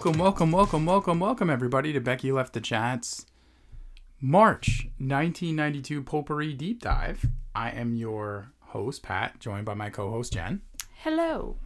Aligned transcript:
Welcome, 0.00 0.18
welcome, 0.18 0.50
welcome, 0.50 0.86
welcome, 0.86 1.20
welcome, 1.20 1.50
everybody, 1.50 1.92
to 1.92 2.00
Becky 2.00 2.32
Left 2.32 2.54
the 2.54 2.60
Chats 2.62 3.26
March 4.18 4.88
1992 4.96 6.02
Potpourri 6.02 6.54
Deep 6.54 6.80
Dive. 6.80 7.26
I 7.54 7.68
am 7.68 7.94
your 7.94 8.50
host, 8.68 9.02
Pat, 9.02 9.38
joined 9.40 9.66
by 9.66 9.74
my 9.74 9.90
co 9.90 10.10
host, 10.10 10.32
Jen. 10.32 10.62
Hello. 11.02 11.58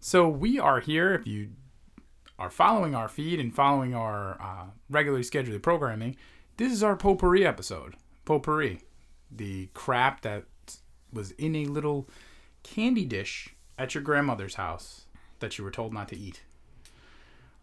So, 0.00 0.26
we 0.26 0.58
are 0.58 0.80
here. 0.80 1.12
If 1.12 1.26
you 1.26 1.50
are 2.38 2.48
following 2.48 2.94
our 2.94 3.06
feed 3.06 3.38
and 3.38 3.54
following 3.54 3.94
our 3.94 4.40
uh, 4.40 4.70
regularly 4.88 5.22
scheduled 5.22 5.62
programming, 5.62 6.16
this 6.56 6.72
is 6.72 6.82
our 6.82 6.96
Potpourri 6.96 7.46
episode. 7.46 7.96
Potpourri, 8.24 8.80
the 9.30 9.68
crap 9.74 10.22
that 10.22 10.44
was 11.12 11.32
in 11.32 11.54
a 11.54 11.66
little 11.66 12.08
candy 12.62 13.04
dish 13.04 13.54
at 13.76 13.94
your 13.94 14.02
grandmother's 14.02 14.54
house 14.54 15.04
that 15.40 15.58
you 15.58 15.64
were 15.64 15.70
told 15.70 15.92
not 15.92 16.08
to 16.08 16.16
eat. 16.16 16.40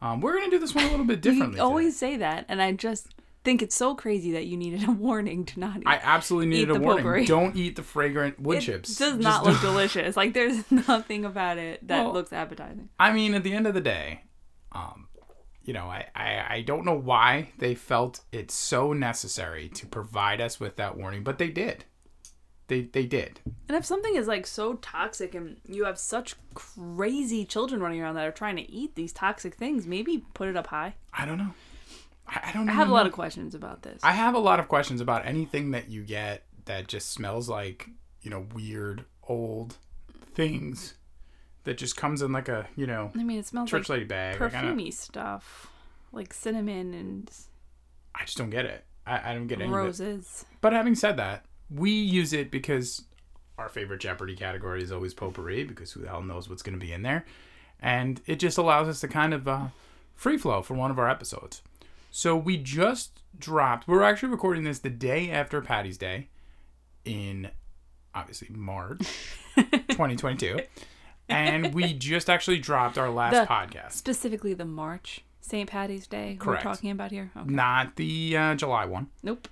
Um, 0.02 0.20
we're 0.22 0.34
gonna 0.34 0.50
do 0.50 0.60
this 0.60 0.74
one 0.74 0.86
a 0.86 0.90
little 0.92 1.06
bit 1.06 1.22
differently. 1.22 1.58
You 1.58 1.64
always 1.64 1.96
say 1.98 2.18
that, 2.18 2.46
and 2.50 2.62
I 2.62 2.72
just 2.72 3.08
think 3.44 3.62
it's 3.62 3.76
so 3.76 3.96
crazy 3.96 4.32
that 4.34 4.46
you 4.46 4.58
needed 4.58 4.88
a 4.88 4.92
warning 5.08 5.46
to 5.46 5.60
not 5.60 5.78
eat. 5.78 5.84
I 5.88 6.00
absolutely 6.02 6.48
needed 6.50 6.70
a 6.76 6.80
warning. 6.80 6.98
potpourri. 7.04 7.26
Don't 7.26 7.56
eat 7.56 7.76
the 7.76 7.84
fragrant 7.84 8.40
wood 8.40 8.62
chips. 8.62 8.90
it 8.90 8.94
chips. 8.94 9.00
does 9.00 9.14
Just 9.14 9.20
not 9.24 9.44
don't- 9.44 9.54
look 9.54 9.62
delicious. 9.74 10.16
Like 10.18 10.34
there's 10.34 10.70
nothing 10.72 11.26
about 11.26 11.58
it 11.58 11.88
that 11.88 12.04
Well, 12.04 12.14
looks 12.14 12.34
appetizing. 12.34 12.90
I 13.00 13.12
mean, 13.14 13.34
at 13.34 13.44
the 13.44 13.54
end 13.54 13.68
of 13.68 13.74
the 13.74 13.82
day, 13.82 14.24
um, 14.72 15.08
you 15.64 15.74
know, 15.74 15.86
I, 15.86 16.08
I, 16.16 16.46
I 16.56 16.62
don't 16.62 16.86
know 16.86 16.96
why 16.98 17.50
they 17.60 17.76
felt 17.76 18.22
it 18.32 18.50
so 18.52 18.94
necessary 18.94 19.70
to 19.70 19.86
provide 19.86 20.42
us 20.42 20.60
with 20.60 20.76
that 20.78 20.98
warning, 20.98 21.24
but 21.24 21.38
they 21.38 21.50
did. 21.50 21.86
They 22.72 22.84
they 22.84 23.06
did. 23.06 23.42
And 23.68 23.76
if 23.76 23.84
something 23.84 24.16
is 24.16 24.28
like 24.28 24.48
so 24.48 24.76
toxic 24.76 25.36
and 25.36 25.58
you 25.68 25.84
have 25.84 25.98
such 25.98 26.36
crazy 26.54 27.44
children 27.44 27.84
running 27.84 28.02
around 28.02 28.16
that 28.16 28.26
are 28.26 28.32
trying 28.32 28.56
to 28.56 28.72
eat 28.72 28.96
these 28.96 29.12
toxic 29.12 29.56
things, 29.56 29.86
maybe 29.86 30.24
put 30.34 30.48
it 30.48 30.56
up 30.56 30.68
high. 30.68 30.96
I 31.14 31.26
don't 31.26 31.38
know. 31.38 31.54
I, 32.26 32.40
I 32.46 32.52
don't. 32.54 32.66
Know. 32.66 32.72
I 32.72 32.76
have 32.76 32.88
a 32.88 32.94
lot 32.94 33.04
know. 33.04 33.08
of 33.08 33.14
questions 33.14 33.56
about 33.56 33.82
this. 33.82 34.00
I 34.06 34.14
have 34.14 34.36
a 34.36 34.40
lot 34.40 34.62
of 34.62 34.70
questions 34.70 35.02
about 35.02 35.26
anything 35.26 35.72
that 35.72 35.90
you 35.90 36.04
get 36.04 36.44
that 36.64 36.88
just 36.88 37.10
smells 37.10 37.50
like 37.50 37.90
you 38.22 38.32
know 38.32 38.48
weird 38.56 39.04
old 39.28 39.76
things 40.34 40.94
that 41.66 41.78
just 41.78 41.98
comes 41.98 42.22
in 42.22 42.32
like 42.32 42.48
a 42.48 42.68
you 42.78 42.88
know 42.88 43.12
I 43.20 43.24
mean, 43.24 43.40
it 43.40 43.48
smells 43.48 43.70
church 43.70 43.90
like 43.90 43.98
lady 43.98 44.06
bag. 44.06 44.40
Like, 44.40 44.54
perfumey 44.54 44.94
stuff, 44.94 45.70
like 46.14 46.34
cinnamon 46.34 46.94
and 46.94 47.30
I 48.16 48.24
just 48.24 48.38
don't 48.38 48.50
get 48.50 48.64
it. 48.64 48.86
I, 49.06 49.32
I 49.32 49.34
don't 49.34 49.48
get 49.48 49.60
any 49.60 49.70
roses. 49.70 50.46
But 50.62 50.72
having 50.72 50.96
said 50.96 51.18
that, 51.18 51.44
we 51.74 51.92
use 51.92 52.34
it 52.34 52.52
because 52.52 53.04
our 53.58 53.70
favorite 53.70 54.00
Jeopardy 54.02 54.36
category 54.36 54.82
is 54.84 54.92
always 54.92 55.14
potpourri 55.14 55.64
because 55.64 55.92
who 55.92 56.02
the 56.02 56.08
hell 56.10 56.22
knows 56.22 56.50
what's 56.50 56.64
going 56.64 56.78
to 56.80 56.84
be 56.86 56.92
in 56.94 57.02
there, 57.04 57.26
and 57.80 58.22
it 58.26 58.40
just 58.40 58.58
allows 58.58 58.88
us 58.88 59.00
to 59.02 59.08
kind 59.08 59.34
of 59.34 59.48
uh, 59.48 59.68
free 60.16 60.38
flow 60.38 60.62
for 60.62 60.74
one 60.74 60.92
of 60.92 61.00
our 61.00 61.10
episodes. 61.10 61.62
So 62.10 62.36
we 62.36 62.58
just 62.58 63.22
dropped. 63.38 63.88
We're 63.88 64.04
actually 64.04 64.30
recording 64.30 64.64
this 64.64 64.80
the 64.80 64.90
day 64.90 65.32
after 65.32 65.62
Patty's 65.62 65.98
Day, 65.98 66.28
in 67.06 67.50
obviously 68.14 68.50
March 68.52 69.00
2022, 69.56 70.60
and 71.30 71.74
we 71.74 71.94
just 71.94 72.30
actually 72.30 72.60
dropped 72.60 72.98
our 72.98 73.10
last 73.10 73.34
The- 73.34 73.46
podcast, 73.46 73.94
Specifically, 73.94 74.54
the 74.54 74.66
March 74.66 75.22
St. 75.40 75.70
Patty's 75.70 76.08
Day 76.08 76.36
Correct. 76.40 76.66
we're 76.66 76.72
talking 76.72 76.92
about 76.92 77.12
here. 77.12 77.32
Okay. 77.38 77.50
not 77.50 77.96
the 77.96 78.36
uh, 78.38 78.56
July 78.56 78.86
one. 78.86 79.08
Nope. 79.24 79.48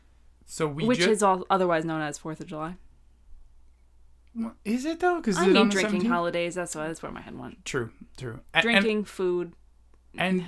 So 0.52 0.68
we 0.68 0.84
Which 0.84 1.00
is 1.02 1.22
all 1.22 1.46
otherwise 1.52 1.86
known 1.86 2.02
as 2.02 2.18
Fourth 2.18 2.40
of 2.40 2.48
July. 2.48 2.76
is 4.66 4.84
it 4.84 5.00
though? 5.00 5.18
Because 5.18 5.38
I 5.38 5.46
mean, 5.46 5.70
drinking 5.70 6.06
holidays. 6.06 6.56
That's 6.56 6.74
why 6.76 6.88
that's 6.88 7.04
where 7.04 7.12
my 7.12 7.22
head 7.22 7.38
went. 7.38 7.64
True, 7.66 7.92
true. 8.18 8.40
A- 8.54 8.58
and- 8.58 8.64
Drinking, 8.64 9.04
food. 9.06 9.54
and 10.18 10.46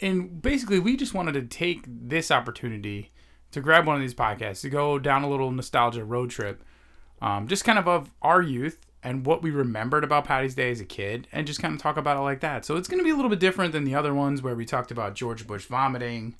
and 0.00 0.42
basically 0.42 0.80
we 0.80 0.96
just 0.96 1.14
wanted 1.14 1.34
to 1.34 1.42
take 1.42 1.84
this 1.86 2.32
opportunity 2.32 3.12
to 3.52 3.60
grab 3.60 3.86
one 3.86 3.94
of 3.94 4.02
these 4.02 4.14
podcasts 4.14 4.62
to 4.62 4.68
go 4.68 4.98
down 4.98 5.22
a 5.22 5.30
little 5.30 5.52
nostalgia 5.52 6.04
road 6.04 6.28
trip 6.28 6.64
um, 7.22 7.46
just 7.46 7.64
kind 7.64 7.78
of 7.78 7.86
of 7.86 8.10
our 8.20 8.42
youth 8.42 8.84
and 9.04 9.24
what 9.24 9.42
we 9.42 9.50
remembered 9.50 10.02
about 10.04 10.24
patty's 10.26 10.54
day 10.56 10.70
as 10.70 10.80
a 10.80 10.84
kid 10.84 11.28
and 11.32 11.46
just 11.46 11.62
kind 11.62 11.72
of 11.72 11.80
talk 11.80 11.96
about 11.96 12.18
it 12.18 12.20
like 12.20 12.40
that 12.40 12.64
so 12.66 12.76
it's 12.76 12.88
going 12.88 12.98
to 12.98 13.04
be 13.04 13.10
a 13.10 13.14
little 13.14 13.30
bit 13.30 13.40
different 13.40 13.72
than 13.72 13.84
the 13.84 13.94
other 13.94 14.12
ones 14.12 14.42
where 14.42 14.54
we 14.56 14.66
talked 14.66 14.90
about 14.90 15.14
george 15.14 15.46
bush 15.46 15.64
vomiting 15.64 16.34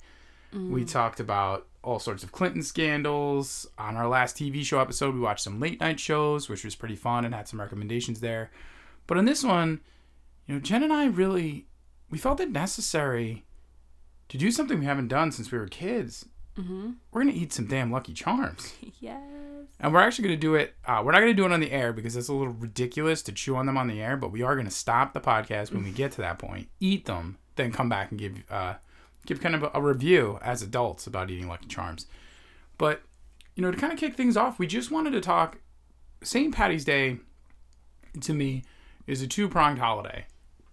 we 0.53 0.85
talked 0.85 1.19
about 1.19 1.65
all 1.87 1.99
sorts 1.99 2.23
of 2.23 2.31
clinton 2.31 2.61
scandals 2.61 3.65
on 3.77 3.95
our 3.95 4.07
last 4.07 4.35
tv 4.37 4.63
show 4.63 4.79
episode 4.79 5.13
we 5.13 5.19
watched 5.21 5.43
some 5.43 5.59
late 5.59 5.79
night 5.79 5.99
shows 5.99 6.49
which 6.49 6.63
was 6.65 6.75
pretty 6.75 6.95
fun 6.95 7.23
and 7.25 7.33
had 7.33 7.47
some 7.47 7.59
recommendations 7.61 8.19
there 8.19 8.51
but 9.07 9.17
on 9.17 9.25
this 9.25 9.43
one 9.43 9.79
you 10.45 10.53
know 10.53 10.59
jen 10.59 10.83
and 10.83 10.91
i 10.91 11.05
really 11.05 11.65
we 12.09 12.17
felt 12.17 12.39
it 12.39 12.51
necessary 12.51 13.45
to 14.29 14.37
do 14.37 14.51
something 14.51 14.79
we 14.79 14.85
haven't 14.85 15.07
done 15.07 15.31
since 15.31 15.51
we 15.51 15.57
were 15.57 15.67
kids. 15.67 16.25
Mm-hmm. 16.57 16.91
We're 17.11 17.21
gonna 17.21 17.33
eat 17.33 17.53
some 17.53 17.67
damn 17.67 17.91
Lucky 17.91 18.13
Charms, 18.13 18.73
Yes. 18.99 19.21
and 19.79 19.93
we're 19.93 20.01
actually 20.01 20.23
gonna 20.27 20.37
do 20.37 20.55
it. 20.55 20.73
Uh, 20.85 21.01
we're 21.05 21.11
not 21.13 21.19
gonna 21.19 21.33
do 21.33 21.45
it 21.45 21.51
on 21.53 21.59
the 21.61 21.71
air 21.71 21.93
because 21.93 22.15
it's 22.17 22.27
a 22.27 22.33
little 22.33 22.53
ridiculous 22.53 23.21
to 23.23 23.31
chew 23.31 23.55
on 23.55 23.65
them 23.67 23.77
on 23.77 23.87
the 23.87 24.01
air. 24.01 24.17
But 24.17 24.31
we 24.33 24.41
are 24.41 24.55
gonna 24.55 24.69
stop 24.71 25.13
the 25.13 25.21
podcast 25.21 25.71
when 25.71 25.83
we 25.83 25.91
get 26.01 26.11
to 26.13 26.21
that 26.21 26.39
point, 26.39 26.67
eat 26.79 27.05
them, 27.05 27.37
then 27.55 27.71
come 27.71 27.87
back 27.89 28.11
and 28.11 28.19
give 28.19 28.43
uh, 28.49 28.73
give 29.27 29.39
kind 29.39 29.53
of 29.53 29.69
a, 29.73 29.79
review 29.81 30.39
as 30.41 30.63
adults 30.63 31.05
about 31.05 31.29
eating 31.29 31.47
Lucky 31.47 31.67
Charms. 31.67 32.07
But 32.79 33.03
you 33.55 33.61
know, 33.61 33.69
to 33.69 33.77
kind 33.77 33.93
of 33.93 33.99
kick 33.99 34.15
things 34.15 34.35
off, 34.35 34.57
we 34.57 34.65
just 34.65 34.89
wanted 34.89 35.11
to 35.11 35.21
talk. 35.21 35.59
St. 36.23 36.53
Patty's 36.53 36.83
Day, 36.85 37.17
to 38.21 38.33
me, 38.33 38.63
is 39.05 39.21
a 39.21 39.27
two 39.27 39.47
pronged 39.47 39.77
holiday, 39.79 40.25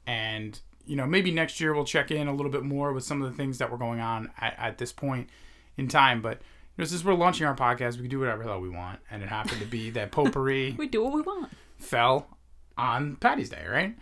and 0.07 0.59
you 0.87 0.97
know 0.97 1.07
maybe 1.07 1.31
next 1.31 1.61
year 1.61 1.75
we'll 1.75 1.85
check 1.85 2.11
in 2.11 2.29
a 2.29 2.35
little 2.35 2.51
bit 2.53 2.63
more 2.63 2.93
with 2.93 3.05
some 3.05 3.21
of 3.23 3.31
the 3.31 3.37
things 3.37 3.59
that 3.59 3.71
were 3.71 3.79
going 3.79 4.01
on 4.01 4.31
at, 4.41 4.55
at 4.59 4.79
this 4.79 4.93
point 4.93 5.29
in 5.77 5.89
time. 5.89 6.23
But 6.23 6.39
you 6.39 6.83
know, 6.83 6.85
since 6.85 7.05
we're 7.05 7.15
launching 7.15 7.47
our 7.47 7.55
podcast, 7.57 7.97
we 7.97 8.03
can 8.03 8.09
do 8.11 8.21
whatever 8.21 8.43
the 8.43 8.49
hell 8.51 8.61
we 8.61 8.71
want, 8.71 9.01
and 9.11 9.23
it 9.23 9.29
happened 9.29 9.61
to 9.61 9.67
be 9.67 9.91
that 9.91 10.13
potpourri 10.13 10.75
We 10.79 10.87
do 10.89 11.03
what 11.05 11.13
we 11.13 11.21
want. 11.23 11.53
fell 11.79 12.39
on 12.79 13.17
Patty's 13.17 13.51
Day, 13.51 13.65
right? 13.69 13.97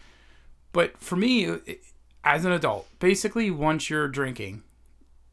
But 0.72 0.98
for 0.98 1.16
me, 1.16 1.44
it- 1.44 1.82
as 2.24 2.44
an 2.44 2.52
adult, 2.52 2.88
basically 2.98 3.50
once 3.50 3.90
you're 3.90 4.08
drinking, 4.08 4.62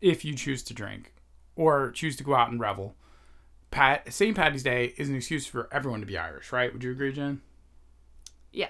if 0.02 0.24
you 0.24 0.34
choose 0.34 0.64
to 0.64 0.74
drink 0.74 1.14
or 1.56 1.92
choose 1.92 2.16
to 2.18 2.24
go 2.24 2.36
out 2.36 2.52
and 2.52 2.60
revel, 2.60 2.96
Pat 3.72 4.12
St. 4.12 4.36
Patty's 4.36 4.64
Day 4.64 4.94
is 4.98 5.10
an 5.10 5.16
excuse 5.16 5.46
for 5.46 5.70
everyone 5.72 6.00
to 6.00 6.06
be 6.06 6.18
Irish, 6.18 6.52
right? 6.52 6.72
Would 6.74 6.84
you 6.84 6.92
agree, 6.92 7.14
Jen? 7.14 7.42
Yeah. 8.52 8.70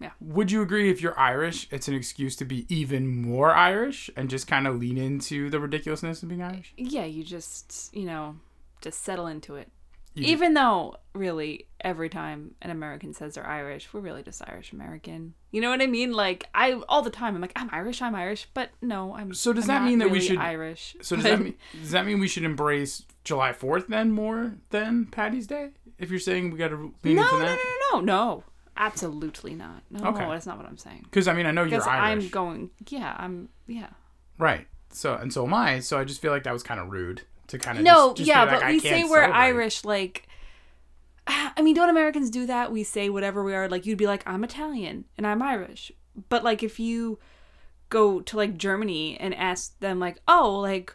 Yeah. 0.00 0.10
Would 0.20 0.50
you 0.50 0.60
agree 0.60 0.90
if 0.90 1.00
you're 1.00 1.18
Irish, 1.18 1.66
it's 1.70 1.88
an 1.88 1.94
excuse 1.94 2.36
to 2.36 2.44
be 2.44 2.66
even 2.68 3.22
more 3.22 3.54
Irish 3.54 4.10
and 4.16 4.28
just 4.28 4.46
kind 4.46 4.66
of 4.66 4.78
lean 4.78 4.98
into 4.98 5.48
the 5.48 5.60
ridiculousness 5.60 6.22
of 6.22 6.28
being 6.28 6.42
Irish? 6.42 6.74
Yeah, 6.76 7.04
you 7.04 7.24
just, 7.24 7.94
you 7.94 8.04
know, 8.04 8.36
just 8.80 9.02
settle 9.02 9.26
into 9.26 9.54
it. 9.54 9.70
You 10.14 10.26
Even 10.26 10.54
though, 10.54 10.96
really, 11.12 11.66
every 11.80 12.08
time 12.08 12.54
an 12.62 12.70
American 12.70 13.12
says 13.14 13.34
they're 13.34 13.46
Irish, 13.46 13.92
we're 13.92 14.00
really 14.00 14.22
just 14.22 14.40
Irish 14.48 14.72
American. 14.72 15.34
You 15.50 15.60
know 15.60 15.70
what 15.70 15.82
I 15.82 15.86
mean? 15.88 16.12
Like, 16.12 16.48
I, 16.54 16.74
all 16.88 17.02
the 17.02 17.10
time, 17.10 17.34
I'm 17.34 17.40
like, 17.40 17.52
I'm 17.56 17.68
Irish, 17.72 18.00
I'm 18.00 18.14
Irish, 18.14 18.46
but 18.54 18.70
no, 18.80 19.14
I'm 19.16 19.34
So 19.34 19.52
does 19.52 19.64
I'm 19.68 19.82
that 19.82 19.88
mean 19.88 19.98
that 19.98 20.10
we 20.10 20.20
should- 20.20 20.38
Irish. 20.38 20.94
So 21.02 21.16
does 21.16 21.24
but- 21.24 21.30
that 21.30 21.40
mean 21.42 21.54
does 21.80 21.90
that 21.90 22.06
mean 22.06 22.20
we 22.20 22.28
should 22.28 22.44
embrace 22.44 23.02
July 23.24 23.52
Fourth 23.52 23.88
then 23.88 24.12
more 24.12 24.54
than 24.70 25.06
Patty's 25.06 25.48
Day? 25.48 25.70
If 25.98 26.10
you're 26.10 26.20
saying 26.20 26.50
we 26.52 26.58
got 26.58 26.68
to 26.68 26.94
lean 27.02 27.16
No, 27.16 27.22
into 27.22 27.32
no, 27.32 27.38
no, 27.38 27.44
that, 27.46 27.58
no, 27.92 27.98
no, 27.98 28.04
no. 28.04 28.44
Absolutely 28.76 29.54
not. 29.54 29.82
No, 29.90 30.10
Okay. 30.10 30.26
that's 30.28 30.46
not 30.46 30.56
what 30.58 30.66
I'm 30.66 30.76
saying. 30.78 31.02
because 31.04 31.28
I 31.28 31.32
mean 31.32 31.46
I 31.46 31.50
know 31.52 31.64
you're 31.64 31.88
Irish, 31.88 32.24
I'm 32.24 32.28
going, 32.30 32.70
yeah, 32.88 33.14
I'm, 33.18 33.48
yeah. 33.66 33.90
right? 34.38 34.66
So 34.90 35.14
and 35.14 35.32
so 35.32 35.44
am 35.46 35.54
I. 35.54 35.80
So 35.80 35.98
I 35.98 36.04
just 36.04 36.20
feel 36.20 36.30
like 36.32 36.44
that 36.44 36.52
was 36.52 36.62
kind 36.62 36.78
of 36.80 36.88
rude 36.90 37.22
to 37.48 37.58
kind 37.58 37.78
of 37.78 37.84
No, 37.84 38.08
just, 38.08 38.16
just 38.18 38.28
yeah, 38.28 38.44
like, 38.44 38.60
but 38.60 38.68
we 38.68 38.80
say 38.80 39.04
we're 39.04 39.20
celebrate. 39.20 39.36
Irish, 39.38 39.84
like. 39.84 40.28
I 41.26 41.62
mean, 41.62 41.74
don't 41.74 41.88
Americans 41.88 42.30
do 42.30 42.46
that? 42.46 42.70
We 42.72 42.84
say 42.84 43.08
whatever 43.08 43.42
we 43.42 43.54
are. 43.54 43.68
Like, 43.68 43.86
you'd 43.86 43.98
be 43.98 44.06
like, 44.06 44.22
I'm 44.26 44.44
Italian 44.44 45.04
and 45.16 45.26
I'm 45.26 45.40
Irish. 45.42 45.90
But, 46.28 46.44
like, 46.44 46.62
if 46.62 46.78
you 46.78 47.18
go 47.88 48.20
to, 48.20 48.36
like, 48.36 48.56
Germany 48.58 49.16
and 49.18 49.34
ask 49.34 49.78
them, 49.80 49.98
like, 49.98 50.18
oh, 50.28 50.58
like, 50.60 50.94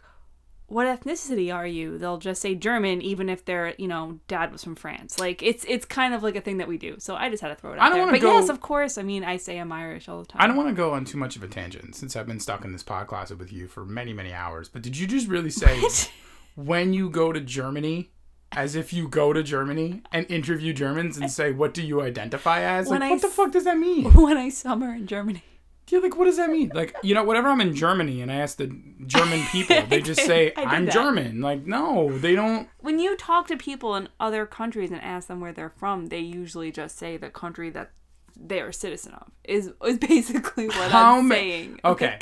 what 0.66 0.86
ethnicity 0.86 1.52
are 1.52 1.66
you? 1.66 1.98
They'll 1.98 2.18
just 2.18 2.40
say 2.40 2.54
German, 2.54 3.02
even 3.02 3.28
if 3.28 3.44
their, 3.44 3.74
you 3.76 3.88
know, 3.88 4.20
dad 4.28 4.52
was 4.52 4.62
from 4.62 4.76
France. 4.76 5.18
Like, 5.18 5.42
it's 5.42 5.64
it's 5.66 5.84
kind 5.84 6.14
of 6.14 6.22
like 6.22 6.36
a 6.36 6.40
thing 6.40 6.58
that 6.58 6.68
we 6.68 6.78
do. 6.78 6.94
So 7.00 7.16
I 7.16 7.28
just 7.28 7.42
had 7.42 7.48
to 7.48 7.56
throw 7.56 7.72
it 7.72 7.80
out 7.80 7.82
I 7.82 7.86
don't 7.86 7.94
there. 7.94 8.02
wanna 8.06 8.12
But 8.18 8.20
go- 8.22 8.38
yes, 8.38 8.48
of 8.48 8.60
course. 8.60 8.96
I 8.96 9.02
mean, 9.02 9.24
I 9.24 9.36
say 9.36 9.58
I'm 9.58 9.72
Irish 9.72 10.08
all 10.08 10.20
the 10.20 10.26
time. 10.26 10.40
I 10.40 10.46
don't 10.46 10.56
want 10.56 10.68
to 10.68 10.74
go 10.76 10.92
on 10.92 11.04
too 11.04 11.18
much 11.18 11.34
of 11.34 11.42
a 11.42 11.48
tangent 11.48 11.96
since 11.96 12.14
I've 12.14 12.28
been 12.28 12.38
stuck 12.38 12.64
in 12.64 12.70
this 12.70 12.84
pod 12.84 13.08
closet 13.08 13.36
with 13.36 13.52
you 13.52 13.66
for 13.66 13.84
many 13.84 14.12
many 14.12 14.32
hours. 14.32 14.68
But 14.68 14.82
did 14.82 14.96
you 14.96 15.08
just 15.08 15.26
really 15.26 15.50
say 15.50 15.82
when 16.54 16.92
you 16.92 17.10
go 17.10 17.32
to 17.32 17.40
Germany? 17.40 18.10
As 18.52 18.74
if 18.74 18.92
you 18.92 19.06
go 19.06 19.32
to 19.32 19.44
Germany 19.44 20.02
and 20.10 20.28
interview 20.28 20.72
Germans 20.72 21.16
and 21.16 21.30
say, 21.30 21.52
"What 21.52 21.72
do 21.72 21.82
you 21.82 22.02
identify 22.02 22.62
as?" 22.62 22.88
Like, 22.88 23.00
I 23.00 23.10
what 23.10 23.22
the 23.22 23.28
fuck 23.28 23.52
does 23.52 23.62
that 23.62 23.78
mean? 23.78 24.12
when 24.14 24.36
I 24.36 24.48
summer 24.48 24.92
in 24.92 25.06
Germany. 25.06 25.44
Yeah, 25.88 26.00
like 26.00 26.16
what 26.16 26.24
does 26.24 26.36
that 26.36 26.50
mean? 26.50 26.72
Like, 26.74 26.96
you 27.04 27.14
know, 27.14 27.22
whenever 27.22 27.48
I'm 27.48 27.60
in 27.60 27.74
Germany 27.76 28.22
and 28.22 28.30
I 28.30 28.36
ask 28.36 28.56
the 28.58 28.66
German 29.06 29.44
people, 29.52 29.80
they 29.88 30.00
just 30.00 30.22
say 30.22 30.46
did 30.50 30.58
I'm 30.64 30.86
that. 30.86 30.92
German. 30.94 31.40
Like, 31.40 31.64
no, 31.64 32.16
they 32.18 32.34
don't. 32.34 32.68
when 32.78 32.98
you 32.98 33.16
talk 33.16 33.46
to 33.48 33.56
people 33.56 33.94
in 33.94 34.08
other 34.18 34.46
countries 34.46 34.90
and 34.90 35.00
ask 35.00 35.28
them 35.28 35.40
where 35.40 35.52
they're 35.52 35.70
from, 35.78 36.06
they 36.06 36.18
usually 36.18 36.72
just 36.72 36.98
say 36.98 37.16
the 37.16 37.30
country 37.30 37.70
that 37.70 37.92
they 38.36 38.60
are 38.60 38.68
a 38.68 38.74
citizen 38.74 39.14
of. 39.14 39.30
Is 39.44 39.72
is 39.84 39.98
basically 40.08 40.66
what 40.66 40.90
How 40.90 41.18
I'm 41.18 41.28
ma- 41.28 41.34
saying. 41.36 41.80
Okay, 41.84 42.18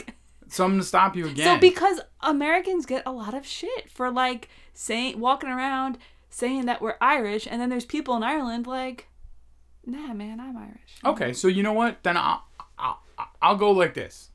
something 0.48 0.80
to 0.80 0.86
stop 0.86 1.16
you 1.16 1.26
again. 1.26 1.56
So 1.56 1.60
because 1.60 2.00
Americans 2.20 2.86
get 2.86 3.02
a 3.06 3.12
lot 3.12 3.34
of 3.34 3.46
shit 3.46 3.90
for 3.90 4.10
like 4.10 4.48
saying 4.74 5.18
walking 5.18 5.50
around 5.50 5.98
saying 6.30 6.66
that 6.66 6.80
we're 6.80 6.96
Irish, 7.00 7.46
and 7.50 7.60
then 7.60 7.70
there's 7.70 7.84
people 7.84 8.16
in 8.16 8.22
Ireland 8.22 8.66
like, 8.66 9.08
nah, 9.84 10.12
man, 10.12 10.40
I'm 10.40 10.56
Irish. 10.56 10.98
Okay, 11.04 11.32
so 11.32 11.48
you 11.48 11.62
know 11.62 11.72
what? 11.72 12.02
Then 12.02 12.16
I'll 12.16 12.44
I'll, 12.78 13.02
I'll 13.42 13.56
go 13.56 13.70
like 13.70 13.94
this. 13.94 14.30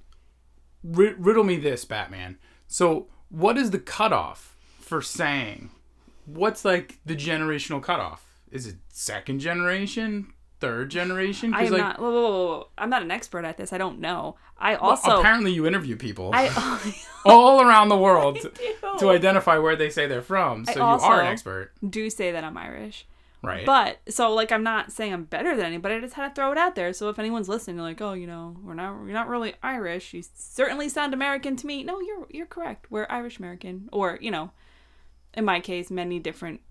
R- 0.85 1.15
riddle 1.17 1.43
me 1.43 1.57
this, 1.57 1.85
Batman. 1.85 2.37
So, 2.67 3.07
what 3.29 3.57
is 3.57 3.71
the 3.71 3.79
cutoff 3.79 4.55
for 4.79 5.01
saying? 5.01 5.69
What's 6.25 6.65
like 6.65 6.99
the 7.05 7.15
generational 7.15 7.81
cutoff? 7.81 8.25
Is 8.51 8.67
it 8.67 8.75
second 8.89 9.39
generation, 9.39 10.33
third 10.63 10.89
generation? 10.89 11.53
I 11.53 11.63
am 11.65 11.71
like, 11.73 11.81
not. 11.81 11.99
Whoa, 11.99 12.11
whoa, 12.11 12.31
whoa. 12.31 12.67
I'm 12.77 12.89
not 12.89 13.01
an 13.01 13.11
expert 13.11 13.43
at 13.43 13.57
this. 13.57 13.73
I 13.73 13.77
don't 13.77 13.99
know. 13.99 14.37
I 14.57 14.75
well, 14.75 14.91
also. 14.91 15.19
apparently 15.19 15.51
you 15.51 15.67
interview 15.67 15.97
people 15.97 16.31
I 16.33 16.95
all 17.25 17.61
around 17.61 17.89
the 17.89 17.97
world 17.97 18.39
do. 18.39 18.51
to 18.99 19.09
identify 19.09 19.57
where 19.57 19.75
they 19.75 19.89
say 19.89 20.07
they're 20.07 20.21
from. 20.21 20.65
So 20.65 20.75
you 20.75 20.81
are 20.81 21.21
an 21.21 21.27
expert, 21.27 21.73
do 21.87 22.09
say 22.09 22.31
that 22.31 22.45
I'm 22.45 22.57
Irish. 22.57 23.05
right? 23.41 23.65
But 23.65 23.99
so 24.07 24.33
like 24.33 24.53
I'm 24.53 24.63
not 24.63 24.93
saying 24.93 25.11
I'm 25.13 25.25
better 25.25 25.53
than 25.53 25.65
anybody. 25.65 25.95
I 25.95 25.99
just 25.99 26.13
had 26.13 26.29
to 26.29 26.33
throw 26.33 26.53
it 26.53 26.57
out 26.57 26.75
there. 26.75 26.93
So 26.93 27.09
if 27.09 27.19
anyone's 27.19 27.49
listening, 27.49 27.75
they're 27.75 27.85
like, 27.85 28.01
oh, 28.01 28.13
you 28.13 28.25
know, 28.25 28.55
we're 28.63 28.73
not 28.73 28.97
we're 28.99 29.11
not 29.11 29.27
really 29.27 29.53
Irish. 29.61 30.13
You 30.13 30.23
certainly 30.33 30.87
sound 30.87 31.13
American 31.13 31.57
to 31.57 31.67
me. 31.67 31.83
No, 31.83 31.99
you're 31.99 32.25
you're 32.29 32.45
correct. 32.45 32.87
We're 32.89 33.07
Irish 33.09 33.39
American, 33.39 33.89
or 33.91 34.17
you 34.21 34.31
know, 34.31 34.51
in 35.33 35.43
my 35.43 35.59
case, 35.59 35.91
many 35.91 36.19
different 36.19 36.61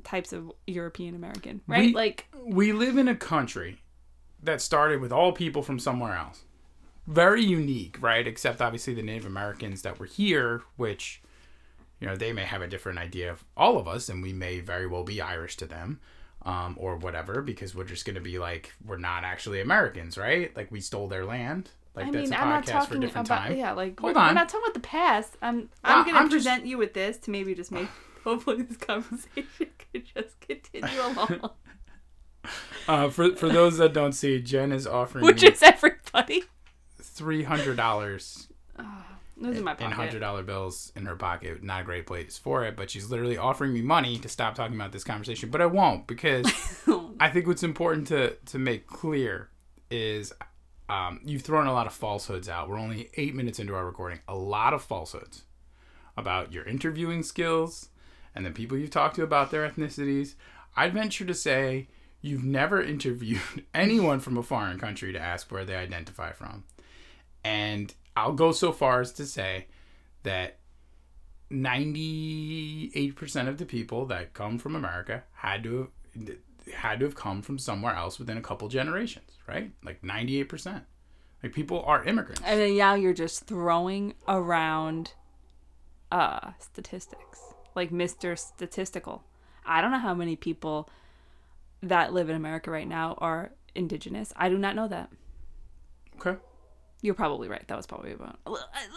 types 0.00 0.32
of 0.32 0.52
European 0.66 1.14
American. 1.14 1.60
Right? 1.66 1.86
We- 1.86 1.94
like 1.94 2.26
we 2.44 2.72
live 2.72 2.96
in 2.96 3.08
a 3.08 3.14
country 3.16 3.78
that 4.42 4.60
started 4.60 5.00
with 5.00 5.12
all 5.12 5.32
people 5.32 5.62
from 5.62 5.78
somewhere 5.78 6.16
else. 6.16 6.44
Very 7.06 7.42
unique, 7.42 7.96
right? 8.00 8.26
Except 8.26 8.60
obviously 8.60 8.94
the 8.94 9.02
Native 9.02 9.26
Americans 9.26 9.82
that 9.82 9.98
were 9.98 10.06
here, 10.06 10.62
which, 10.76 11.20
you 12.00 12.06
know, 12.06 12.14
they 12.16 12.32
may 12.32 12.44
have 12.44 12.62
a 12.62 12.68
different 12.68 12.98
idea 12.98 13.30
of 13.32 13.44
all 13.56 13.78
of 13.78 13.88
us, 13.88 14.08
and 14.08 14.22
we 14.22 14.32
may 14.32 14.60
very 14.60 14.86
well 14.86 15.02
be 15.04 15.20
Irish 15.20 15.56
to 15.58 15.66
them, 15.66 15.98
um, 16.46 16.76
or 16.78 16.96
whatever, 16.96 17.42
because 17.42 17.74
we're 17.74 17.84
just 17.84 18.04
going 18.04 18.14
to 18.14 18.20
be 18.20 18.38
like, 18.38 18.72
we're 18.84 18.96
not 18.98 19.24
actually 19.24 19.60
Americans, 19.60 20.16
right? 20.16 20.54
Like 20.56 20.70
we 20.70 20.80
stole 20.80 21.08
their 21.08 21.24
land. 21.24 21.70
Like 21.96 22.06
I 22.06 22.10
that's 22.12 22.30
mean, 22.30 22.38
a 22.38 22.42
I'm 22.42 22.48
not 22.50 22.64
podcast 22.64 22.66
for 22.66 22.70
a 22.70 22.80
talking 22.84 23.00
different 23.00 23.28
about 23.28 23.38
time. 23.48 23.56
yeah, 23.56 23.72
like 23.72 23.98
Hold 23.98 24.14
we're, 24.14 24.22
we're 24.26 24.32
not 24.32 24.48
talking 24.48 24.64
about 24.64 24.74
the 24.74 24.80
past. 24.80 25.36
I'm 25.42 25.56
Well, 25.56 25.68
I'm 25.82 26.06
gonna 26.06 26.18
I'm 26.18 26.30
just- 26.30 26.46
present 26.46 26.64
you 26.66 26.78
with 26.78 26.94
this 26.94 27.16
to 27.18 27.30
maybe 27.32 27.54
just 27.54 27.72
make 27.72 27.88
hopefully 28.24 28.62
this 28.62 28.76
conversation 28.76 29.46
could 29.92 30.04
just 30.04 30.40
continue 30.40 31.00
along, 31.00 31.50
Uh, 32.88 33.10
for 33.10 33.36
for 33.36 33.48
those 33.50 33.76
that 33.76 33.92
don't 33.92 34.12
see, 34.14 34.40
Jen 34.40 34.72
is 34.72 34.86
offering 34.86 35.24
which 35.24 35.42
is 35.42 35.62
everybody. 35.62 36.42
three 37.00 37.42
hundred 37.42 37.76
dollars 37.76 38.48
Those 39.36 39.58
in 39.58 39.64
my 39.64 39.74
pocket. 39.74 39.94
hundred 39.94 40.20
dollar 40.20 40.42
bills 40.42 40.90
in 40.96 41.04
her 41.06 41.16
pocket. 41.16 41.62
Not 41.62 41.82
a 41.82 41.84
great 41.84 42.06
place 42.06 42.38
for 42.38 42.64
it, 42.64 42.76
but 42.76 42.90
she's 42.90 43.10
literally 43.10 43.36
offering 43.36 43.74
me 43.74 43.82
money 43.82 44.18
to 44.18 44.28
stop 44.28 44.54
talking 44.54 44.74
about 44.74 44.90
this 44.92 45.04
conversation. 45.04 45.50
But 45.50 45.60
I 45.60 45.66
won't 45.66 46.06
because 46.06 46.46
I 47.20 47.28
think 47.28 47.46
what's 47.46 47.62
important 47.62 48.08
to 48.08 48.36
to 48.46 48.58
make 48.58 48.86
clear 48.86 49.50
is 49.90 50.32
um, 50.88 51.20
you've 51.22 51.42
thrown 51.42 51.66
a 51.66 51.72
lot 51.74 51.86
of 51.86 51.92
falsehoods 51.92 52.48
out. 52.48 52.68
We're 52.70 52.78
only 52.78 53.10
eight 53.18 53.34
minutes 53.34 53.58
into 53.58 53.74
our 53.74 53.84
recording. 53.84 54.20
A 54.26 54.34
lot 54.34 54.72
of 54.72 54.82
falsehoods 54.82 55.44
about 56.16 56.52
your 56.52 56.64
interviewing 56.64 57.22
skills 57.22 57.89
and 58.34 58.44
the 58.46 58.50
people 58.50 58.76
you've 58.76 58.90
talked 58.90 59.16
to 59.16 59.22
about 59.22 59.50
their 59.50 59.68
ethnicities. 59.68 60.34
I'd 60.76 60.94
venture 60.94 61.24
to 61.24 61.34
say 61.34 61.88
you've 62.20 62.44
never 62.44 62.82
interviewed 62.94 63.64
anyone 63.74 64.20
from 64.20 64.36
a 64.36 64.42
foreign 64.42 64.78
country 64.78 65.12
to 65.12 65.18
ask 65.18 65.50
where 65.50 65.64
they 65.64 65.76
identify 65.76 66.32
from. 66.32 66.64
And 67.44 67.94
I'll 68.16 68.32
go 68.32 68.52
so 68.52 68.72
far 68.72 69.00
as 69.00 69.12
to 69.12 69.26
say 69.26 69.66
that 70.22 70.58
98% 71.50 73.48
of 73.48 73.58
the 73.58 73.66
people 73.66 74.06
that 74.06 74.34
come 74.34 74.58
from 74.58 74.76
America 74.76 75.24
had 75.32 75.64
to 75.64 75.90
have, 76.14 76.36
had 76.74 76.98
to 77.00 77.06
have 77.06 77.14
come 77.14 77.42
from 77.42 77.58
somewhere 77.58 77.94
else 77.94 78.18
within 78.18 78.36
a 78.36 78.42
couple 78.42 78.68
generations, 78.68 79.32
right? 79.48 79.72
Like 79.84 80.02
98%. 80.02 80.82
Like 81.42 81.52
people 81.52 81.82
are 81.84 82.04
immigrants. 82.04 82.42
And 82.44 82.60
then 82.60 82.76
now 82.76 82.94
you're 82.94 83.14
just 83.14 83.46
throwing 83.46 84.14
around 84.28 85.14
uh 86.12 86.52
statistics. 86.58 87.49
Like 87.74 87.90
Mr. 87.90 88.38
Statistical. 88.38 89.22
I 89.64 89.80
don't 89.80 89.90
know 89.92 89.98
how 89.98 90.14
many 90.14 90.36
people 90.36 90.88
that 91.82 92.12
live 92.12 92.28
in 92.28 92.36
America 92.36 92.70
right 92.70 92.88
now 92.88 93.14
are 93.18 93.52
indigenous. 93.74 94.32
I 94.36 94.48
do 94.48 94.58
not 94.58 94.74
know 94.76 94.88
that. 94.88 95.10
Okay. 96.16 96.38
You're 97.02 97.14
probably 97.14 97.48
right. 97.48 97.66
That 97.68 97.76
was 97.76 97.86
probably 97.86 98.12
about 98.12 98.38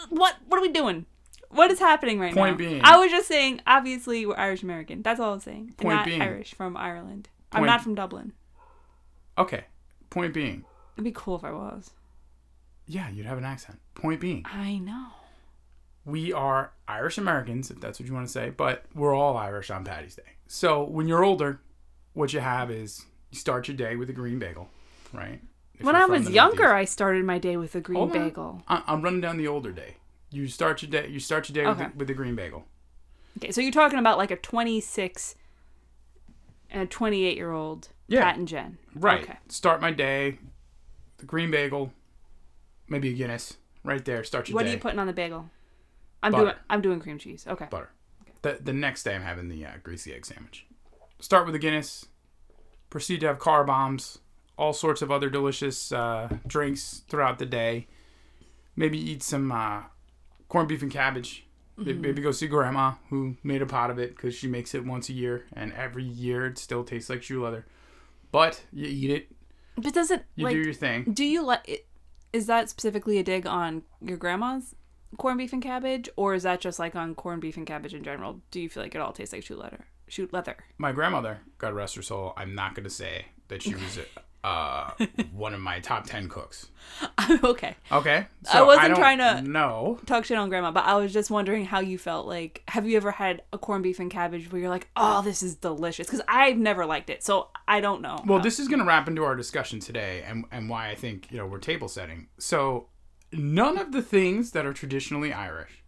what 0.09 0.35
what 0.47 0.57
are 0.57 0.61
we 0.61 0.69
doing? 0.71 1.05
What 1.49 1.69
is 1.71 1.79
happening 1.79 2.19
right 2.19 2.33
Point 2.33 2.35
now? 2.35 2.43
Point 2.45 2.57
being- 2.57 2.81
I 2.83 2.97
was 2.97 3.11
just 3.11 3.27
saying 3.27 3.61
obviously 3.67 4.25
we're 4.25 4.35
Irish 4.37 4.63
American. 4.63 5.01
That's 5.03 5.19
all 5.19 5.31
I 5.31 5.33
was 5.35 5.43
saying. 5.43 5.75
Point 5.77 5.95
not 5.97 6.05
being- 6.05 6.21
Irish 6.21 6.53
from 6.55 6.75
Ireland. 6.75 7.29
I'm 7.51 7.65
not 7.65 7.81
from 7.81 7.93
Dublin. 7.95 8.33
Okay. 9.37 9.65
Point 10.09 10.33
being, 10.33 10.65
It'd 10.95 11.03
be 11.03 11.11
cool 11.11 11.35
if 11.35 11.43
I 11.43 11.51
was. 11.51 11.91
yeah, 12.87 13.09
you'd 13.09 13.25
have 13.25 13.37
an 13.37 13.45
accent. 13.45 13.79
Point 13.95 14.19
being, 14.19 14.43
I 14.45 14.77
know. 14.77 15.07
We 16.05 16.33
are 16.33 16.71
Irish 16.87 17.17
Americans, 17.17 17.71
if 17.71 17.79
that's 17.79 17.99
what 17.99 18.07
you 18.07 18.13
want 18.13 18.25
to 18.27 18.31
say, 18.31 18.49
but 18.49 18.85
we're 18.93 19.13
all 19.15 19.37
Irish 19.37 19.69
on 19.71 19.83
Patty's 19.85 20.15
Day. 20.15 20.23
So 20.47 20.83
when 20.83 21.07
you're 21.07 21.23
older, 21.23 21.61
what 22.13 22.33
you 22.33 22.39
have 22.41 22.69
is 22.69 23.05
you 23.31 23.37
start 23.39 23.67
your 23.67 23.77
day 23.77 23.95
with 23.95 24.09
a 24.09 24.13
green 24.13 24.37
bagel, 24.39 24.69
right? 25.13 25.41
If 25.75 25.85
When 25.85 25.95
I 25.95 26.05
was 26.05 26.29
younger. 26.29 26.73
I 26.73 26.85
started 26.85 27.25
my 27.25 27.39
day 27.39 27.57
with 27.57 27.73
a 27.75 27.81
green 27.81 27.97
Hold 27.97 28.13
bagel. 28.13 28.61
I- 28.67 28.83
I'm 28.85 29.01
running 29.01 29.21
down 29.21 29.37
the 29.37 29.47
older 29.47 29.71
day. 29.71 29.95
You 30.29 30.47
start 30.47 30.81
your 30.81 30.91
day. 30.91 31.07
You 31.09 31.19
start 31.19 31.49
your 31.49 31.53
day 31.63 31.69
Okay. 31.69 31.83
with, 31.85 31.91
the, 31.93 31.97
with 31.99 32.09
a 32.09 32.13
green 32.13 32.35
bagel. 32.35 32.65
Okay, 33.37 33.51
so 33.51 33.61
you're 33.61 33.71
talking 33.71 33.97
about 33.99 34.17
like 34.17 34.29
a 34.31 34.35
26 34.35 35.35
and 36.69 36.81
a 36.83 36.85
28 36.85 37.35
year 37.37 37.51
old 37.51 37.89
Yeah. 38.07 38.23
Pat 38.23 38.37
and 38.37 38.47
Jen. 38.47 38.77
Right. 38.95 39.23
Okay. 39.23 39.37
Start 39.47 39.81
my 39.81 39.91
day. 39.91 40.37
The 41.17 41.25
green 41.25 41.49
bagel, 41.51 41.93
maybe 42.87 43.09
a 43.09 43.13
Guinness. 43.13 43.57
Right 43.83 44.03
there. 44.05 44.23
Start 44.23 44.49
your 44.49 44.55
What 44.55 44.63
day. 44.63 44.69
are 44.69 44.73
you 44.73 44.79
putting 44.79 44.99
on 44.99 45.07
the 45.07 45.13
bagel? 45.13 45.49
I'm 46.23 46.31
Butter. 46.31 46.43
doing 46.45 46.55
I'm 46.69 46.81
doing 46.81 46.99
cream 46.99 47.19
cheese. 47.19 47.45
Okay. 47.47 47.67
butter. 47.69 47.89
Okay. 48.23 48.31
The 48.41 48.63
the 48.63 48.73
next 48.73 49.03
day 49.03 49.13
I'm 49.15 49.21
having 49.23 49.49
the 49.49 49.65
uh, 49.65 49.71
greasy 49.83 50.13
egg 50.13 50.25
sandwich. 50.25 50.65
Start 51.19 51.45
with 51.45 51.53
a 51.55 51.59
Guinness. 51.59 52.05
Proceed 52.89 53.19
to 53.21 53.27
have 53.27 53.39
car 53.39 53.63
bombs, 53.63 54.19
all 54.57 54.73
sorts 54.73 55.01
of 55.01 55.11
other 55.11 55.29
delicious 55.29 55.91
uh, 55.91 56.29
drinks 56.47 57.03
throughout 57.09 57.39
the 57.39 57.45
day. 57.45 57.87
Maybe 58.75 58.97
eat 58.99 59.21
some 59.23 59.51
uh, 59.51 59.83
corned 60.47 60.69
beef 60.69 60.81
and 60.81 60.91
cabbage. 60.91 61.45
May- 61.75 61.93
Maybe 61.93 62.21
go 62.21 62.31
see 62.31 62.47
grandma 62.47 62.93
who 63.09 63.35
made 63.43 63.61
a 63.63 63.65
pot 63.65 63.89
of 63.89 63.97
it 63.97 64.15
because 64.15 64.35
she 64.35 64.47
makes 64.47 64.75
it 64.75 64.85
once 64.85 65.09
a 65.09 65.13
year, 65.13 65.45
and 65.53 65.73
every 65.73 66.03
year 66.03 66.45
it 66.45 66.57
still 66.59 66.83
tastes 66.83 67.09
like 67.09 67.23
shoe 67.23 67.43
leather. 67.43 67.65
But 68.31 68.63
you 68.71 68.85
eat 68.87 69.09
it, 69.09 69.27
But 69.75 69.93
does 69.93 70.11
it 70.11 70.23
you 70.35 70.45
like 70.45 70.53
do 70.53 70.59
your 70.61 70.73
thing. 70.73 71.13
do 71.13 71.23
you 71.25 71.43
like 71.43 71.87
is 72.31 72.45
that 72.47 72.69
specifically 72.69 73.17
a 73.17 73.23
dig 73.23 73.47
on 73.47 73.81
your 74.01 74.17
grandma's 74.17 74.75
corned 75.17 75.37
beef 75.37 75.53
and 75.53 75.61
cabbage 75.61 76.09
or 76.15 76.33
is 76.33 76.43
that 76.43 76.61
just 76.61 76.79
like 76.79 76.95
on 76.95 77.15
corned 77.15 77.41
beef 77.41 77.57
and 77.57 77.67
cabbage 77.67 77.93
in 77.93 78.03
general? 78.03 78.41
Do 78.51 78.59
you 78.59 78.69
feel 78.69 78.83
like 78.83 78.95
it 78.95 79.01
all 79.01 79.13
tastes 79.13 79.33
like 79.33 79.43
shoe 79.43 79.55
leather? 79.55 79.85
Shoot 80.07 80.33
leather. 80.33 80.57
My 80.77 80.91
grandmother, 80.91 81.39
God 81.57 81.73
rest 81.73 81.95
her 81.95 82.01
soul, 82.01 82.33
I'm 82.37 82.55
not 82.55 82.75
going 82.75 82.83
to 82.83 82.89
say 82.89 83.25
that 83.47 83.61
she 83.63 83.73
was 83.73 83.99
uh, 84.43 84.91
one 85.33 85.53
of 85.53 85.61
my 85.61 85.79
top 85.79 86.05
10 86.05 86.27
cooks. 86.27 86.67
okay. 87.43 87.75
Okay. 87.91 88.25
I 88.51 88.61
wasn't 88.61 88.89
don't 88.89 88.97
trying 88.97 89.17
to- 89.19 89.41
no 89.41 89.99
Talk 90.05 90.25
shit 90.25 90.37
on 90.37 90.49
grandma, 90.49 90.71
but 90.71 90.83
I 90.83 90.95
was 90.95 91.13
just 91.13 91.31
wondering 91.31 91.65
how 91.65 91.79
you 91.79 91.97
felt 91.97 92.27
like 92.27 92.61
have 92.67 92.85
you 92.85 92.97
ever 92.97 93.11
had 93.11 93.43
a 93.53 93.57
corned 93.57 93.83
beef 93.83 93.99
and 93.99 94.11
cabbage 94.11 94.51
where 94.51 94.59
you're 94.59 94.69
like, 94.69 94.89
"Oh, 94.95 95.21
this 95.21 95.41
is 95.41 95.55
delicious." 95.55 96.09
Cuz 96.09 96.21
I've 96.27 96.57
never 96.57 96.85
liked 96.85 97.09
it. 97.09 97.23
So 97.23 97.49
I 97.67 97.79
don't 97.79 98.01
know. 98.01 98.21
Well, 98.25 98.39
this 98.39 98.59
is 98.59 98.67
going 98.67 98.79
to 98.79 98.85
wrap 98.85 99.07
into 99.07 99.23
our 99.23 99.35
discussion 99.35 99.79
today 99.79 100.23
and, 100.27 100.45
and 100.51 100.69
why 100.69 100.89
I 100.89 100.95
think, 100.95 101.31
you 101.31 101.37
know, 101.37 101.45
we're 101.47 101.59
table 101.59 101.87
setting. 101.87 102.27
So, 102.37 102.89
none 103.33 103.77
of 103.77 103.91
the 103.91 104.01
things 104.01 104.51
that 104.51 104.65
are 104.65 104.73
traditionally 104.73 105.33
Irish, 105.33 105.83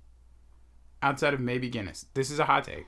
outside 1.02 1.34
of 1.34 1.40
maybe 1.40 1.70
Guinness, 1.70 2.06
this 2.14 2.32
is 2.32 2.40
a 2.40 2.46
hot 2.46 2.66
take, 2.66 2.86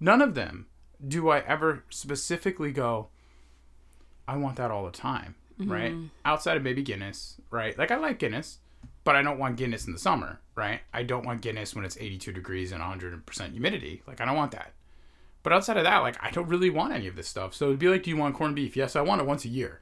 none 0.00 0.22
of 0.22 0.34
them 0.34 0.66
do 1.06 1.28
I 1.28 1.40
ever 1.40 1.84
specifically 1.90 2.72
go, 2.72 3.08
I 4.26 4.36
want 4.36 4.56
that 4.56 4.70
all 4.70 4.84
the 4.84 4.90
time, 4.90 5.36
mm-hmm. 5.60 5.70
right? 5.70 5.94
Outside 6.24 6.56
of 6.56 6.62
maybe 6.62 6.82
Guinness, 6.82 7.40
right? 7.50 7.78
Like, 7.78 7.90
I 7.90 7.96
like 7.96 8.18
Guinness, 8.18 8.58
but 9.04 9.16
I 9.16 9.22
don't 9.22 9.38
want 9.38 9.56
Guinness 9.56 9.86
in 9.86 9.92
the 9.92 9.98
summer, 9.98 10.40
right? 10.54 10.80
I 10.92 11.02
don't 11.02 11.24
want 11.24 11.40
Guinness 11.40 11.74
when 11.74 11.84
it's 11.84 11.96
82 11.96 12.32
degrees 12.32 12.72
and 12.72 12.82
100% 12.82 13.52
humidity. 13.52 14.02
Like, 14.06 14.20
I 14.20 14.24
don't 14.24 14.36
want 14.36 14.52
that. 14.52 14.72
But 15.42 15.52
outside 15.52 15.76
of 15.76 15.84
that, 15.84 15.98
like 15.98 16.16
I 16.20 16.30
don't 16.30 16.48
really 16.48 16.70
want 16.70 16.92
any 16.92 17.06
of 17.06 17.16
this 17.16 17.28
stuff. 17.28 17.54
So 17.54 17.66
it'd 17.66 17.78
be 17.78 17.88
like, 17.88 18.02
do 18.02 18.10
you 18.10 18.16
want 18.16 18.34
corned 18.34 18.56
beef? 18.56 18.76
Yes, 18.76 18.96
I 18.96 19.00
want 19.00 19.20
it 19.20 19.26
once 19.26 19.44
a 19.44 19.48
year. 19.48 19.80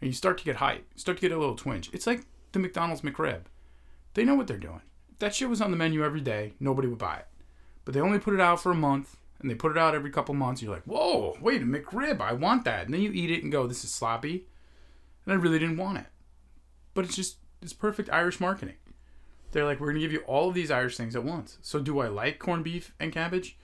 And 0.00 0.08
you 0.08 0.12
start 0.12 0.38
to 0.38 0.44
get 0.44 0.56
hype, 0.56 0.84
you 0.94 1.00
start 1.00 1.18
to 1.18 1.22
get 1.22 1.30
a 1.30 1.38
little 1.38 1.54
twinge. 1.54 1.90
It's 1.92 2.06
like 2.06 2.22
the 2.52 2.58
McDonald's 2.58 3.02
McRib. 3.02 3.42
They 4.14 4.24
know 4.24 4.34
what 4.34 4.46
they're 4.46 4.56
doing. 4.56 4.82
That 5.18 5.34
shit 5.34 5.48
was 5.48 5.60
on 5.60 5.70
the 5.70 5.76
menu 5.76 6.04
every 6.04 6.20
day, 6.20 6.54
nobody 6.58 6.88
would 6.88 6.98
buy 6.98 7.16
it. 7.16 7.26
But 7.84 7.94
they 7.94 8.00
only 8.00 8.18
put 8.18 8.34
it 8.34 8.40
out 8.40 8.60
for 8.60 8.72
a 8.72 8.76
month, 8.76 9.16
and 9.40 9.50
they 9.50 9.54
put 9.54 9.72
it 9.72 9.78
out 9.78 9.94
every 9.94 10.10
couple 10.10 10.34
months. 10.34 10.62
You're 10.62 10.74
like, 10.74 10.84
whoa, 10.84 11.36
wait, 11.40 11.62
a 11.62 11.64
McRib, 11.64 12.20
I 12.20 12.32
want 12.32 12.64
that. 12.64 12.86
And 12.86 12.94
then 12.94 13.02
you 13.02 13.12
eat 13.12 13.30
it 13.30 13.42
and 13.42 13.52
go, 13.52 13.66
this 13.66 13.84
is 13.84 13.92
sloppy. 13.92 14.46
And 15.24 15.32
I 15.32 15.36
really 15.36 15.58
didn't 15.58 15.76
want 15.76 15.98
it. 15.98 16.06
But 16.94 17.04
it's 17.04 17.16
just, 17.16 17.36
it's 17.60 17.72
perfect 17.72 18.10
Irish 18.10 18.40
marketing. 18.40 18.76
They're 19.52 19.64
like, 19.64 19.80
we're 19.80 19.88
gonna 19.88 20.00
give 20.00 20.12
you 20.12 20.20
all 20.20 20.48
of 20.48 20.54
these 20.54 20.70
Irish 20.70 20.96
things 20.96 21.14
at 21.14 21.24
once. 21.24 21.58
So 21.62 21.78
do 21.78 22.00
I 22.00 22.08
like 22.08 22.38
corned 22.38 22.64
beef 22.64 22.92
and 22.98 23.12
cabbage? 23.12 23.56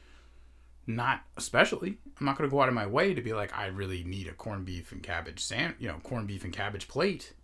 Not 0.86 1.22
especially. 1.36 1.98
I'm 2.18 2.26
not 2.26 2.36
gonna 2.36 2.48
go 2.48 2.60
out 2.60 2.68
of 2.68 2.74
my 2.74 2.86
way 2.86 3.12
to 3.14 3.20
be 3.20 3.32
like, 3.32 3.56
I 3.56 3.66
really 3.66 4.04
need 4.04 4.28
a 4.28 4.32
corned 4.32 4.66
beef 4.66 4.92
and 4.92 5.02
cabbage 5.02 5.40
sand, 5.40 5.74
you 5.78 5.88
know, 5.88 5.98
corned 6.02 6.28
beef 6.28 6.44
and 6.44 6.52
cabbage 6.52 6.88
plate. 6.88 7.34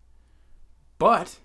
But 0.99 1.39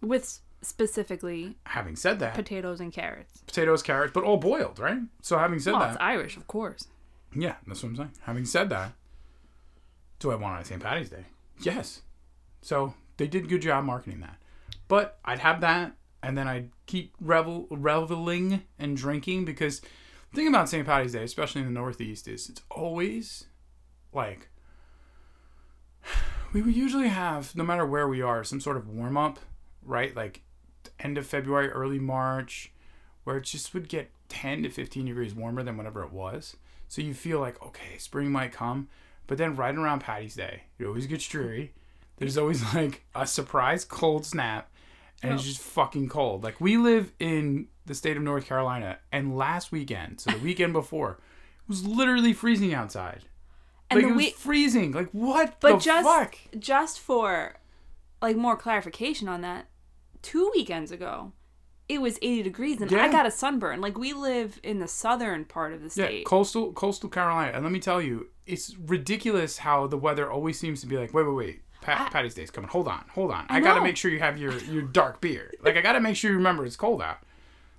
With 0.00 0.40
specifically 0.62 1.56
having 1.64 1.96
said 1.96 2.18
that, 2.20 2.34
potatoes 2.34 2.80
and 2.80 2.92
carrots. 2.92 3.40
potatoes, 3.46 3.82
carrots, 3.82 4.12
but 4.12 4.24
all 4.24 4.36
boiled, 4.36 4.78
right? 4.78 4.98
So 5.22 5.38
having 5.38 5.58
said 5.60 5.72
Well, 5.72 5.80
that, 5.82 5.90
it's 5.92 6.00
Irish, 6.00 6.36
of 6.36 6.46
course. 6.46 6.88
Yeah, 7.34 7.56
that's 7.66 7.82
what 7.82 7.90
I'm 7.90 7.96
saying. 7.96 8.12
Having 8.22 8.44
said 8.46 8.70
that, 8.70 8.92
do 10.18 10.30
I 10.30 10.34
want 10.34 10.54
it 10.54 10.58
on 10.58 10.64
St. 10.64 10.82
Patty's 10.82 11.10
Day? 11.10 11.24
Yes. 11.60 12.02
So 12.62 12.94
they 13.18 13.26
did 13.26 13.44
a 13.44 13.48
good 13.48 13.62
job 13.62 13.84
marketing 13.84 14.20
that. 14.20 14.36
But 14.88 15.18
I'd 15.24 15.38
have 15.40 15.60
that, 15.60 15.92
and 16.22 16.36
then 16.36 16.48
I'd 16.48 16.70
keep 16.86 17.14
revel 17.20 17.66
reveling 17.70 18.62
and 18.78 18.96
drinking 18.96 19.44
because 19.44 19.80
the 19.80 20.36
thing 20.36 20.48
about 20.48 20.68
St. 20.68 20.86
Patty's 20.86 21.12
Day, 21.12 21.22
especially 21.22 21.60
in 21.60 21.66
the 21.66 21.72
Northeast, 21.72 22.26
is 22.26 22.48
it's 22.48 22.62
always 22.70 23.44
like 24.12 24.48
we 26.52 26.62
would 26.62 26.74
usually 26.74 27.08
have, 27.08 27.54
no 27.54 27.64
matter 27.64 27.84
where 27.86 28.08
we 28.08 28.22
are, 28.22 28.42
some 28.44 28.60
sort 28.60 28.76
of 28.76 28.88
warm 28.88 29.16
up, 29.16 29.38
right? 29.82 30.16
Like 30.16 30.42
end 31.00 31.18
of 31.18 31.26
February, 31.26 31.68
early 31.70 31.98
March, 31.98 32.72
where 33.24 33.36
it 33.38 33.44
just 33.44 33.74
would 33.74 33.88
get 33.88 34.10
10 34.28 34.62
to 34.64 34.70
15 34.70 35.06
degrees 35.06 35.34
warmer 35.34 35.62
than 35.62 35.76
whatever 35.76 36.02
it 36.02 36.12
was. 36.12 36.56
So 36.88 37.02
you 37.02 37.14
feel 37.14 37.40
like, 37.40 37.62
okay, 37.62 37.98
spring 37.98 38.30
might 38.30 38.52
come. 38.52 38.88
But 39.26 39.36
then 39.38 39.56
right 39.56 39.74
around 39.74 40.00
Patty's 40.00 40.34
Day, 40.34 40.62
it 40.78 40.86
always 40.86 41.06
gets 41.06 41.26
dreary. 41.28 41.72
There's 42.16 42.38
always 42.38 42.62
like 42.74 43.04
a 43.14 43.26
surprise 43.26 43.84
cold 43.84 44.24
snap, 44.24 44.70
and 45.22 45.32
it's 45.34 45.42
Oh. 45.42 45.46
just 45.46 45.60
fucking 45.60 46.08
cold. 46.08 46.42
Like 46.42 46.60
we 46.60 46.76
live 46.78 47.12
in 47.20 47.68
the 47.86 47.94
state 47.94 48.16
of 48.16 48.22
North 48.22 48.46
Carolina, 48.46 48.98
and 49.12 49.36
last 49.36 49.70
weekend, 49.72 50.20
so 50.20 50.30
the 50.30 50.38
weekend 50.38 50.72
before, 50.72 51.12
it 51.12 51.68
was 51.68 51.86
literally 51.86 52.32
freezing 52.32 52.72
outside. 52.74 53.24
And 53.90 53.98
like 54.00 54.06
the 54.06 54.12
it 54.12 54.16
was 54.16 54.24
week, 54.26 54.34
freezing. 54.36 54.92
Like 54.92 55.08
what 55.12 55.60
but 55.60 55.72
the 55.72 55.78
just 55.78 56.06
fuck? 56.08 56.36
just 56.58 57.00
for 57.00 57.54
like 58.22 58.36
more 58.36 58.56
clarification 58.56 59.28
on 59.28 59.40
that, 59.42 59.66
two 60.22 60.50
weekends 60.54 60.90
ago, 60.92 61.32
it 61.88 62.00
was 62.00 62.18
80 62.20 62.42
degrees 62.42 62.80
and 62.80 62.92
I 62.94 63.10
got 63.10 63.26
a 63.26 63.30
sunburn. 63.30 63.80
Like 63.80 63.96
we 63.96 64.12
live 64.12 64.60
in 64.62 64.78
the 64.78 64.88
southern 64.88 65.44
part 65.44 65.72
of 65.72 65.82
the 65.82 65.88
state. 65.90 66.18
Yeah, 66.18 66.24
coastal 66.24 66.72
coastal 66.72 67.08
Carolina, 67.08 67.52
and 67.54 67.62
let 67.64 67.72
me 67.72 67.80
tell 67.80 68.00
you, 68.02 68.28
it's 68.46 68.76
ridiculous 68.76 69.58
how 69.58 69.86
the 69.86 69.96
weather 69.96 70.30
always 70.30 70.58
seems 70.58 70.80
to 70.82 70.86
be 70.86 70.96
like, 70.96 71.14
wait, 71.14 71.26
wait, 71.26 71.34
wait, 71.36 71.62
Pat, 71.80 72.00
I- 72.00 72.08
Patty's 72.10 72.34
Day's 72.34 72.50
coming. 72.50 72.68
Hold 72.70 72.88
on, 72.88 73.04
hold 73.14 73.30
on. 73.30 73.46
I, 73.48 73.56
I 73.56 73.60
gotta 73.60 73.80
make 73.82 73.96
sure 73.96 74.10
you 74.10 74.18
have 74.18 74.36
your 74.38 74.56
your 74.64 74.82
dark 74.82 75.20
beer. 75.20 75.52
Like 75.62 75.76
I 75.76 75.80
gotta 75.80 76.00
make 76.00 76.16
sure 76.16 76.30
you 76.30 76.36
remember 76.36 76.66
it's 76.66 76.76
cold 76.76 77.00
out. 77.00 77.18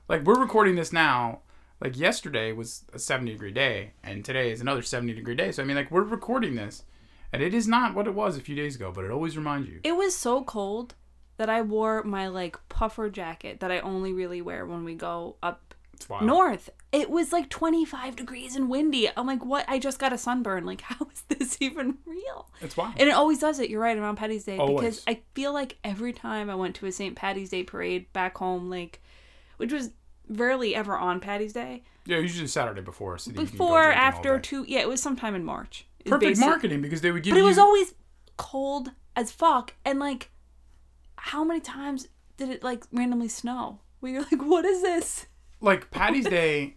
Like 0.08 0.24
we're 0.24 0.40
recording 0.40 0.76
this 0.76 0.92
now. 0.92 1.42
Like 1.82 1.98
yesterday 1.98 2.52
was 2.52 2.84
a 2.92 3.00
seventy 3.00 3.32
degree 3.34 3.52
day, 3.52 3.94
and 4.04 4.26
today 4.26 4.52
is 4.52 4.60
another 4.60 4.82
seventy 4.82 5.14
degree 5.14 5.36
day. 5.36 5.52
So 5.52 5.62
I 5.62 5.66
mean, 5.66 5.76
like 5.78 5.92
we're 5.92 6.02
recording 6.02 6.56
this, 6.56 6.84
and 7.32 7.42
it 7.44 7.54
is 7.54 7.68
not 7.68 7.94
what 7.94 8.08
it 8.08 8.14
was 8.16 8.38
a 8.38 8.42
few 8.42 8.56
days 8.56 8.76
ago, 8.76 8.92
but 8.94 9.06
it 9.06 9.12
always 9.12 9.38
reminds 9.38 9.70
you. 9.70 9.80
It 9.84 9.96
was 9.96 10.16
so 10.16 10.44
cold 10.44 10.96
that 11.40 11.50
I 11.50 11.62
wore 11.62 12.04
my 12.04 12.28
like 12.28 12.58
puffer 12.68 13.10
jacket 13.10 13.62
that 13.62 13.72
I 13.72 13.80
only 13.80 14.12
really 14.12 14.42
wear 14.42 14.66
when 14.66 14.84
we 14.84 14.94
go 14.94 15.38
up 15.42 15.74
wild. 16.10 16.26
north. 16.26 16.70
It 16.92 17.10
was 17.10 17.32
like 17.32 17.50
25 17.50 18.18
degrees 18.18 18.58
and 18.58 18.70
windy. 18.70 19.08
I'm 19.16 19.26
like, 19.26 19.46
what? 19.46 19.64
I 19.70 19.80
just 19.80 20.00
got 20.00 20.12
a 20.12 20.18
sunburn. 20.18 20.66
Like, 20.66 20.82
how 20.82 21.08
is 21.14 21.22
this 21.30 21.58
even 21.62 21.98
real? 22.06 22.50
It's 22.60 22.76
wild. 22.76 22.96
And 22.98 23.08
it 23.08 23.14
always 23.14 23.40
does 23.40 23.58
it. 23.60 23.70
You're 23.70 23.82
right 23.82 23.98
around 23.98 24.18
Patty's 24.18 24.44
Day 24.44 24.58
Always. 24.58 24.80
because 24.80 25.04
I 25.08 25.22
feel 25.34 25.54
like 25.54 25.78
every 25.82 26.12
time 26.12 26.50
I 26.50 26.56
went 26.56 26.76
to 26.76 26.86
a 26.88 26.92
St. 26.92 27.16
Patty's 27.16 27.52
Day 27.52 27.64
parade 27.64 28.12
back 28.12 28.38
home, 28.38 28.70
like, 28.70 29.02
which 29.56 29.72
was 29.72 29.92
rarely 30.28 30.76
ever 30.76 30.98
on 30.98 31.22
Patty's 31.22 31.54
Day, 31.54 31.84
yeah, 32.04 32.18
usually 32.18 32.48
Saturday 32.48 32.82
before. 32.82 33.18
So 33.18 33.32
that 33.32 33.40
you 33.40 33.48
can 33.48 33.58
go 33.58 33.66
before, 33.66 33.84
after, 33.84 34.40
two, 34.40 34.66
yeah, 34.68 34.80
it 34.80 34.90
was 34.90 35.02
sometime 35.02 35.36
in 35.36 35.46
March. 35.46 35.88
Perfect 36.06 36.38
marketing 36.40 36.82
because 36.82 37.00
they 37.00 37.12
would 37.12 37.24
give 37.24 37.34
But 37.34 37.40
it 37.40 37.44
was 37.44 37.58
always 37.58 37.94
cold 38.36 38.92
as 39.16 39.32
fuck, 39.32 39.76
and 39.86 40.00
like, 40.00 40.32
how 41.22 41.44
many 41.44 41.60
times 41.60 42.08
did 42.38 42.50
it 42.50 42.64
like 42.64 42.84
randomly 42.92 43.28
snow? 43.28 43.80
Where 44.00 44.14
you're 44.14 44.22
like, 44.22 44.42
what 44.42 44.66
is 44.66 44.82
this? 44.82 45.28
like 45.62 45.92
Patty's 45.92 46.26
Day 46.30 46.76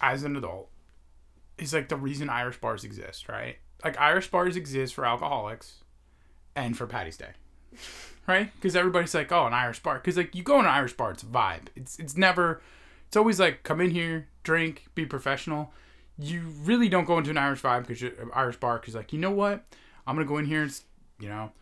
as 0.00 0.24
an 0.24 0.36
adult 0.36 0.68
is 1.58 1.72
like 1.72 1.88
the 1.88 1.96
reason 1.96 2.28
Irish 2.28 2.60
bars 2.60 2.84
exist, 2.84 3.28
right? 3.28 3.56
Like 3.84 3.98
Irish 4.00 4.30
bars 4.30 4.56
exist 4.56 4.94
for 4.94 5.04
alcoholics 5.04 5.84
and 6.56 6.76
for 6.76 6.86
Patty's 6.86 7.16
Day. 7.16 7.30
Right? 8.26 8.50
Because 8.54 8.74
everybody's 8.74 9.14
like, 9.14 9.30
oh, 9.32 9.46
an 9.46 9.52
Irish 9.52 9.82
bar. 9.82 9.96
Because 9.96 10.16
like 10.16 10.34
you 10.34 10.42
go 10.42 10.58
in 10.58 10.64
an 10.64 10.70
Irish 10.70 10.94
bar, 10.94 11.10
it's 11.10 11.22
a 11.22 11.26
vibe. 11.26 11.66
It's 11.76 11.98
it's 11.98 12.16
never. 12.16 12.62
It's 13.06 13.16
always 13.16 13.38
like 13.38 13.62
come 13.62 13.80
in 13.80 13.90
here, 13.90 14.28
drink, 14.42 14.86
be 14.94 15.04
professional. 15.04 15.72
You 16.18 16.42
really 16.64 16.88
don't 16.88 17.04
go 17.04 17.18
into 17.18 17.30
an 17.30 17.38
Irish 17.38 17.60
vibe 17.60 17.86
because 17.86 18.02
Irish 18.32 18.56
bar 18.56 18.78
because 18.78 18.94
like 18.94 19.12
you 19.12 19.18
know 19.18 19.30
what, 19.30 19.64
I'm 20.06 20.16
gonna 20.16 20.26
go 20.26 20.38
in 20.38 20.46
here 20.46 20.62
and 20.62 20.70
it's, 20.70 20.84
you 21.20 21.28
know, 21.28 21.52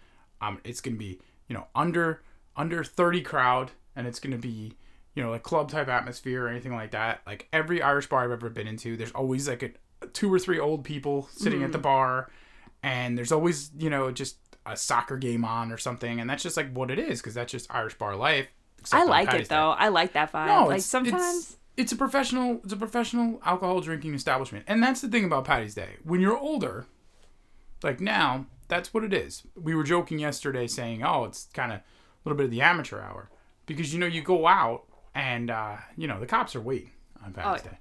um, 0.40 0.60
it's 0.62 0.80
gonna 0.80 0.96
be 0.96 1.20
you 1.52 1.58
know 1.58 1.66
under 1.74 2.22
under 2.56 2.82
30 2.82 3.20
crowd 3.20 3.70
and 3.94 4.06
it's 4.06 4.18
gonna 4.18 4.38
be 4.38 4.72
you 5.14 5.22
know, 5.22 5.30
like 5.30 5.42
club 5.42 5.70
type 5.70 5.88
atmosphere 5.88 6.44
or 6.44 6.48
anything 6.48 6.74
like 6.74 6.92
that. 6.92 7.20
Like 7.26 7.48
every 7.52 7.82
Irish 7.82 8.08
bar 8.08 8.24
I've 8.24 8.30
ever 8.30 8.48
been 8.48 8.66
into, 8.66 8.96
there's 8.96 9.12
always 9.12 9.48
like 9.48 9.62
a, 9.62 9.70
two 10.12 10.32
or 10.32 10.38
three 10.38 10.58
old 10.58 10.84
people 10.84 11.28
sitting 11.32 11.62
at 11.62 11.72
the 11.72 11.78
hmm. 11.78 11.82
bar, 11.82 12.30
and 12.82 13.16
there's 13.16 13.32
always 13.32 13.70
you 13.78 13.90
know 13.90 14.10
just 14.10 14.36
a 14.64 14.76
soccer 14.76 15.16
game 15.16 15.44
on 15.44 15.70
or 15.70 15.78
something, 15.78 16.20
and 16.20 16.28
that's 16.30 16.42
just 16.42 16.56
like 16.56 16.72
what 16.72 16.90
it 16.90 16.98
is 16.98 17.20
because 17.20 17.34
that's 17.34 17.52
just 17.52 17.72
Irish 17.74 17.98
bar 17.98 18.16
life. 18.16 18.46
I 18.92 19.04
like 19.04 19.32
it 19.34 19.48
though. 19.48 19.70
I 19.70 19.88
like 19.88 20.14
that 20.14 20.32
vibe. 20.32 20.46
No, 20.46 20.66
like 20.66 20.78
it's, 20.78 20.86
sometimes. 20.86 21.36
it's, 21.36 21.56
it's 21.76 21.92
a 21.92 21.96
professional 21.96 22.60
it's 22.64 22.72
a 22.72 22.76
professional 22.76 23.40
alcohol 23.44 23.80
drinking 23.80 24.14
establishment, 24.14 24.64
and 24.66 24.82
that's 24.82 25.02
the 25.02 25.08
thing 25.08 25.24
about 25.24 25.44
Patty's 25.44 25.74
Day. 25.74 25.96
When 26.04 26.20
you're 26.20 26.38
older, 26.38 26.86
like 27.82 28.00
now, 28.00 28.46
that's 28.72 28.94
what 28.94 29.04
it 29.04 29.12
is. 29.12 29.42
We 29.54 29.74
were 29.74 29.84
joking 29.84 30.18
yesterday 30.18 30.66
saying, 30.66 31.02
"Oh, 31.04 31.24
it's 31.24 31.48
kind 31.52 31.72
of 31.72 31.78
a 31.78 31.82
little 32.24 32.36
bit 32.36 32.44
of 32.44 32.50
the 32.50 32.62
amateur 32.62 33.00
hour," 33.00 33.30
because 33.66 33.92
you 33.92 34.00
know 34.00 34.06
you 34.06 34.22
go 34.22 34.46
out 34.46 34.84
and 35.14 35.50
uh, 35.50 35.76
you 35.96 36.08
know 36.08 36.18
the 36.18 36.26
cops 36.26 36.56
are 36.56 36.60
waiting 36.60 36.92
on 37.22 37.34
Oh, 37.36 37.52
yeah. 37.56 37.58
Day, 37.62 37.78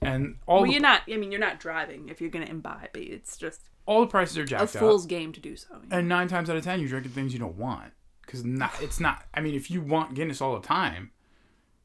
and 0.00 0.36
all 0.46 0.56
well, 0.62 0.64
the, 0.66 0.72
you're 0.72 0.80
not. 0.82 1.02
I 1.12 1.16
mean, 1.18 1.30
you're 1.30 1.40
not 1.40 1.60
driving 1.60 2.08
if 2.08 2.20
you're 2.20 2.30
gonna 2.30 2.46
imbibe. 2.46 2.96
It's 2.96 3.36
just 3.36 3.60
all 3.84 4.00
the 4.00 4.06
prices 4.06 4.38
are 4.38 4.44
jacked 4.44 4.62
up. 4.62 4.74
A 4.74 4.78
fool's 4.78 5.04
game 5.06 5.32
to 5.32 5.40
do 5.40 5.56
so. 5.56 5.68
and 5.90 6.08
nine 6.08 6.28
times 6.28 6.48
out 6.48 6.56
of 6.56 6.64
ten 6.64 6.80
you're 6.80 6.88
drinking 6.88 7.12
things 7.12 7.32
you 7.34 7.38
don't 7.38 7.56
want 7.56 7.92
because 8.22 8.44
not 8.44 8.72
it's 8.80 9.00
not 9.00 9.24
i 9.34 9.40
mean 9.40 9.54
if 9.54 9.70
you 9.70 9.80
want 9.80 10.14
guinness 10.14 10.40
all 10.40 10.54
the 10.58 10.66
time 10.66 11.10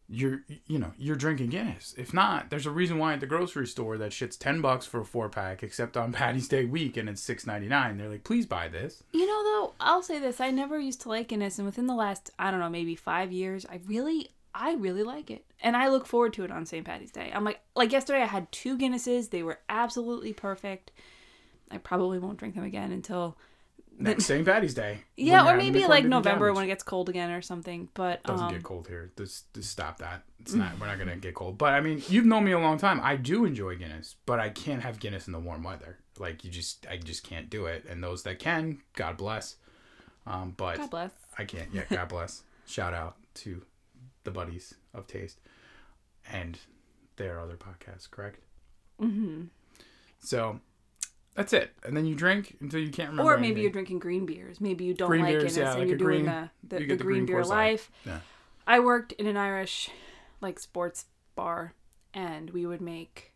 you're 0.08 0.42
you 0.68 0.78
know 0.78 0.92
you're 0.98 1.16
drinking 1.16 1.50
guinness 1.50 1.96
if 1.98 2.14
not 2.14 2.50
there's 2.52 2.68
a 2.68 2.72
reason 2.72 3.00
why 3.00 3.14
at 3.14 3.20
the 3.20 3.26
grocery 3.26 3.66
store 3.66 3.98
that 3.98 4.14
shit's 4.14 4.38
10 4.38 4.62
bucks 4.62 4.86
for 4.86 5.00
a 5.02 5.06
four 5.06 5.30
pack 5.30 5.64
except 5.64 5.98
on 5.98 6.12
patty's 6.14 6.48
day 6.48 6.64
week 6.64 6.96
and 6.96 7.10
it's 7.10 7.28
6.99 7.28 7.98
they're 7.98 8.10
like 8.10 8.24
please 8.24 8.46
buy 8.46 8.68
this 8.68 9.04
You 9.12 9.26
know, 9.26 9.44
though, 9.44 9.74
I'll 9.80 10.04
say 10.04 10.20
this: 10.20 10.40
I 10.40 10.52
never 10.52 10.78
used 10.80 11.02
to 11.02 11.10
like 11.10 11.30
Guinness, 11.30 11.58
and 11.58 11.66
within 11.66 11.88
the 11.88 11.96
last, 11.96 12.32
I 12.38 12.52
don't 12.52 12.60
know, 12.60 12.70
maybe 12.70 12.96
five 12.96 13.32
years, 13.32 13.66
I 13.66 13.80
really, 13.88 14.30
I 14.54 14.74
really 14.74 15.04
like 15.04 15.32
it, 15.32 15.46
and 15.62 15.76
I 15.76 15.88
look 15.88 16.06
forward 16.06 16.34
to 16.34 16.44
it 16.44 16.52
on 16.52 16.66
St. 16.66 16.86
Patty's 16.86 17.12
Day. 17.12 17.32
I'm 17.34 17.44
like, 17.44 17.62
like 17.76 17.92
yesterday, 17.92 18.22
I 18.22 18.26
had 18.26 18.52
two 18.52 18.78
Guinnesses; 18.78 19.30
they 19.30 19.42
were 19.44 19.60
absolutely 19.70 20.34
perfect. 20.34 20.92
I 21.72 21.78
probably 21.78 22.20
won't 22.20 22.38
drink 22.38 22.56
them 22.56 22.64
again 22.64 22.92
until 22.92 23.38
next 23.98 24.26
st 24.26 24.46
patty's 24.46 24.74
day 24.74 25.00
yeah, 25.16 25.48
or 25.48 25.56
maybe 25.56 25.86
like 25.86 26.04
November 26.04 26.48
cabbage. 26.48 26.56
when 26.56 26.66
it 26.66 26.68
gets 26.68 26.84
cold 26.84 27.08
again 27.08 27.32
or 27.32 27.42
something. 27.42 27.88
But 27.94 28.24
doesn't 28.24 28.46
um, 28.46 28.54
get 28.54 28.64
cold 28.64 28.88
here 28.88 29.12
just, 29.18 29.54
just 29.54 29.70
stop 29.70 30.00
that 30.00 30.24
it's 30.40 30.54
not 30.54 30.78
we're 30.80 30.88
not 30.88 31.00
gonna 31.00 31.16
get 31.16 31.34
cold 31.34 31.58
but 31.58 31.74
i 31.74 31.80
mean 31.82 32.04
you've 32.10 32.26
known 32.26 32.44
me 32.44 32.52
a 32.52 32.60
long 32.60 32.78
time 32.78 33.00
i 33.02 33.16
do 33.16 33.46
enjoy 33.46 33.76
guinness 33.76 34.16
but 34.26 34.40
i 34.40 34.50
can't 34.50 34.84
have 34.84 35.00
guinness 35.00 35.26
in 35.28 35.34
the 35.34 35.40
warm 35.40 35.64
weather 35.64 35.98
like 36.20 36.44
you 36.44 36.52
just 36.52 36.86
i 36.88 36.98
just 36.98 37.24
can't 37.24 37.50
do 37.50 37.66
it 37.66 37.86
and 37.90 38.04
those 38.04 38.24
that 38.24 38.38
can 38.38 38.80
god 38.96 39.18
bless 39.18 39.56
um 40.28 40.54
but 40.56 40.78
God 40.78 40.90
bless. 40.90 41.12
I 41.38 41.46
can't. 41.46 41.70
Yeah, 41.74 41.84
God 41.90 42.10
bless. 42.10 42.44
Shout 42.66 42.94
out 42.94 43.18
to 43.36 43.62
the 44.24 44.32
buddies 44.32 44.74
of 44.94 45.08
taste 45.08 45.40
and 46.32 46.58
their 47.18 47.40
other 47.40 47.58
podcasts, 47.58 48.10
correct? 48.10 48.40
Mm-hmm. 49.02 49.44
So 50.20 50.60
that's 51.36 51.54
it. 51.54 51.72
And 51.84 51.96
then 51.96 52.06
you 52.06 52.16
drink 52.16 52.56
until 52.62 52.80
you 52.80 52.90
can't 52.90 53.10
remember. 53.10 53.32
Or 53.32 53.36
maybe 53.38 53.46
anything. 53.48 53.64
you're 53.64 53.72
drinking 53.72 54.00
green 54.00 54.26
beers. 54.26 54.60
Maybe 54.62 54.86
you 54.86 54.94
don't 54.94 55.08
Green 55.10 55.22
like 55.24 55.32
beers, 55.34 55.44
Guinness 55.44 55.58
yeah, 55.58 55.72
and 55.72 55.80
like 55.80 55.88
you're 55.90 55.98
doing 55.98 56.24
green- 56.26 56.26
the, 56.26 56.50
the, 56.76 56.82
you 56.82 56.88
the 56.88 56.96
the 56.96 57.04
green, 57.04 57.26
green 57.26 57.26
beer 57.28 57.44
life. 57.46 57.92
Yeah. 58.06 58.20
I 58.66 58.80
worked 58.80 59.12
in 59.14 59.28
an 59.28 59.38
Irish 59.38 59.90
like 60.42 60.60
sports 60.60 61.06
bar 61.36 61.74
and 62.14 62.50
we 62.52 62.66
would 62.66 62.82
make 62.82 63.34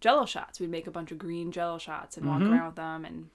jello 0.00 0.26
shots. 0.26 0.58
We'd 0.60 0.70
make 0.70 0.86
a 0.86 0.90
bunch 0.90 1.12
of 1.12 1.18
green 1.18 1.52
jello 1.52 1.78
shots 1.78 2.16
and 2.16 2.26
Mm-hmm. 2.26 2.42
walk 2.44 2.52
around 2.52 2.66
with 2.66 2.76
them 2.76 3.04
and 3.04 3.28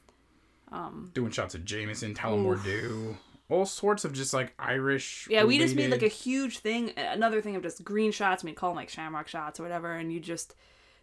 um, 0.72 1.12
doing 1.14 1.32
shots 1.32 1.56
of 1.56 1.64
Jameson, 1.64 2.14
Tullamore 2.16 2.62
Dew, 2.64 3.18
all 3.50 3.66
sorts 3.66 4.04
of 4.04 4.14
just 4.14 4.34
like 4.34 4.54
Irish. 4.60 5.28
yeah, 5.30 5.44
we 5.44 5.58
just 5.60 5.76
made 5.76 5.92
like 5.92 6.02
a 6.04 6.08
huge 6.08 6.58
thing, 6.60 6.92
another 6.98 7.40
thing 7.42 7.56
of 7.56 7.62
just 7.64 7.84
green 7.84 8.12
shots. 8.12 8.44
We'd 8.44 8.56
call 8.56 8.72
them 8.72 8.76
like 8.78 8.90
shamrock 8.90 9.28
shots 9.28 9.60
or 9.60 9.64
whatever, 9.64 9.94
and 9.94 10.12
you 10.12 10.20
just 10.20 10.56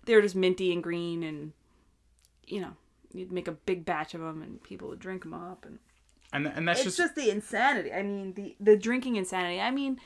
they 0.05 0.15
were 0.17 0.21
just 0.21 0.35
minty 0.35 0.73
and 0.73 0.83
green, 0.83 1.23
and 1.23 1.53
you 2.47 2.61
know 2.61 2.73
you'd 3.15 3.33
make 3.33 3.49
a 3.49 3.53
big 3.53 3.85
batch 3.85 4.15
of 4.15 4.21
them, 4.21 4.43
and 4.43 4.63
people 4.63 4.89
would 4.89 4.99
drink 4.99 5.23
them 5.23 5.35
up. 5.35 5.65
And 5.65 5.79
and 6.33 6.47
and 6.47 6.69
that's 6.69 6.81
it's 6.81 6.97
just, 6.97 6.99
just, 6.99 7.15
the 7.15 7.31
insanity. 7.31 7.93
I 7.93 8.03
mean, 8.03 8.35
the 8.35 8.57
the 8.61 8.77
drinking 8.77 9.17
insanity. 9.17 9.61
I 9.61 9.71
mean, 9.71 10.01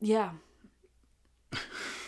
yeah. 0.00 0.30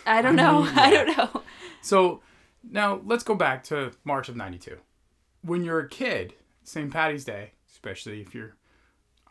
I 0.07 0.23
don't 0.23 0.37
know. 0.37 0.69
I 0.75 0.91
don't 0.91 1.17
know. 1.17 1.43
so. 1.81 2.21
Now 2.63 3.01
let's 3.07 3.25
go 3.25 3.35
back 3.35 3.65
to 3.65 3.93
March 4.05 4.29
of 4.29 4.37
'92. 4.37 4.77
When 5.43 5.65
you're 5.65 5.81
a 5.81 5.89
kid, 5.89 6.35
St. 6.63 6.93
Patty's 6.93 7.25
Day, 7.25 7.53
especially 7.71 8.21
if 8.21 8.35
you're 8.35 8.55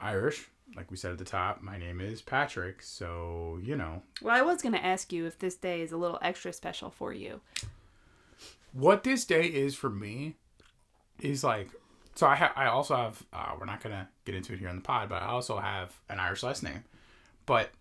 Irish, 0.02 0.50
like 0.76 0.90
we 0.92 0.98
said 0.98 1.12
at 1.12 1.18
the 1.18 1.26
top, 1.26 1.62
my 1.62 1.78
name 1.78 2.02
is 2.02 2.22
Patrick, 2.22 2.82
so 2.82 3.60
you 3.62 3.76
know 3.76 4.02
Well, 4.22 4.36
I 4.36 4.42
was 4.42 4.62
gonna 4.62 4.78
ask 4.78 5.12
you 5.12 5.26
if 5.26 5.40
this 5.40 5.56
day 5.56 5.82
is 5.82 5.92
a 5.92 5.98
little 5.98 6.20
extra 6.22 6.54
special 6.54 6.90
for 6.90 7.14
you. 7.14 7.42
What 8.74 9.04
this 9.04 9.26
day 9.26 9.44
is 9.46 9.76
for 9.76 9.90
me 9.90 10.36
is 11.20 11.44
like 11.44 11.70
so 12.16 12.28
i 12.28 12.36
ha- 12.36 12.54
i 12.56 12.66
also 12.68 12.96
have 12.96 13.24
uh, 13.34 13.54
we're 13.60 13.66
not 13.66 13.82
gonna 13.82 14.08
get 14.26 14.36
into 14.36 14.54
it 14.54 14.60
here 14.60 14.70
on 14.70 14.76
the 14.76 14.82
pod 14.82 15.10
but 15.10 15.22
i 15.22 15.28
also 15.28 15.58
have 15.58 16.00
an 16.10 16.20
irish 16.20 16.44
last 16.44 16.64
name 16.64 16.84
but 17.46 17.72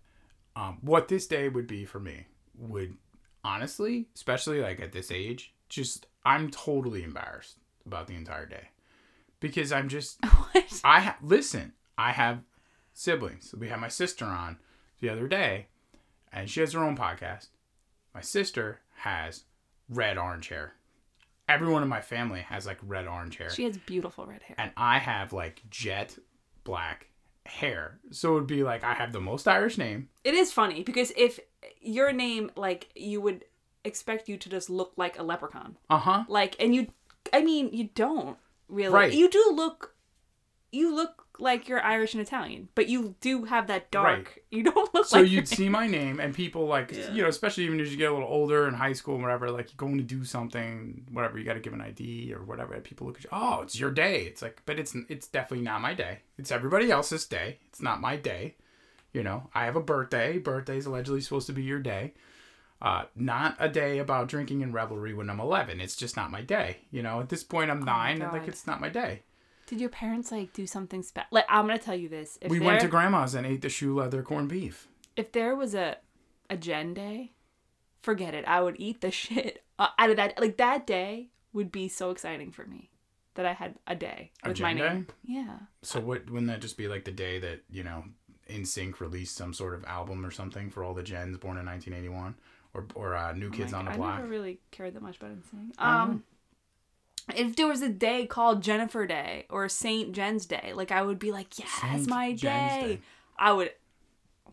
um, 0.55 0.77
what 0.81 1.07
this 1.07 1.27
day 1.27 1.47
would 1.47 1.67
be 1.67 1.85
for 1.85 1.99
me 1.99 2.25
would 2.57 2.95
honestly 3.43 4.07
especially 4.15 4.61
like 4.61 4.79
at 4.79 4.91
this 4.91 5.11
age 5.11 5.53
just 5.69 6.07
i'm 6.25 6.49
totally 6.49 7.03
embarrassed 7.03 7.57
about 7.85 8.07
the 8.07 8.15
entire 8.15 8.45
day 8.45 8.69
because 9.39 9.71
i'm 9.71 9.87
just 9.87 10.23
what? 10.25 10.81
I 10.83 11.01
ha- 11.01 11.17
listen. 11.21 11.73
I 11.97 12.11
have 12.11 12.43
siblings. 12.93 13.53
We 13.57 13.69
had 13.69 13.79
my 13.79 13.89
sister 13.89 14.25
on 14.25 14.57
the 15.01 15.09
other 15.09 15.27
day, 15.27 15.67
and 16.31 16.49
she 16.49 16.61
has 16.61 16.73
her 16.73 16.83
own 16.83 16.95
podcast. 16.95 17.47
My 18.13 18.21
sister 18.21 18.79
has 18.97 19.43
red 19.89 20.17
orange 20.17 20.49
hair. 20.49 20.73
Everyone 21.49 21.81
in 21.83 21.89
my 21.89 22.01
family 22.01 22.41
has 22.41 22.65
like 22.65 22.77
red 22.83 23.07
orange 23.07 23.37
hair, 23.37 23.49
She 23.49 23.63
has 23.63 23.77
beautiful 23.77 24.25
red 24.25 24.41
hair. 24.43 24.55
and 24.59 24.71
I 24.77 24.99
have 24.99 25.33
like 25.33 25.63
jet 25.69 26.17
black 26.63 27.07
hair. 27.45 27.99
So 28.11 28.31
it 28.31 28.35
would 28.35 28.47
be 28.47 28.63
like 28.63 28.83
I 28.83 28.93
have 28.93 29.11
the 29.11 29.19
most 29.19 29.47
Irish 29.47 29.77
name. 29.77 30.09
It 30.23 30.35
is 30.35 30.51
funny 30.53 30.83
because 30.83 31.11
if 31.17 31.39
your 31.81 32.11
name, 32.13 32.51
like, 32.55 32.89
you 32.95 33.19
would 33.21 33.45
expect 33.83 34.29
you 34.29 34.37
to 34.37 34.49
just 34.49 34.69
look 34.69 34.93
like 34.95 35.17
a 35.17 35.23
leprechaun. 35.23 35.77
Uh 35.89 35.97
huh. 35.97 36.23
Like, 36.27 36.55
and 36.59 36.75
you, 36.75 36.87
I 37.33 37.41
mean, 37.41 37.69
you 37.73 37.89
don't 37.95 38.37
really. 38.67 38.93
Right. 38.93 39.11
You 39.13 39.29
do 39.29 39.51
look, 39.55 39.95
you 40.71 40.93
look 40.95 41.25
like 41.39 41.67
you're 41.69 41.81
Irish 41.81 42.13
and 42.13 42.21
Italian, 42.21 42.67
but 42.75 42.89
you 42.89 43.15
do 43.21 43.45
have 43.45 43.67
that 43.67 43.91
dark. 43.91 44.17
Right. 44.17 44.27
You 44.51 44.63
don't 44.63 44.75
look 44.75 44.93
like. 44.95 45.05
So 45.05 45.19
like. 45.21 45.29
you'd 45.29 45.47
see 45.47 45.69
my 45.69 45.85
name, 45.85 46.19
and 46.19 46.33
people 46.33 46.65
like 46.65 46.91
Yeah. 46.91 47.11
you 47.13 47.21
know, 47.21 47.29
especially 47.29 47.65
even 47.65 47.79
as 47.79 47.91
you 47.91 47.97
get 47.97 48.09
a 48.09 48.13
little 48.13 48.27
older 48.27 48.67
in 48.67 48.73
high 48.73 48.93
school 48.93 49.13
and 49.13 49.23
whatever, 49.23 49.51
like 49.51 49.69
you're 49.69 49.77
going 49.77 49.97
to 49.99 50.03
do 50.03 50.25
something, 50.25 51.05
whatever, 51.11 51.37
you 51.37 51.45
got 51.45 51.53
to 51.53 51.59
give 51.59 51.73
an 51.73 51.81
ID 51.81 52.33
or 52.33 52.43
whatever. 52.43 52.73
and 52.73 52.83
People 52.83 53.05
look 53.07 53.17
at 53.17 53.23
you, 53.25 53.29
oh, 53.31 53.61
it's 53.61 53.79
your 53.79 53.91
day. 53.91 54.23
It's 54.23 54.41
like, 54.41 54.63
but 54.65 54.79
it's 54.79 54.95
it's 55.07 55.27
definitely 55.27 55.63
not 55.63 55.81
my 55.81 55.93
day. 55.93 56.19
It's 56.39 56.51
everybody 56.51 56.89
else's 56.91 57.25
day. 57.25 57.59
It's 57.67 57.81
not 57.81 58.01
my 58.01 58.15
day. 58.15 58.55
You 59.13 59.23
know, 59.23 59.49
I 59.53 59.65
have 59.65 59.75
a 59.75 59.81
birthday. 59.81 60.39
Birthday's 60.39 60.85
allegedly 60.87 61.21
supposed 61.21 61.47
to 61.47 61.53
be 61.53 61.63
your 61.63 61.79
day. 61.79 62.13
Uh, 62.81 63.03
not 63.15 63.55
a 63.59 63.67
day 63.69 63.99
about 63.99 64.27
drinking 64.29 64.63
and 64.63 64.73
revelry 64.73 65.13
when 65.13 65.29
I'm 65.29 65.39
11. 65.41 65.81
It's 65.81 65.95
just 65.97 66.15
not 66.15 66.31
my 66.31 66.41
day. 66.41 66.77
You 66.91 67.03
know, 67.03 67.19
at 67.19 67.29
this 67.29 67.43
point 67.43 67.69
I'm 67.69 67.83
nine, 67.83 68.21
and 68.21 68.31
like 68.33 68.47
it's 68.47 68.65
not 68.65 68.79
my 68.81 68.89
day. 68.89 69.21
Did 69.69 69.79
your 69.79 69.89
parents 69.89 70.31
like 70.31 70.51
do 70.51 70.65
something 70.65 71.03
special? 71.03 71.27
Like, 71.31 71.45
I'm 71.47 71.67
gonna 71.67 71.77
tell 71.77 71.95
you 71.95 72.09
this. 72.09 72.37
If 72.41 72.49
we 72.49 72.57
there, 72.57 72.67
went 72.67 72.81
to 72.81 72.87
grandma's 72.87 73.35
and 73.35 73.45
ate 73.45 73.61
the 73.61 73.69
shoe 73.69 73.93
leather 73.95 74.23
corned 74.23 74.49
beef. 74.49 74.87
if 75.15 75.31
there 75.31 75.55
was 75.55 75.75
a 75.75 75.97
a 76.49 76.57
Jen 76.57 76.95
Day, 76.95 77.33
forget 78.01 78.33
it. 78.33 78.43
I 78.47 78.61
would 78.61 78.75
eat 78.79 79.01
the 79.01 79.11
shit 79.11 79.63
out 79.79 80.09
of 80.09 80.15
that. 80.15 80.39
Like 80.41 80.57
that 80.57 80.87
day 80.87 81.29
would 81.53 81.71
be 81.71 81.87
so 81.87 82.09
exciting 82.09 82.51
for 82.51 82.65
me 82.65 82.89
that 83.35 83.45
I 83.45 83.53
had 83.53 83.75
a 83.85 83.95
day 83.95 84.31
A 84.43 84.49
with 84.49 84.59
my 84.59 84.73
Jen 84.73 84.93
name. 84.93 85.07
Yeah. 85.23 85.59
So 85.83 85.99
what 85.99 86.29
wouldn't 86.29 86.47
that 86.47 86.61
just 86.61 86.75
be 86.77 86.87
like 86.87 87.05
the 87.05 87.11
day 87.11 87.37
that 87.39 87.61
you 87.69 87.83
know 87.83 88.05
NSYNC 88.49 88.99
released 88.99 89.35
some 89.35 89.53
sort 89.53 89.75
of 89.75 89.85
album 89.85 90.25
or 90.25 90.31
something 90.31 90.71
for 90.71 90.83
all 90.83 90.95
the 90.95 91.03
gens 91.03 91.37
born 91.37 91.57
in 91.57 91.65
1981 91.67 92.33
or 92.73 92.87
or 92.95 93.15
uh, 93.15 93.33
New 93.33 93.51
Kids 93.51 93.71
Like, 93.73 93.85
on 93.85 93.91
the 93.91 93.97
Block? 93.97 94.13
I 94.13 94.17
never 94.17 94.27
really 94.29 94.59
cared 94.71 94.95
that 94.95 95.03
much 95.03 95.17
about 95.17 95.31
NSYNC. 95.31 95.79
Um, 95.79 96.23
if 97.35 97.55
there 97.55 97.67
was 97.67 97.81
a 97.81 97.89
day 97.89 98.25
called 98.25 98.61
Jennifer 98.63 99.05
Day 99.05 99.45
or 99.49 99.67
Saint 99.69 100.13
Jen's 100.13 100.45
Day, 100.45 100.71
like 100.73 100.91
I 100.91 101.01
would 101.01 101.19
be 101.19 101.31
like, 101.31 101.57
yeah, 101.59 101.65
it's 101.65 101.81
Saint 102.05 102.07
my 102.09 102.33
Jen's 102.33 102.83
day. 102.83 102.87
Day. 102.95 103.01
I 103.37 103.53
would. 103.53 103.71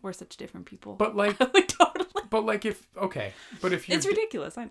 We're 0.01 0.13
such 0.13 0.37
different 0.37 0.65
people. 0.65 0.93
But 0.95 1.15
like, 1.15 1.35
I 1.41 1.45
would 1.53 1.69
totally. 1.69 2.23
but 2.29 2.45
like 2.45 2.65
if 2.65 2.87
okay, 2.97 3.33
but 3.61 3.73
if 3.73 3.87
your 3.89 3.97
It's 3.97 4.07
ridiculous. 4.07 4.57
I 4.57 4.65
know. 4.65 4.69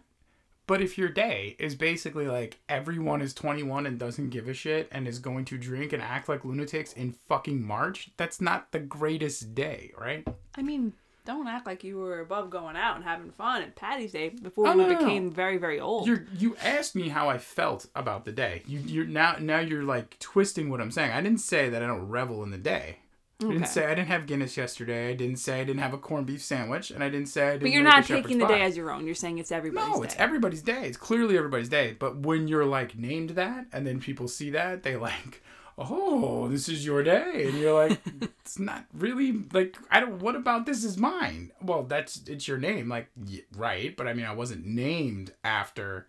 but 0.67 0.81
if 0.81 0.97
your 0.99 1.09
day 1.09 1.57
is 1.59 1.75
basically 1.75 2.27
like 2.27 2.59
everyone 2.69 3.23
is 3.23 3.33
21 3.35 3.87
and 3.87 3.99
doesn't 3.99 4.31
give 4.31 4.49
a 4.49 4.55
shit 4.55 4.89
and 4.93 5.07
is 5.09 5.19
going 5.19 5.45
to 5.47 5.59
drink 5.59 5.93
and 5.93 6.03
act 6.03 6.29
like 6.29 6.45
lunatics 6.45 6.93
in 6.93 7.13
fucking 7.29 7.63
March, 7.63 8.11
that's 8.17 8.41
not 8.41 8.73
the 8.73 8.79
greatest 8.81 9.55
day, 9.55 9.93
right? 9.99 10.27
I 10.57 10.63
mean, 10.63 10.93
don't 11.27 11.47
act 11.49 11.67
like 11.67 11.85
you 11.85 11.99
were 11.99 12.21
above 12.21 12.49
going 12.49 12.77
out 12.77 12.97
and 12.97 13.05
having 13.05 13.31
fun 13.31 13.61
at 13.63 13.75
Patty's 13.77 14.13
Day 14.13 14.31
before 14.31 14.69
Oh, 14.69 14.73
we 14.73 14.79
no, 14.79 14.87
no, 14.87 14.93
no. 14.95 14.99
became 14.99 15.31
very, 15.31 15.59
very 15.59 15.79
old. 15.79 16.07
You're 16.07 16.25
you 16.39 16.57
asked 16.63 16.95
me 16.97 17.11
how 17.11 17.29
I 17.29 17.37
felt 17.37 17.87
about 17.95 18.25
the 18.25 18.33
day. 18.33 18.63
You 18.67 18.79
you're 18.79 19.05
now 19.07 19.37
now 19.39 19.59
you're 19.59 19.83
like 19.83 20.19
twisting 20.19 20.71
what 20.71 20.81
I'm 20.81 20.91
saying. 20.91 21.13
I 21.13 21.21
didn't 21.21 21.41
say 21.41 21.69
that 21.69 21.83
I 21.83 21.87
don't 21.87 22.09
revel 22.09 22.43
in 22.43 22.51
the 22.51 22.57
day. 22.59 23.01
Okay. 23.43 23.51
I 23.51 23.53
didn't 23.59 23.69
say 23.69 23.85
I 23.85 23.95
didn't 23.95 24.09
have 24.09 24.25
Guinness 24.27 24.57
yesterday. 24.57 25.11
I 25.11 25.13
didn't 25.15 25.37
say 25.37 25.61
I 25.61 25.65
didn't 25.65 25.81
have 25.81 25.93
a 25.93 25.99
corned 25.99 26.25
beef 26.27 26.41
sandwich, 26.43 26.91
and 26.91 27.05
I 27.05 27.11
didn't 27.11 27.29
say 27.29 27.49
I 27.49 27.51
didn't. 27.51 27.63
but 27.65 27.71
you're 27.73 27.83
not 27.83 28.07
taking 28.07 28.39
the 28.39 28.47
pie. 28.47 28.55
day 28.55 28.63
as 28.63 28.79
your 28.79 28.91
own. 28.91 29.05
You're 29.05 29.15
saying 29.15 29.37
it's 29.37 29.53
everybody's 29.53 29.91
No, 29.91 30.01
day. 30.01 30.07
it's 30.07 30.17
everybody's 30.17 30.63
day. 30.63 30.87
It's 30.87 30.97
clearly 30.97 31.37
everybody's 31.37 31.69
day. 31.69 31.95
But 31.99 32.17
when 32.21 32.49
you're 32.49 32.65
like 32.65 32.97
named 32.97 33.31
that, 33.31 33.67
and 33.75 33.87
then 33.87 34.01
people 34.01 34.27
see 34.27 34.49
that, 34.51 34.85
they 34.85 34.97
like, 34.97 35.43
oh, 35.79 36.49
this 36.49 36.69
is 36.69 36.85
your 36.87 37.03
day, 37.03 37.47
and 37.49 37.59
you're 37.59 37.75
like, 37.89 38.01
it's 38.41 38.59
not 38.59 38.87
really 38.95 39.45
like 39.53 39.77
I 39.91 40.01
don't. 40.01 40.21
What 40.21 40.37
about 40.37 40.67
this 40.67 40.85
is 40.85 40.97
mine? 40.97 41.53
Well, 41.61 41.83
that's 41.85 42.23
it's 42.27 42.49
your 42.49 42.59
name, 42.59 42.89
like 42.89 43.09
y- 43.17 43.43
right. 43.57 43.97
But 43.97 44.09
I 44.09 44.15
mean, 44.15 44.27
I 44.27 44.35
wasn't 44.35 44.65
named 44.67 45.33
after 45.45 46.09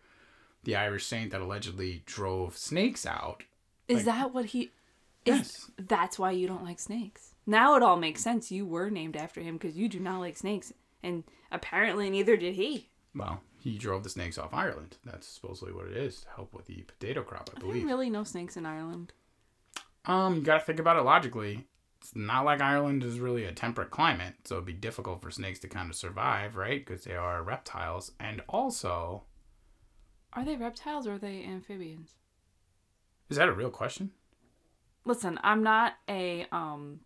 the 0.63 0.75
Irish 0.75 1.05
saint 1.05 1.31
that 1.31 1.41
allegedly 1.41 2.03
drove 2.05 2.57
snakes 2.57 3.05
out. 3.05 3.43
Is 3.87 3.97
like- 3.97 4.05
that 4.05 4.33
what 4.33 4.45
he? 4.45 4.71
Is, 5.25 5.35
Yes. 5.35 5.71
That's 5.77 6.17
why 6.17 6.31
you 6.31 6.47
don't 6.47 6.63
like 6.63 6.79
snakes. 6.79 7.33
Now 7.45 7.75
it 7.75 7.83
all 7.83 7.97
makes 7.97 8.21
sense. 8.21 8.49
You 8.51 8.65
were 8.65 8.89
named 8.89 9.17
after 9.17 9.41
him 9.41 9.55
because 9.57 9.75
you 9.77 9.89
do 9.89 9.99
not 9.99 10.19
like 10.19 10.37
snakes, 10.37 10.71
and 11.03 11.23
apparently 11.51 12.09
neither 12.09 12.37
did 12.37 12.55
he. 12.55 12.89
Well, 13.13 13.41
he 13.59 13.77
drove 13.77 14.03
the 14.03 14.09
snakes 14.09 14.37
off 14.37 14.53
Ireland. 14.53 14.97
That's 15.03 15.27
supposedly 15.27 15.73
what 15.73 15.87
it 15.87 15.97
is 15.97 16.21
to 16.21 16.29
help 16.35 16.53
with 16.53 16.65
the 16.67 16.83
potato 16.83 17.23
crop, 17.23 17.49
I 17.49 17.57
Are 17.57 17.59
there 17.61 17.69
believe. 17.73 17.85
really 17.85 18.09
no 18.09 18.23
snakes 18.23 18.55
in 18.55 18.65
Ireland? 18.65 19.11
Um, 20.07 20.35
you 20.37 20.41
gotta 20.41 20.63
think 20.63 20.79
about 20.79 20.97
it 20.97 21.03
logically. 21.03 21.67
It's 22.01 22.15
not 22.15 22.45
like 22.45 22.61
Ireland 22.61 23.03
is 23.03 23.19
really 23.19 23.43
a 23.43 23.51
temperate 23.51 23.91
climate, 23.91 24.35
so 24.45 24.55
it'd 24.55 24.65
be 24.65 24.73
difficult 24.73 25.21
for 25.21 25.29
snakes 25.31 25.59
to 25.59 25.67
kind 25.67 25.89
of 25.89 25.95
survive, 25.95 26.55
right? 26.55 26.83
Because 26.85 27.03
they 27.03 27.15
are 27.15 27.43
reptiles, 27.43 28.11
and 28.19 28.41
also, 28.47 29.23
Are 30.33 30.45
they 30.45 30.55
reptiles 30.55 31.05
or 31.07 31.13
are 31.13 31.17
they 31.19 31.43
amphibians? 31.43 32.11
is 33.29 33.35
that 33.37 33.49
a 33.49 33.53
real 33.53 33.69
question? 33.69 34.11
Listen, 35.05 35.37
I'm 35.43 35.61
not 35.63 35.93
a 36.07 36.45
um 36.51 37.01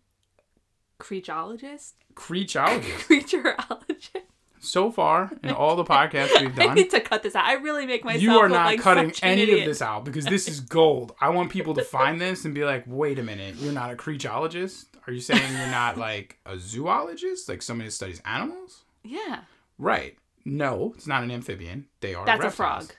creatologist. 1.00 1.94
Creatologist. 2.14 3.06
Creatureologist. 3.06 4.16
so 4.62 4.90
far, 4.90 5.30
in 5.42 5.50
all 5.50 5.76
the 5.76 5.84
podcasts 5.84 6.40
we've 6.40 6.54
done. 6.54 6.68
I 6.70 6.74
need 6.74 6.90
to 6.90 7.00
cut 7.00 7.22
this 7.22 7.34
out. 7.34 7.44
I 7.44 7.54
really 7.54 7.84
make 7.84 8.04
myself. 8.04 8.22
you 8.22 8.38
are 8.38 8.48
not 8.48 8.66
like 8.66 8.80
cutting 8.80 9.12
any 9.22 9.42
idiot. 9.42 9.60
of 9.60 9.66
this 9.66 9.82
out 9.82 10.04
because 10.04 10.24
this 10.24 10.48
is 10.48 10.60
gold. 10.78 11.14
I 11.20 11.30
want 11.30 11.50
people 11.50 11.74
to 11.74 11.82
find 11.84 12.20
this 12.20 12.44
and 12.44 12.54
be 12.54 12.64
like, 12.64 12.84
"Wait 12.86 13.18
a 13.18 13.22
minute, 13.22 13.56
you're 13.56 13.72
not 13.72 13.92
a 13.92 13.96
creatologist? 13.96 14.86
Are 15.06 15.12
you 15.12 15.20
saying 15.20 15.52
you're 15.52 15.66
not 15.66 15.98
like 16.08 16.38
a 16.46 16.58
zoologist, 16.58 17.48
like 17.48 17.60
somebody 17.60 17.88
that 17.88 17.92
studies 17.92 18.22
animals?" 18.24 18.84
Yeah, 19.04 19.40
Right. 19.78 20.16
No, 20.44 20.92
it's 20.96 21.06
not 21.06 21.22
an 21.22 21.30
amphibian. 21.30 21.86
They 22.00 22.14
are 22.14 22.24
that's 22.24 22.40
a 22.40 22.48
reptiles. 22.48 22.86
frog. 22.86 22.96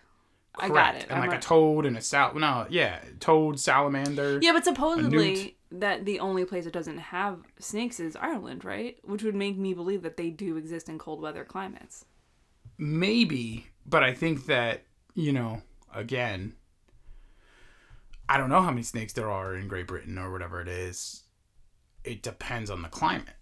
I 0.55 0.67
got 0.69 0.95
it. 0.95 1.03
And 1.03 1.13
I'm 1.13 1.21
like 1.21 1.31
right. 1.31 1.43
a 1.43 1.47
toad 1.47 1.85
and 1.85 1.97
a 1.97 2.01
sal. 2.01 2.35
No, 2.35 2.67
yeah, 2.69 2.99
toad, 3.19 3.59
salamander. 3.59 4.39
Yeah, 4.41 4.53
but 4.53 4.63
supposedly 4.63 5.57
that 5.73 6.05
the 6.05 6.19
only 6.19 6.45
place 6.45 6.63
that 6.65 6.73
doesn't 6.73 6.99
have 6.99 7.39
snakes 7.59 7.99
is 7.99 8.15
Ireland, 8.15 8.63
right? 8.63 8.97
Which 9.03 9.23
would 9.23 9.35
make 9.35 9.57
me 9.57 9.73
believe 9.73 10.03
that 10.03 10.17
they 10.17 10.29
do 10.29 10.57
exist 10.57 10.87
in 10.87 10.97
cold 10.97 11.21
weather 11.21 11.43
climates. 11.43 12.05
Maybe, 12.77 13.67
but 13.85 14.03
I 14.03 14.13
think 14.13 14.45
that 14.45 14.83
you 15.15 15.31
know, 15.31 15.61
again, 15.93 16.53
I 18.27 18.37
don't 18.37 18.49
know 18.49 18.61
how 18.61 18.71
many 18.71 18.83
snakes 18.83 19.13
there 19.13 19.29
are 19.29 19.55
in 19.55 19.67
Great 19.67 19.87
Britain 19.87 20.17
or 20.17 20.31
whatever 20.31 20.61
it 20.61 20.67
is. 20.67 21.23
It 22.03 22.23
depends 22.23 22.69
on 22.69 22.81
the 22.81 22.89
climate. 22.89 23.35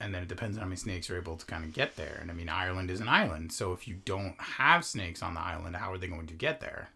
And 0.00 0.14
then 0.14 0.22
it 0.22 0.28
depends 0.28 0.56
on 0.56 0.62
how 0.62 0.66
many 0.66 0.76
snakes 0.76 1.08
are 1.08 1.16
able 1.16 1.36
to 1.36 1.46
kind 1.46 1.64
of 1.64 1.72
get 1.72 1.96
there. 1.96 2.18
And 2.20 2.30
I 2.30 2.34
mean, 2.34 2.48
Ireland 2.48 2.90
is 2.90 3.00
an 3.00 3.08
island. 3.08 3.52
So 3.52 3.72
if 3.72 3.86
you 3.86 3.94
don't 4.04 4.34
have 4.38 4.84
snakes 4.84 5.22
on 5.22 5.34
the 5.34 5.40
island, 5.40 5.76
how 5.76 5.92
are 5.92 5.98
they 5.98 6.08
going 6.08 6.26
to 6.26 6.34
get 6.34 6.60
there? 6.60 6.88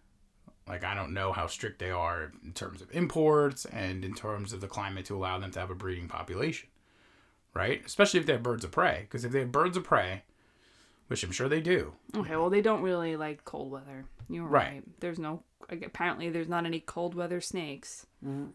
Like, 0.69 0.85
I 0.85 0.95
don't 0.95 1.15
know 1.15 1.33
how 1.33 1.47
strict 1.47 1.79
they 1.79 1.91
are 1.91 2.31
in 2.45 2.53
terms 2.53 2.83
of 2.83 2.95
imports 2.95 3.65
and 3.65 4.05
in 4.05 4.15
terms 4.15 4.53
of 4.53 4.61
the 4.61 4.69
climate 4.69 5.07
to 5.07 5.17
allow 5.17 5.39
them 5.39 5.51
to 5.53 5.61
have 5.61 5.71
a 5.71 5.75
breeding 5.75 6.09
population, 6.09 6.69
right? 7.55 7.83
Especially 7.87 8.21
if 8.21 8.27
they 8.27 8.35
have 8.35 8.43
birds 8.43 8.65
of 8.65 8.71
prey. 8.71 9.01
Because 9.03 9.25
if 9.25 9.33
they 9.33 9.41
have 9.41 9.51
birds 9.53 9.77
of 9.79 9.85
prey, 9.85 10.25
which 11.07 11.25
I'm 11.25 11.33
sure 11.33 11.49
they 11.49 11.63
do. 11.63 11.95
Okay, 12.15 12.37
well, 12.37 12.51
they 12.51 12.61
don't 12.61 12.83
really 12.83 13.17
like 13.17 13.45
cold 13.47 13.71
weather. 13.71 14.05
You're 14.29 14.45
Right. 14.45 14.67
right. 14.75 14.83
There's 15.01 15.19
no. 15.19 15.43
Apparently, 15.71 16.29
there's 16.29 16.49
not 16.49 16.67
any 16.67 16.81
cold 16.81 17.15
weather 17.15 17.41
snakes. 17.41 18.07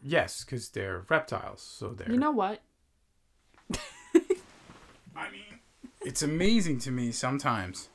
Yes, 0.03 0.43
because 0.43 0.69
they're 0.69 1.03
reptiles, 1.09 1.61
so 1.63 1.89
they're. 1.89 2.11
You 2.11 2.17
know 2.19 2.31
what? 2.31 2.61
I 5.15 5.29
mean, 5.31 5.59
it's 6.01 6.21
amazing 6.21 6.79
to 6.79 6.91
me 6.91 7.11
sometimes. 7.11 7.89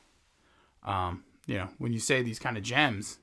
Um, 0.83 1.23
you 1.45 1.55
know, 1.57 1.69
when 1.77 1.93
you 1.93 1.99
say 1.99 2.21
these 2.21 2.39
kind 2.39 2.57
of 2.57 2.63
gems, 2.63 3.19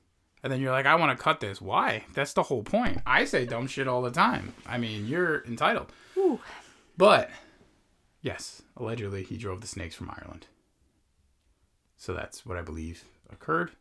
and 0.47 0.53
then 0.53 0.61
you're 0.61 0.71
like, 0.71 0.85
I 0.85 0.95
want 0.95 1.11
to 1.17 1.21
cut 1.21 1.41
this. 1.41 1.59
Why? 1.59 2.05
That's 2.13 2.31
the 2.31 2.43
whole 2.43 2.63
point. 2.63 3.01
I 3.05 3.25
say 3.25 3.45
dumb 3.45 3.67
shit 3.67 3.85
all 3.85 4.01
the 4.01 4.11
time. 4.11 4.53
I 4.65 4.77
mean, 4.77 5.05
you're 5.05 5.43
entitled. 5.43 5.91
Ooh. 6.15 6.39
But 6.95 7.29
yes, 8.21 8.61
allegedly 8.77 9.23
he 9.23 9.35
drove 9.35 9.59
the 9.59 9.67
snakes 9.67 9.93
from 9.95 10.09
Ireland. 10.09 10.47
So 11.97 12.13
that's 12.13 12.45
what 12.45 12.55
I 12.57 12.61
believe 12.61 13.03
occurred. 13.29 13.71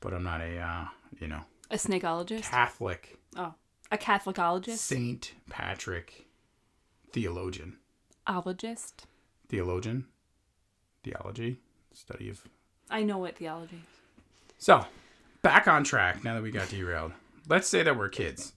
But 0.00 0.12
I'm 0.12 0.22
not 0.22 0.42
a, 0.42 0.58
uh, 0.58 0.84
you 1.18 1.28
know, 1.28 1.40
A 1.70 1.76
snakeologist. 1.76 2.42
Catholic 2.42 3.16
Oh, 3.34 3.54
a 3.90 3.96
Catholicologist. 3.96 4.76
Saint 4.76 5.32
Patrick 5.48 6.26
theologian. 7.10 7.78
Ologist. 8.26 9.06
Theologian, 9.48 10.04
theology, 11.02 11.56
study 11.94 12.28
of. 12.28 12.42
I 12.90 13.02
know 13.02 13.16
what 13.16 13.36
theology. 13.36 13.76
is. 13.76 14.02
So, 14.58 14.84
back 15.42 15.68
on 15.68 15.84
track. 15.84 16.24
Now 16.24 16.34
that 16.34 16.42
we 16.42 16.50
got 16.50 16.68
derailed, 16.68 17.12
let's 17.48 17.68
say 17.68 17.82
that 17.82 17.96
we're 17.96 18.08
kids, 18.08 18.52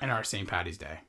and 0.00 0.10
our 0.10 0.24
St. 0.24 0.48
Patty's 0.48 0.78
Day, 0.78 1.00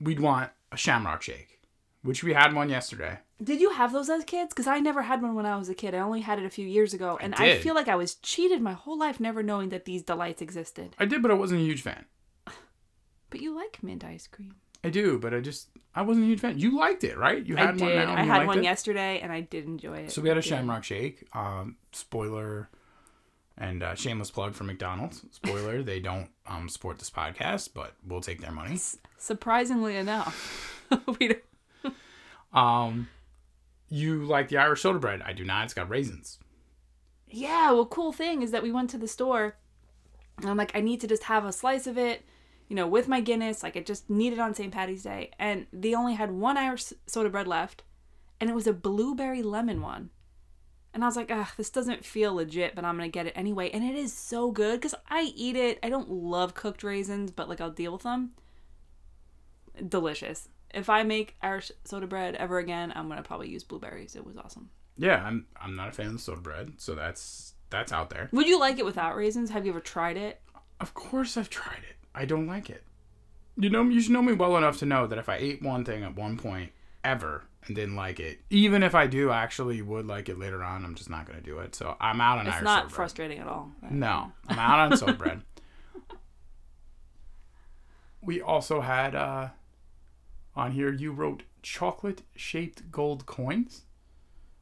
we'd 0.00 0.20
want 0.20 0.50
a 0.70 0.76
Shamrock 0.76 1.22
Shake, 1.22 1.60
which 2.02 2.22
we 2.22 2.32
had 2.32 2.54
one 2.54 2.68
yesterday. 2.68 3.18
Did 3.42 3.60
you 3.60 3.70
have 3.70 3.92
those 3.92 4.08
as 4.08 4.24
kids? 4.24 4.50
Because 4.50 4.68
I 4.68 4.78
never 4.78 5.02
had 5.02 5.20
one 5.20 5.34
when 5.34 5.46
I 5.46 5.56
was 5.56 5.68
a 5.68 5.74
kid. 5.74 5.94
I 5.94 5.98
only 5.98 6.20
had 6.20 6.38
it 6.38 6.44
a 6.44 6.50
few 6.50 6.66
years 6.66 6.94
ago, 6.94 7.18
and 7.20 7.34
I, 7.34 7.46
did. 7.46 7.62
feel 7.62 7.74
like 7.74 7.88
I 7.88 7.96
was 7.96 8.14
cheated 8.16 8.60
my 8.62 8.72
whole 8.72 8.98
life, 8.98 9.18
never 9.18 9.42
knowing 9.42 9.70
that 9.70 9.84
these 9.84 10.02
delights 10.02 10.40
existed. 10.40 10.94
I 10.98 11.06
did, 11.06 11.22
but 11.22 11.30
I 11.30 11.34
wasn't 11.34 11.60
a 11.60 11.64
huge 11.64 11.82
fan. 11.82 12.04
But 13.30 13.40
you 13.40 13.54
like 13.54 13.82
mint 13.82 14.04
ice 14.04 14.26
cream. 14.26 14.56
I 14.84 14.90
do, 14.90 15.18
but 15.18 15.32
I 15.32 15.40
just 15.40 15.68
I 15.94 16.02
wasn't 16.02 16.24
a 16.24 16.28
huge 16.28 16.40
fan. 16.40 16.58
You 16.58 16.76
liked 16.76 17.02
it, 17.04 17.16
right? 17.16 17.44
You 17.44 17.56
I 17.56 17.60
had 17.60 17.80
one 17.80 17.90
did. 17.90 17.96
now. 17.96 18.14
I 18.14 18.22
had 18.24 18.46
one 18.46 18.58
it? 18.58 18.64
yesterday, 18.64 19.20
and 19.20 19.32
I 19.32 19.40
did 19.40 19.64
enjoy 19.64 19.98
it. 19.98 20.10
So 20.10 20.20
we 20.20 20.28
had 20.28 20.36
a 20.36 20.42
did. 20.42 20.48
Shamrock 20.48 20.84
Shake. 20.84 21.26
Um, 21.32 21.76
spoiler, 21.92 22.68
and 23.58 23.82
uh, 23.82 23.94
shameless 23.94 24.30
plug 24.30 24.54
for 24.54 24.64
McDonald's. 24.64 25.24
Spoiler: 25.30 25.82
they 25.82 26.00
don't 26.00 26.28
um, 26.46 26.68
support 26.68 26.98
this 26.98 27.10
podcast, 27.10 27.70
but 27.74 27.94
we'll 28.06 28.20
take 28.20 28.40
their 28.40 28.52
money. 28.52 28.78
Surprisingly 29.18 29.96
enough, 29.96 30.84
we 31.18 31.28
don't. 31.28 31.94
Um, 32.52 33.08
you 33.88 34.24
like 34.24 34.48
the 34.48 34.58
Irish 34.58 34.82
soda 34.82 34.98
bread? 34.98 35.22
I 35.22 35.32
do 35.32 35.44
not. 35.44 35.64
It's 35.64 35.74
got 35.74 35.88
raisins. 35.88 36.38
Yeah, 37.28 37.72
well, 37.72 37.86
cool 37.86 38.12
thing 38.12 38.42
is 38.42 38.50
that 38.50 38.62
we 38.62 38.72
went 38.72 38.90
to 38.90 38.98
the 38.98 39.08
store, 39.08 39.56
and 40.38 40.50
I'm 40.50 40.56
like, 40.58 40.76
I 40.76 40.80
need 40.80 41.00
to 41.00 41.06
just 41.06 41.24
have 41.24 41.44
a 41.44 41.52
slice 41.52 41.86
of 41.86 41.96
it, 41.96 42.24
you 42.68 42.76
know, 42.76 42.86
with 42.86 43.08
my 43.08 43.20
Guinness. 43.20 43.62
Like, 43.62 43.76
I 43.76 43.80
just 43.80 44.10
need 44.10 44.34
it 44.34 44.38
on 44.38 44.54
St. 44.54 44.72
Patty's 44.72 45.02
Day, 45.02 45.30
and 45.38 45.66
they 45.72 45.94
only 45.94 46.14
had 46.14 46.30
one 46.30 46.58
Irish 46.58 46.92
soda 47.06 47.30
bread 47.30 47.48
left, 47.48 47.84
and 48.38 48.50
it 48.50 48.54
was 48.54 48.66
a 48.66 48.72
blueberry 48.74 49.42
lemon 49.42 49.80
one. 49.80 50.10
And 50.94 51.02
I 51.02 51.06
was 51.06 51.16
like, 51.16 51.30
ugh, 51.30 51.48
this 51.56 51.70
doesn't 51.70 52.04
feel 52.04 52.34
legit, 52.34 52.74
but 52.74 52.84
I'm 52.84 52.96
gonna 52.96 53.08
get 53.08 53.26
it 53.26 53.32
anyway. 53.34 53.70
And 53.70 53.82
it 53.82 53.94
is 53.94 54.12
so 54.12 54.50
good 54.50 54.80
because 54.80 54.94
I 55.08 55.32
eat 55.34 55.56
it. 55.56 55.78
I 55.82 55.88
don't 55.88 56.10
love 56.10 56.54
cooked 56.54 56.82
raisins, 56.82 57.30
but 57.30 57.48
like 57.48 57.60
I'll 57.60 57.70
deal 57.70 57.92
with 57.92 58.02
them. 58.02 58.32
Delicious. 59.88 60.48
If 60.74 60.90
I 60.90 61.02
make 61.02 61.36
Irish 61.42 61.72
soda 61.84 62.06
bread 62.06 62.34
ever 62.36 62.58
again, 62.58 62.92
I'm 62.94 63.08
gonna 63.08 63.22
probably 63.22 63.48
use 63.48 63.64
blueberries. 63.64 64.16
It 64.16 64.26
was 64.26 64.36
awesome. 64.36 64.70
Yeah, 64.98 65.24
I'm 65.24 65.46
I'm 65.56 65.76
not 65.76 65.88
a 65.88 65.92
fan 65.92 66.06
of 66.06 66.12
the 66.12 66.18
soda 66.18 66.40
bread, 66.40 66.74
so 66.76 66.94
that's 66.94 67.54
that's 67.70 67.92
out 67.92 68.10
there. 68.10 68.28
Would 68.32 68.46
you 68.46 68.60
like 68.60 68.78
it 68.78 68.84
without 68.84 69.16
raisins? 69.16 69.50
Have 69.50 69.64
you 69.64 69.72
ever 69.72 69.80
tried 69.80 70.18
it? 70.18 70.40
Of 70.78 70.92
course, 70.92 71.36
I've 71.38 71.48
tried 71.48 71.84
it. 71.88 71.96
I 72.14 72.26
don't 72.26 72.46
like 72.46 72.68
it. 72.68 72.84
You 73.56 73.70
know, 73.70 73.82
you 73.84 74.00
should 74.00 74.12
know 74.12 74.22
me 74.22 74.32
well 74.34 74.56
enough 74.56 74.78
to 74.78 74.86
know 74.86 75.06
that 75.06 75.18
if 75.18 75.28
I 75.28 75.36
ate 75.36 75.62
one 75.62 75.84
thing 75.84 76.02
at 76.02 76.16
one 76.16 76.36
point 76.36 76.72
ever 77.04 77.44
and 77.66 77.76
didn't 77.76 77.96
like 77.96 78.18
it, 78.20 78.40
even 78.50 78.82
if 78.82 78.94
I 78.94 79.06
do 79.06 79.30
actually 79.30 79.82
would 79.82 80.06
like 80.06 80.28
it 80.28 80.38
later 80.38 80.62
on, 80.62 80.84
I'm 80.84 80.94
just 80.94 81.10
not 81.10 81.26
going 81.26 81.38
to 81.38 81.44
do 81.44 81.58
it. 81.60 81.74
So 81.74 81.96
I'm 82.00 82.20
out 82.20 82.38
on 82.38 82.46
It's 82.46 82.54
Irish 82.56 82.64
not 82.64 82.76
soda 82.76 82.86
bread. 82.88 82.96
frustrating 82.96 83.38
at 83.38 83.46
all. 83.46 83.70
No, 83.90 84.32
I'm 84.48 84.58
out 84.58 84.78
on 84.92 84.96
soda 84.96 85.12
bread. 85.14 85.42
We 88.24 88.40
also 88.40 88.80
had 88.82 89.14
uh, 89.16 89.48
on 90.54 90.72
here. 90.72 90.92
You 90.92 91.10
wrote 91.12 91.42
chocolate 91.62 92.22
shaped 92.36 92.90
gold 92.92 93.26
coins. 93.26 93.82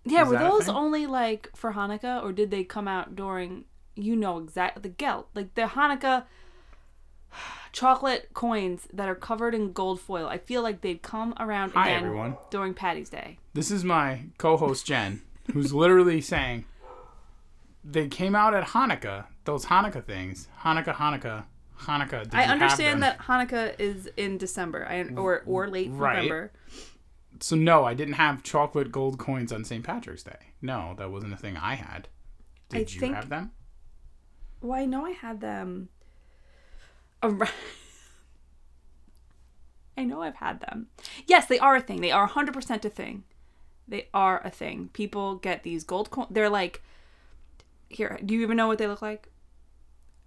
Yeah, 0.05 0.23
Is 0.23 0.31
were 0.31 0.39
those 0.39 0.69
only 0.69 1.07
like 1.07 1.51
for 1.55 1.73
Hanukkah, 1.75 2.23
or 2.23 2.33
did 2.33 2.51
they 2.51 2.65
come 2.65 2.89
out 2.89 3.15
during? 3.17 3.65
You 3.97 4.17
know 4.17 4.39
exactly 4.39 4.81
the 4.81 4.89
gelt, 4.89 5.29
like 5.35 5.55
the 5.57 5.63
Hanukkah 5.63 6.25
chocolate 7.73 8.31
coins 8.35 8.89
that 8.93 9.09
are 9.09 9.15
covered 9.15 9.55
in 9.55 9.73
gold 9.73 10.01
foil. 10.01 10.27
I 10.27 10.39
feel 10.39 10.63
like 10.63 10.81
they'd 10.81 11.03
come 11.03 11.35
around 11.39 11.71
Hi, 11.73 11.89
again 11.91 12.05
everyone. 12.05 12.37
during 12.51 12.75
Patty's 12.75 13.11
Day. 13.11 13.39
This 13.55 13.71
is 13.71 13.85
my 13.85 14.25
co-host 14.39 14.87
Jen, 14.87 15.23
who's 15.53 15.73
literally 15.73 16.21
saying 16.21 16.65
they 17.85 18.09
came 18.09 18.35
out 18.35 18.55
at 18.55 18.69
Hanukkah. 18.69 19.27
Those 19.45 19.67
Hanukkah 19.67 20.05
things, 20.05 20.49
Hanukkah, 20.63 20.95
Hanukkah, 20.95 21.45
Hanukkah. 21.81 22.25
Did 22.25 22.35
I 22.35 22.45
understand 22.45 23.03
that 23.03 23.19
Hanukkah 23.21 23.75
is 23.81 24.09
in 24.17 24.37
December, 24.39 24.87
I, 24.87 25.05
or 25.17 25.43
or 25.47 25.67
late 25.69 25.91
Right. 25.93 26.17
November. 26.17 26.53
So 27.41 27.57
no, 27.57 27.85
I 27.85 27.95
didn't 27.95 28.15
have 28.15 28.43
chocolate 28.43 28.93
gold 28.93 29.19
coins 29.19 29.51
on 29.51 29.65
St. 29.65 29.83
Patrick's 29.83 30.23
Day. 30.23 30.53
No, 30.61 30.95
that 30.99 31.11
wasn't 31.11 31.33
a 31.33 31.37
thing 31.39 31.57
I 31.57 31.75
had. 31.77 32.09
Did 32.69 32.77
I 32.77 32.81
you 32.81 33.01
think- 33.01 33.15
have 33.15 33.31
them? 33.31 33.53
Well, 34.61 34.79
I 34.79 34.85
know 34.85 35.07
I 35.07 35.13
had 35.13 35.41
them. 35.41 35.89
I 39.97 40.05
know 40.05 40.23
I've 40.23 40.37
had 40.37 40.61
them. 40.61 40.87
Yes, 41.27 41.47
they 41.47 41.59
are 41.59 41.77
a 41.77 41.81
thing. 41.81 42.01
They 42.01 42.13
are 42.13 42.29
100% 42.29 42.85
a 42.85 42.91
thing. 42.91 43.25
They 43.87 44.09
are 44.15 44.41
a 44.45 44.51
thing. 44.51 44.89
People 44.93 45.37
get 45.37 45.63
these 45.63 45.85
gold 45.85 46.11
coins. 46.11 46.29
They're 46.31 46.49
like, 46.49 46.83
here, 47.89 48.19
do 48.25 48.35
you 48.35 48.43
even 48.43 48.57
know 48.57 48.69
what 48.69 48.79
they 48.79 48.87
look 48.87 49.03
like? 49.03 49.29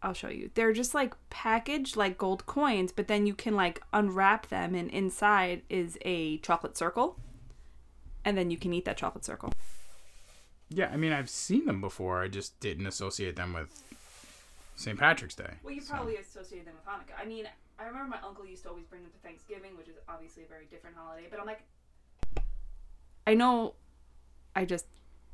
I'll 0.04 0.14
show 0.14 0.28
you. 0.28 0.52
They're 0.54 0.74
just 0.74 0.94
like 0.94 1.16
packaged 1.30 1.96
like 1.96 2.18
gold 2.18 2.46
coins, 2.46 2.92
but 2.92 3.08
then 3.08 3.26
you 3.26 3.34
can 3.34 3.56
like 3.56 3.82
unwrap 3.94 4.50
them, 4.50 4.76
and 4.76 4.90
inside 4.92 5.62
is 5.70 5.98
a 6.02 6.38
chocolate 6.40 6.78
circle. 6.78 7.18
And 8.26 8.38
then 8.38 8.52
you 8.52 8.58
can 8.58 8.74
eat 8.74 8.86
that 8.86 8.98
chocolate 8.98 9.26
circle. 9.26 9.54
Yeah, 10.70 10.90
I 10.92 10.98
mean 10.98 11.14
I've 11.14 11.30
seen 11.30 11.66
them 11.66 11.80
before. 11.80 12.22
I 12.22 12.28
just 12.28 12.60
didn't 12.60 12.88
associate 12.88 13.38
them 13.38 13.54
with 13.54 13.83
St. 14.76 14.98
Patrick's 14.98 15.36
Day. 15.36 15.54
Well, 15.64 15.74
you 15.74 15.82
So- 15.82 15.94
probably 15.94 16.18
associated 16.18 16.68
them 16.68 16.76
with 16.76 16.86
Hanukkah. 16.86 17.20
I 17.20 17.26
mean, 17.26 17.48
I 17.80 17.86
remember 17.86 18.10
my 18.18 18.22
uncle 18.28 18.46
used 18.46 18.64
to 18.64 18.70
always 18.70 18.86
bring 18.86 19.04
them 19.04 19.12
to 19.12 19.18
Thanksgiving, 19.20 19.76
which 19.78 19.88
is 19.88 19.96
obviously 20.08 20.44
a 20.44 20.48
very 20.48 20.66
different 20.66 20.96
holiday. 20.96 21.28
But 21.30 21.40
I'm 21.40 21.46
like, 21.46 21.64
I 23.26 23.34
know, 23.36 23.76
I 24.56 24.66
just, 24.66 24.86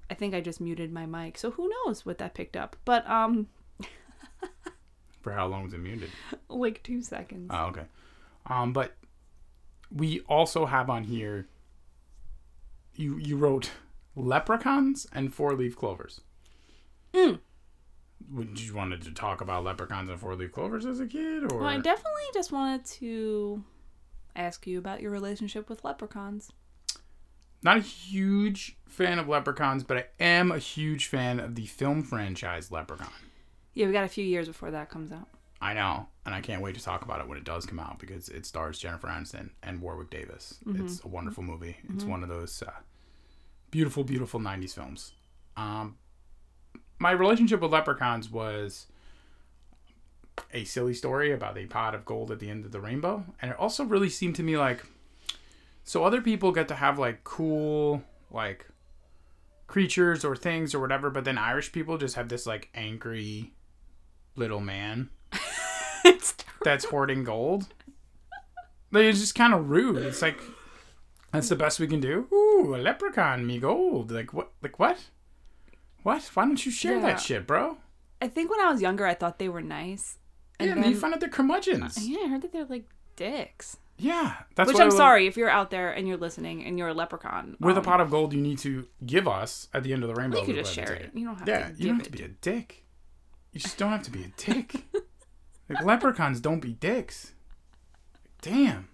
I 0.09 0.13
think 0.13 0.33
I 0.33 0.41
just 0.41 0.61
muted 0.61 0.91
my 0.91 1.05
mic, 1.05 1.37
so 1.37 1.51
who 1.51 1.69
knows 1.85 2.05
what 2.05 2.17
that 2.19 2.33
picked 2.33 2.55
up? 2.57 2.75
But 2.85 3.07
um, 3.09 3.47
For 5.21 5.33
how 5.33 5.47
long 5.47 5.63
was 5.63 5.73
it 5.73 5.79
muted? 5.79 6.09
like 6.49 6.81
two 6.83 7.01
seconds. 7.01 7.49
Oh, 7.53 7.65
okay. 7.67 7.85
Um, 8.45 8.73
but 8.73 8.95
we 9.91 10.21
also 10.21 10.65
have 10.65 10.89
on 10.89 11.03
here. 11.03 11.47
You 12.95 13.17
you 13.17 13.37
wrote 13.37 13.71
leprechauns 14.15 15.07
and 15.13 15.33
four 15.33 15.53
leaf 15.55 15.75
clovers. 15.75 16.21
Mm. 17.13 17.39
Would 18.31 18.59
you 18.61 18.75
wanted 18.75 19.01
to 19.03 19.11
talk 19.11 19.41
about 19.41 19.63
leprechauns 19.63 20.09
and 20.09 20.19
four 20.19 20.35
leaf 20.35 20.51
clovers 20.51 20.85
as 20.85 20.99
a 20.99 21.07
kid, 21.07 21.51
or 21.51 21.59
Well, 21.59 21.67
I 21.67 21.77
definitely 21.77 22.21
just 22.33 22.51
wanted 22.51 22.85
to 22.85 23.63
ask 24.35 24.67
you 24.67 24.77
about 24.77 25.01
your 25.01 25.11
relationship 25.11 25.67
with 25.69 25.83
leprechauns. 25.83 26.51
not 27.61 27.77
a 27.77 27.81
huge 27.81 28.77
fan 28.87 29.19
of 29.19 29.27
leprechauns, 29.27 29.83
but 29.83 29.97
I 29.97 30.05
am 30.23 30.51
a 30.51 30.59
huge 30.59 31.07
fan 31.07 31.39
of 31.39 31.55
the 31.55 31.65
film 31.65 32.03
franchise 32.03 32.71
Leprechaun. 32.71 33.09
Yeah, 33.73 33.87
we 33.87 33.93
got 33.93 34.05
a 34.05 34.09
few 34.09 34.23
years 34.23 34.47
before 34.47 34.71
that 34.71 34.89
comes 34.89 35.11
out. 35.11 35.27
I 35.61 35.73
know, 35.73 36.07
and 36.25 36.33
I 36.33 36.39
can't 36.39 36.61
wait 36.61 36.75
to 36.75 36.83
talk 36.83 37.01
about 37.03 37.19
it 37.19 37.27
when 37.27 37.37
it 37.37 37.43
does 37.43 37.65
come 37.65 37.79
out 37.79 37.99
because 37.99 38.29
it 38.29 38.45
stars 38.45 38.79
Jennifer 38.79 39.07
Aniston 39.07 39.49
and 39.61 39.81
Warwick 39.81 40.09
Davis. 40.09 40.59
It's 40.67 41.03
a 41.03 41.07
wonderful 41.09 41.43
movie. 41.43 41.75
It's 41.93 42.05
one 42.05 42.23
of 42.23 42.29
those 42.29 42.63
uh, 42.65 42.71
beautiful, 43.71 44.05
beautiful 44.05 44.39
'90s 44.39 44.73
films. 44.73 45.13
Um, 45.57 45.97
my 46.99 47.11
relationship 47.11 47.61
with 47.61 47.71
leprechauns 47.71 48.29
was 48.29 48.87
a 50.53 50.63
silly 50.63 50.93
story 50.93 51.31
about 51.31 51.57
a 51.57 51.65
pot 51.65 51.95
of 51.95 52.05
gold 52.05 52.31
at 52.31 52.39
the 52.39 52.49
end 52.49 52.65
of 52.65 52.71
the 52.71 52.79
rainbow, 52.79 53.25
and 53.41 53.51
it 53.51 53.57
also 53.57 53.83
really 53.83 54.09
seemed 54.09 54.35
to 54.35 54.43
me 54.43 54.57
like 54.57 54.85
so 55.83 56.03
other 56.03 56.21
people 56.21 56.51
get 56.51 56.67
to 56.67 56.75
have 56.75 56.99
like 56.99 57.23
cool 57.23 58.03
like 58.29 58.67
creatures 59.67 60.23
or 60.23 60.35
things 60.35 60.75
or 60.75 60.79
whatever, 60.79 61.09
but 61.09 61.23
then 61.23 61.37
Irish 61.37 61.71
people 61.71 61.97
just 61.97 62.15
have 62.15 62.29
this 62.29 62.45
like 62.45 62.69
angry 62.75 63.53
little 64.35 64.59
man 64.59 65.09
that's 66.63 66.85
hoarding 66.85 67.23
gold. 67.23 67.67
Like 68.91 69.03
it's 69.03 69.19
just 69.19 69.35
kind 69.35 69.53
of 69.53 69.69
rude. 69.69 69.97
It's 69.97 70.21
like 70.21 70.39
That's 71.31 71.49
the 71.49 71.55
best 71.55 71.79
we 71.79 71.87
can 71.87 71.99
do. 71.99 72.27
Ooh, 72.33 72.75
a 72.75 72.77
leprechaun, 72.77 73.45
me 73.45 73.59
gold. 73.59 74.11
Like 74.11 74.33
what? 74.33 74.51
Like 74.61 74.79
what? 74.79 74.99
What? 76.03 76.23
Why 76.33 76.45
don't 76.45 76.63
you 76.65 76.71
share 76.71 76.95
Yeah. 76.95 77.01
that 77.01 77.19
shit, 77.21 77.45
bro? 77.47 77.77
I 78.21 78.27
think 78.27 78.49
when 78.51 78.59
I 78.61 78.71
was 78.71 78.81
younger, 78.81 79.05
I 79.05 79.13
thought 79.13 79.39
they 79.39 79.49
were 79.49 79.61
nice. 79.61 80.17
Yeah, 80.59 80.71
and 80.73 80.83
then 80.83 80.91
you 80.91 80.97
find 80.97 81.13
out 81.13 81.19
they're 81.21 81.29
curmudgeons. 81.29 82.07
yeah, 82.07 82.19
I 82.25 82.27
heard 82.27 82.41
that 82.41 82.51
they're 82.51 82.65
like 82.65 82.85
dicks. 83.15 83.77
Yeah, 83.97 84.35
that's 84.55 84.67
Which 84.71 84.79
I'm 84.79 84.91
sorry 84.91 85.27
if 85.27 85.35
you're 85.35 85.49
out 85.49 85.71
there 85.71 85.91
and 85.91 86.07
you're 86.07 86.15
listening 86.17 86.63
and 86.63 86.77
you're 86.77 86.87
a 86.89 86.93
leprechaun. 86.93 87.57
With 87.59 87.75
a 87.75 87.79
um, 87.79 87.85
pot 87.85 87.99
of 87.99 88.09
gold, 88.09 88.31
you 88.33 88.39
need 88.41 88.57
to 88.59 88.87
give 89.05 89.27
us 89.27 89.67
at 89.73 89.83
the 89.83 89.91
end 89.91 90.03
of 90.03 90.09
the 90.09 90.15
rainbow. 90.15 90.39
You 90.39 90.45
could 90.45 90.55
just 90.55 90.73
share 90.73 90.93
it. 90.93 91.11
You 91.13 91.25
don't 91.25 91.37
have 91.37 91.47
Yeah, 91.47 91.67
to. 91.69 91.75
you 91.75 91.87
don't 91.87 91.97
have 91.97 92.05
to 92.05 92.11
be 92.11 92.23
a 92.23 92.29
dick. 92.29 92.85
You 93.51 93.59
just 93.59 93.77
don't 93.77 93.91
have 93.91 94.03
to 94.03 94.11
be 94.11 94.23
a 94.23 94.27
dick. 94.37 94.73
like 95.69 95.83
leprechauns 95.83 96.39
don't 96.39 96.61
be 96.61 96.71
dicks. 96.73 97.33
Damn. 98.41 98.87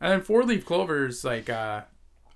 And 0.00 0.12
then 0.12 0.20
four 0.22 0.42
leaf 0.44 0.66
clovers, 0.66 1.24
like 1.24 1.48
uh 1.48 1.82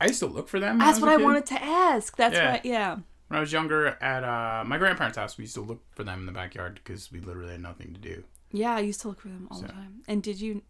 I 0.00 0.06
used 0.06 0.20
to 0.20 0.26
look 0.26 0.48
for 0.48 0.60
them. 0.60 0.78
That's 0.78 1.00
what 1.00 1.10
I 1.10 1.16
kid. 1.16 1.24
wanted 1.24 1.46
to 1.46 1.60
ask. 1.62 2.16
That's 2.16 2.34
Yeah. 2.36 2.52
what. 2.52 2.64
Yeah. 2.64 2.96
When 3.28 3.36
I 3.36 3.40
was 3.40 3.52
younger, 3.52 3.88
at 4.00 4.24
uh, 4.24 4.64
my 4.66 4.78
grandparents' 4.78 5.18
house, 5.18 5.36
we 5.38 5.44
used 5.44 5.54
to 5.54 5.60
look 5.60 5.82
for 5.94 6.02
them 6.04 6.20
in 6.20 6.26
the 6.26 6.32
backyard 6.32 6.80
because 6.82 7.12
we 7.12 7.20
literally 7.20 7.52
had 7.52 7.60
nothing 7.62 7.92
to 7.94 8.00
do. 8.00 8.24
Yeah, 8.52 8.74
I 8.74 8.80
used 8.80 9.00
to 9.02 9.08
look 9.08 9.20
for 9.20 9.28
them 9.28 9.46
all 9.50 9.60
the 9.60 9.68
time. 9.68 10.00
And 10.08 10.22
did 10.22 10.40
you, 10.40 10.62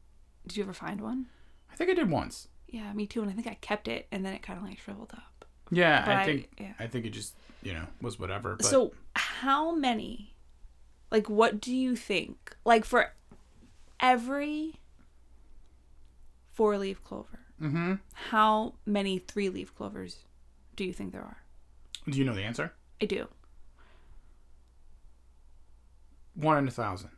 did 0.47 0.57
you 0.57 0.65
ever 0.65 0.73
find 0.73 1.01
one? 1.01 1.27
I 1.73 1.77
think 1.77 1.89
I 1.91 1.95
did 1.95 2.11
once. 2.11 2.49
Yeah, 2.67 2.93
me 2.93 3.07
too. 3.07 3.23
And 3.23 3.31
I 3.31 3.35
think 3.35 3.47
I 3.47 3.55
kept 3.61 3.87
it, 3.89 4.09
and 4.11 4.27
then 4.27 4.35
it 4.35 4.43
kind 4.43 4.59
of 4.59 4.65
like 4.65 4.79
shriveled 4.81 5.13
up. 5.13 5.45
Yeah, 5.71 6.05
But 6.05 6.17
I 6.17 6.23
I- 6.23 6.25
think 6.25 6.49
yeah. 6.59 6.73
I 6.81 6.87
think 6.89 7.05
it 7.07 7.11
just 7.11 7.35
you 7.63 7.73
know 7.75 7.87
was 8.03 8.19
whatever. 8.19 8.57
But 8.57 8.67
So, 8.67 8.93
how 9.15 9.75
many? 9.75 10.35
Like, 11.13 11.31
what 11.31 11.61
do 11.61 11.75
you 11.75 11.95
think? 11.97 12.57
Like, 12.65 12.85
for 12.85 13.13
every 14.01 14.81
four 16.53 16.77
leaf 16.79 17.03
clover, 17.05 17.41
hmm 17.59 17.95
how 18.13 18.75
many 18.85 19.19
three 19.19 19.49
leaf 19.49 19.75
clovers 19.75 20.25
do 20.77 20.85
you 20.85 20.93
think 20.93 21.13
there 21.13 21.23
are? 21.23 21.43
Do 22.11 22.19
you 22.19 22.25
know 22.25 22.35
the 22.35 22.43
answer? 22.43 22.73
I 23.01 23.07
do. 23.07 23.27
One 26.35 26.59
in 26.59 26.69
a 26.69 26.71
thousand. 26.71 27.11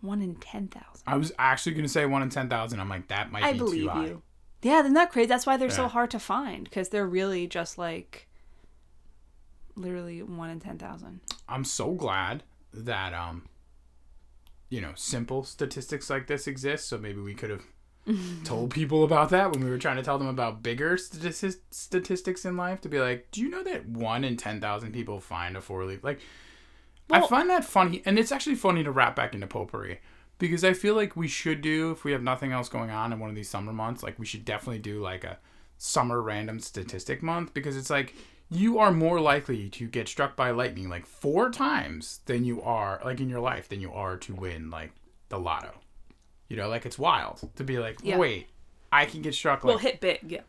One 0.00 0.20
in 0.20 0.34
10,000. 0.36 0.80
I 1.06 1.16
was 1.16 1.32
actually 1.38 1.74
gonna 1.74 1.88
say 1.88 2.04
one 2.06 2.22
in 2.22 2.28
ten 2.28 2.48
thousand. 2.48 2.80
I'm 2.80 2.88
like 2.88 3.08
that 3.08 3.30
might 3.32 3.42
I 3.44 3.52
be 3.52 3.58
believe 3.58 3.82
too 3.84 3.88
high. 3.88 4.06
you. 4.06 4.22
Yeah, 4.62 4.80
isn't 4.80 4.94
that 4.94 5.10
crazy? 5.12 5.26
That's 5.28 5.46
why 5.46 5.56
they're 5.56 5.70
so 5.70 5.82
Yeah. 5.84 5.88
hard 5.88 6.10
to 6.12 6.18
find 6.18 6.64
because 6.64 6.88
they're 6.90 7.06
really 7.06 7.46
just 7.46 7.78
like 7.78 8.28
literally 9.76 10.22
one 10.22 10.50
in 10.50 10.60
10,000. 10.60 11.20
I'm 11.48 11.64
so 11.64 11.92
glad 11.92 12.42
that 12.72 13.12
um 13.14 13.46
you 14.68 14.80
know 14.80 14.92
simple 14.94 15.44
statistics 15.44 16.10
like 16.10 16.26
this 16.26 16.46
exist. 16.46 16.88
So 16.88 16.98
maybe 16.98 17.20
we 17.20 17.34
could 17.34 17.50
have 17.50 17.64
told 18.44 18.70
people 18.70 19.04
about 19.04 19.30
that 19.30 19.52
when 19.52 19.64
we 19.64 19.70
were 19.70 19.78
trying 19.78 19.96
to 19.96 20.02
tell 20.02 20.18
them 20.18 20.28
about 20.28 20.62
bigger 20.62 20.96
statistics 20.96 21.56
statistics 21.70 22.44
in 22.44 22.56
life. 22.56 22.80
To 22.82 22.88
be 22.88 23.00
like, 23.00 23.28
do 23.30 23.40
you 23.40 23.48
know 23.48 23.62
that 23.62 23.86
one 23.86 24.24
in 24.24 24.36
ten 24.36 24.60
thousand 24.60 24.92
people 24.92 25.20
find 25.20 25.56
a 25.56 25.60
four 25.60 25.84
leaf? 25.84 26.04
Like, 26.04 26.20
I 27.10 27.26
find 27.26 27.48
that 27.50 27.64
funny, 27.64 28.02
and 28.04 28.18
it's 28.18 28.32
actually 28.32 28.56
funny 28.56 28.84
to 28.84 28.90
wrap 28.90 29.16
back 29.16 29.34
into 29.34 29.46
potpourri. 29.46 30.00
Because 30.38 30.64
I 30.64 30.72
feel 30.72 30.94
like 30.94 31.16
we 31.16 31.28
should 31.28 31.60
do, 31.60 31.92
if 31.92 32.04
we 32.04 32.12
have 32.12 32.22
nothing 32.22 32.50
else 32.52 32.68
going 32.68 32.90
on 32.90 33.12
in 33.12 33.20
one 33.20 33.30
of 33.30 33.36
these 33.36 33.48
summer 33.48 33.72
months, 33.72 34.02
like 34.02 34.18
we 34.18 34.26
should 34.26 34.44
definitely 34.44 34.80
do 34.80 35.00
like 35.00 35.22
a 35.22 35.38
summer 35.78 36.20
random 36.20 36.58
statistic 36.60 37.22
month 37.22 37.54
because 37.54 37.76
it's 37.76 37.90
like 37.90 38.14
you 38.50 38.78
are 38.78 38.92
more 38.92 39.20
likely 39.20 39.68
to 39.68 39.86
get 39.86 40.08
struck 40.08 40.36
by 40.36 40.50
lightning 40.50 40.88
like 40.88 41.06
four 41.06 41.50
times 41.50 42.20
than 42.26 42.44
you 42.44 42.62
are 42.62 43.00
like 43.04 43.20
in 43.20 43.28
your 43.28 43.40
life 43.40 43.68
than 43.68 43.80
you 43.80 43.92
are 43.92 44.16
to 44.16 44.34
win 44.34 44.70
like 44.70 44.92
the 45.28 45.38
lotto. 45.38 45.72
You 46.48 46.56
know, 46.56 46.68
like 46.68 46.84
it's 46.86 46.98
wild 46.98 47.40
to 47.56 47.64
be 47.64 47.78
like, 47.78 47.98
Yeah. 48.02 48.18
wait, 48.18 48.48
I 48.92 49.06
can 49.06 49.22
get 49.22 49.34
struck 49.34 49.64
like 49.64 49.68
well, 49.68 49.78
hit 49.78 50.00
big, 50.00 50.20
yeah. 50.28 50.40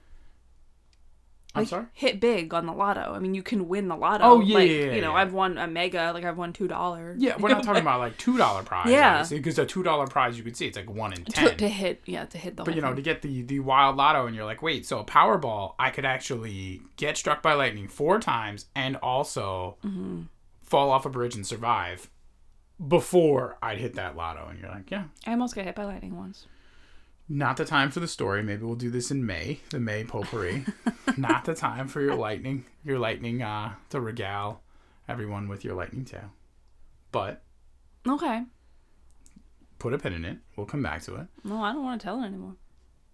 I'm 1.58 1.62
Like, 1.62 1.70
sorry? 1.70 1.86
Hit 1.94 2.20
big 2.20 2.54
on 2.54 2.66
the 2.66 2.74
lotto. 2.74 3.14
I 3.14 3.20
mean, 3.20 3.34
you 3.34 3.42
can 3.42 3.70
win 3.70 3.88
the 3.88 3.96
lotto. 3.96 4.26
Oh, 4.26 4.42
yeah, 4.42 4.56
like, 4.56 4.70
yeah, 4.70 4.76
yeah, 4.76 4.92
You 4.96 5.02
know, 5.02 5.12
yeah. 5.14 5.22
I've 5.22 5.32
won 5.32 5.58
a 5.58 5.68
mega. 5.68 6.12
Like 6.14 6.26
I've 6.26 6.38
won 6.38 6.52
two 6.52 6.68
dollars. 6.68 7.22
Yeah, 7.22 7.38
we're 7.40 7.48
not 7.56 7.64
talking 7.64 7.82
about 7.82 8.00
like 8.02 8.18
two 8.18 8.38
dollar 8.38 8.62
prize, 8.62 8.90
Yeah. 8.92 9.26
because 9.30 9.58
a 9.58 9.66
two 9.66 9.82
dollar 9.82 10.06
prize 10.06 10.38
you 10.38 10.44
could 10.44 10.58
see 10.58 10.68
it's 10.68 10.76
like 10.76 10.90
one 10.90 11.14
in 11.14 11.24
to, 11.24 11.32
ten. 11.32 11.56
to 11.58 11.70
hit. 11.70 12.02
Yeah, 12.06 12.26
to 12.26 12.38
hit 12.38 12.58
the. 12.58 12.64
But 12.64 12.76
you 12.76 12.82
know, 12.82 12.88
thing. 12.88 12.98
to 12.98 13.02
get 13.02 13.22
the 13.22 13.42
the 13.44 13.62
wild 13.62 13.96
lotto, 13.96 14.28
and 14.28 14.36
you're 14.36 14.44
like, 14.44 14.62
wait, 14.62 14.86
so 14.86 15.00
a 15.00 15.06
Powerball, 15.06 15.76
I 15.80 15.92
could 15.92 16.04
actually 16.04 16.82
get 16.98 17.16
struck 17.16 17.42
by 17.42 17.54
lightning 17.54 17.88
four 17.88 18.20
times 18.20 18.66
and 18.76 18.98
also 18.98 19.78
Mm-hmm. 19.86 20.24
fall 20.62 20.92
off 20.92 21.06
a 21.06 21.10
bridge 21.10 21.36
and 21.36 21.48
survive 21.48 22.10
before 22.88 23.58
I'd 23.62 23.78
hit 23.78 23.96
that 23.96 24.16
lotto. 24.16 24.48
And 24.50 24.60
you're 24.60 24.70
like, 24.70 24.90
yeah, 24.92 25.06
I 25.26 25.32
almost 25.32 25.56
got 25.56 25.66
hit 25.66 25.76
by 25.76 25.86
lightning 25.86 26.16
once. 26.18 26.48
not 27.30 27.58
the 27.58 27.66
time 27.66 27.90
for 27.92 28.00
the 28.00 28.08
story. 28.08 28.44
Maybe 28.44 28.64
we'll 28.64 28.76
do 28.76 28.90
this 28.90 29.12
in 29.12 29.26
May, 29.26 29.60
the 29.70 29.80
May 29.80 30.04
potpourri. 30.04 30.66
not 31.18 31.46
the 31.46 31.56
time 31.56 31.88
for 31.88 32.02
your 32.02 32.16
lightning, 32.16 32.66
your 32.84 33.00
lightning, 33.00 33.42
uh, 33.42 33.74
to 33.90 34.00
regale 34.02 34.62
everyone 35.08 35.48
with 35.48 35.64
your 35.64 35.76
lightning 35.76 36.06
tale. 36.06 36.32
But 37.12 37.42
Okay. 38.08 38.44
put 39.80 39.94
a 39.94 39.98
pin 39.98 40.14
in 40.14 40.26
it. 40.26 40.38
We'll 40.56 40.66
come 40.68 40.84
back 40.84 41.02
to 41.04 41.16
it. 41.16 41.28
No, 41.44 41.62
I 41.64 41.74
don't 41.74 41.84
want 41.84 42.00
to 42.02 42.06
tell 42.06 42.22
it 42.22 42.26
anymore. 42.28 42.56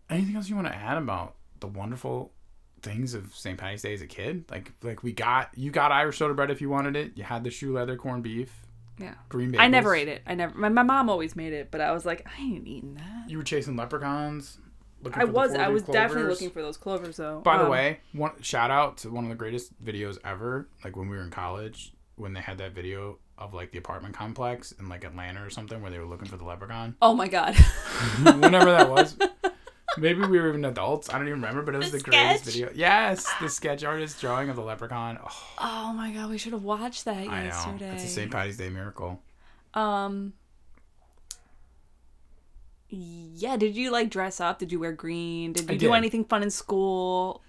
anything 0.09 0.35
else 0.35 0.49
you 0.49 0.55
want 0.55 0.67
to 0.67 0.75
add 0.75 0.97
about 0.97 1.35
the 1.61 1.67
wonderful 1.67 2.33
things 2.81 3.13
of 3.13 3.33
St. 3.35 3.57
Patty's 3.57 3.81
Day 3.83 3.93
as 3.93 4.01
a 4.01 4.07
kid? 4.07 4.43
Like, 4.49 4.73
like 4.81 5.03
we 5.03 5.13
got 5.13 5.49
you 5.55 5.71
got 5.71 5.91
Irish 5.91 6.17
soda 6.17 6.33
bread 6.33 6.51
if 6.51 6.59
you 6.61 6.69
wanted 6.69 6.95
it. 6.97 7.11
You 7.15 7.23
had 7.23 7.43
the 7.45 7.51
shoe 7.51 7.71
leather 7.73 7.95
corned 7.95 8.23
beef, 8.23 8.65
Yeah. 9.01 9.13
green. 9.29 9.51
Bagels. 9.51 9.59
I 9.59 9.67
never 9.67 9.95
ate 9.95 10.07
it. 10.07 10.21
I 10.27 10.35
never. 10.35 10.57
My, 10.57 10.69
my 10.69 10.83
mom 10.83 11.09
always 11.09 11.35
made 11.35 11.53
it, 11.53 11.69
but 11.71 11.81
I 11.81 11.91
was 11.91 12.05
like, 12.05 12.25
I 12.27 12.41
ain't 12.41 12.67
eating 12.67 12.95
that. 12.95 13.29
You 13.29 13.37
were 13.37 13.43
chasing 13.43 13.75
leprechauns. 13.75 14.57
Looking 15.03 15.21
I 15.21 15.25
the 15.25 15.31
was. 15.31 15.53
I 15.55 15.67
was 15.69 15.81
definitely 15.83 16.29
looking 16.29 16.51
for 16.51 16.61
those 16.61 16.77
clovers, 16.77 17.17
though. 17.17 17.39
By 17.39 17.57
the 17.57 17.63
Um, 17.65 17.69
way, 17.71 17.99
one 18.13 18.33
shout 18.41 18.69
out 18.69 18.97
to 18.99 19.09
one 19.09 19.23
of 19.23 19.29
the 19.29 19.35
greatest 19.35 19.71
videos 19.83 20.17
ever. 20.23 20.67
Like 20.83 20.95
when 20.95 21.09
we 21.09 21.17
were 21.17 21.23
in 21.23 21.31
college, 21.31 21.93
when 22.17 22.33
they 22.33 22.41
had 22.41 22.59
that 22.59 22.73
video 22.73 23.17
of 23.37 23.55
like 23.55 23.71
the 23.71 23.79
apartment 23.79 24.13
complex 24.15 24.71
in 24.73 24.87
like 24.89 25.03
Atlanta 25.03 25.43
or 25.43 25.49
something, 25.49 25.81
where 25.81 25.89
they 25.89 25.97
were 25.97 26.05
looking 26.05 26.27
for 26.27 26.37
the 26.37 26.43
leprechaun. 26.45 26.95
Oh 27.01 27.15
my 27.15 27.27
god. 27.27 27.55
Whenever 28.23 28.65
that 28.71 28.89
was. 28.89 29.17
Maybe 29.97 30.21
we 30.21 30.39
were 30.39 30.49
even 30.49 30.63
adults. 30.65 31.09
I 31.09 31.17
don't 31.17 31.27
even 31.27 31.41
remember, 31.41 31.61
but 31.63 31.75
it 31.75 31.79
was 31.79 31.91
the, 31.91 31.97
The 31.97 32.03
greatest 32.05 32.45
video. 32.45 32.69
Yes, 32.73 33.27
the 33.41 33.49
sketch 33.49 33.83
artist 33.83 34.21
drawing 34.21 34.49
of 34.49 34.55
the 34.55 34.61
leprechaun. 34.61 35.19
Oh, 35.23 35.47
oh 35.59 35.93
my 35.93 36.11
god, 36.11 36.29
we 36.29 36.37
should 36.37 36.53
have 36.53 36.63
watched 36.63 37.05
that 37.05 37.17
I 37.17 37.25
know. 37.25 37.43
yesterday. 37.45 37.93
It's 37.95 38.05
a 38.05 38.07
St. 38.07 38.31
Patty's 38.31 38.57
Day 38.57 38.69
miracle. 38.69 39.21
Um. 39.73 40.33
Yeah. 42.89 43.57
Did 43.57 43.75
you 43.75 43.91
like 43.91 44.09
dress 44.09 44.39
up? 44.41 44.59
Did 44.59 44.71
you 44.71 44.79
wear 44.79 44.91
green? 44.91 45.53
Did 45.53 45.69
you 45.69 45.77
do 45.77 45.93
anything 45.93 46.25
fun 46.25 46.43
in 46.43 46.49
school? 46.51 47.41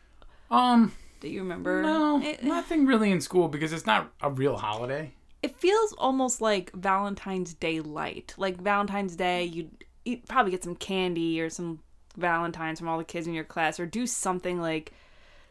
Um, 0.50 0.92
Do 1.20 1.28
you 1.28 1.40
remember? 1.40 1.82
no, 1.82 2.20
It, 2.22 2.44
nothing 2.44 2.86
really 2.86 3.10
in 3.10 3.20
school 3.20 3.48
because 3.48 3.72
it's 3.72 3.86
not 3.86 4.12
a 4.20 4.30
real 4.30 4.56
holiday. 4.56 5.14
it 5.42 5.56
feels 5.58 5.92
almost 5.94 6.40
like 6.40 6.70
Valentine's 6.74 7.54
Day 7.54 7.80
light. 7.80 8.34
Like 8.36 8.60
Valentine's 8.60 9.16
Day, 9.16 9.44
you'd, 9.44 9.70
you'd 10.04 10.28
probably 10.28 10.52
get 10.52 10.62
some 10.62 10.76
candy 10.76 11.40
or 11.40 11.48
some 11.50 11.80
Valentines 12.16 12.78
from 12.78 12.88
all 12.88 12.98
the 12.98 13.04
kids 13.04 13.26
in 13.26 13.34
your 13.34 13.44
class, 13.44 13.78
or 13.80 13.86
do 13.86 14.06
something 14.06 14.60
like 14.60 14.92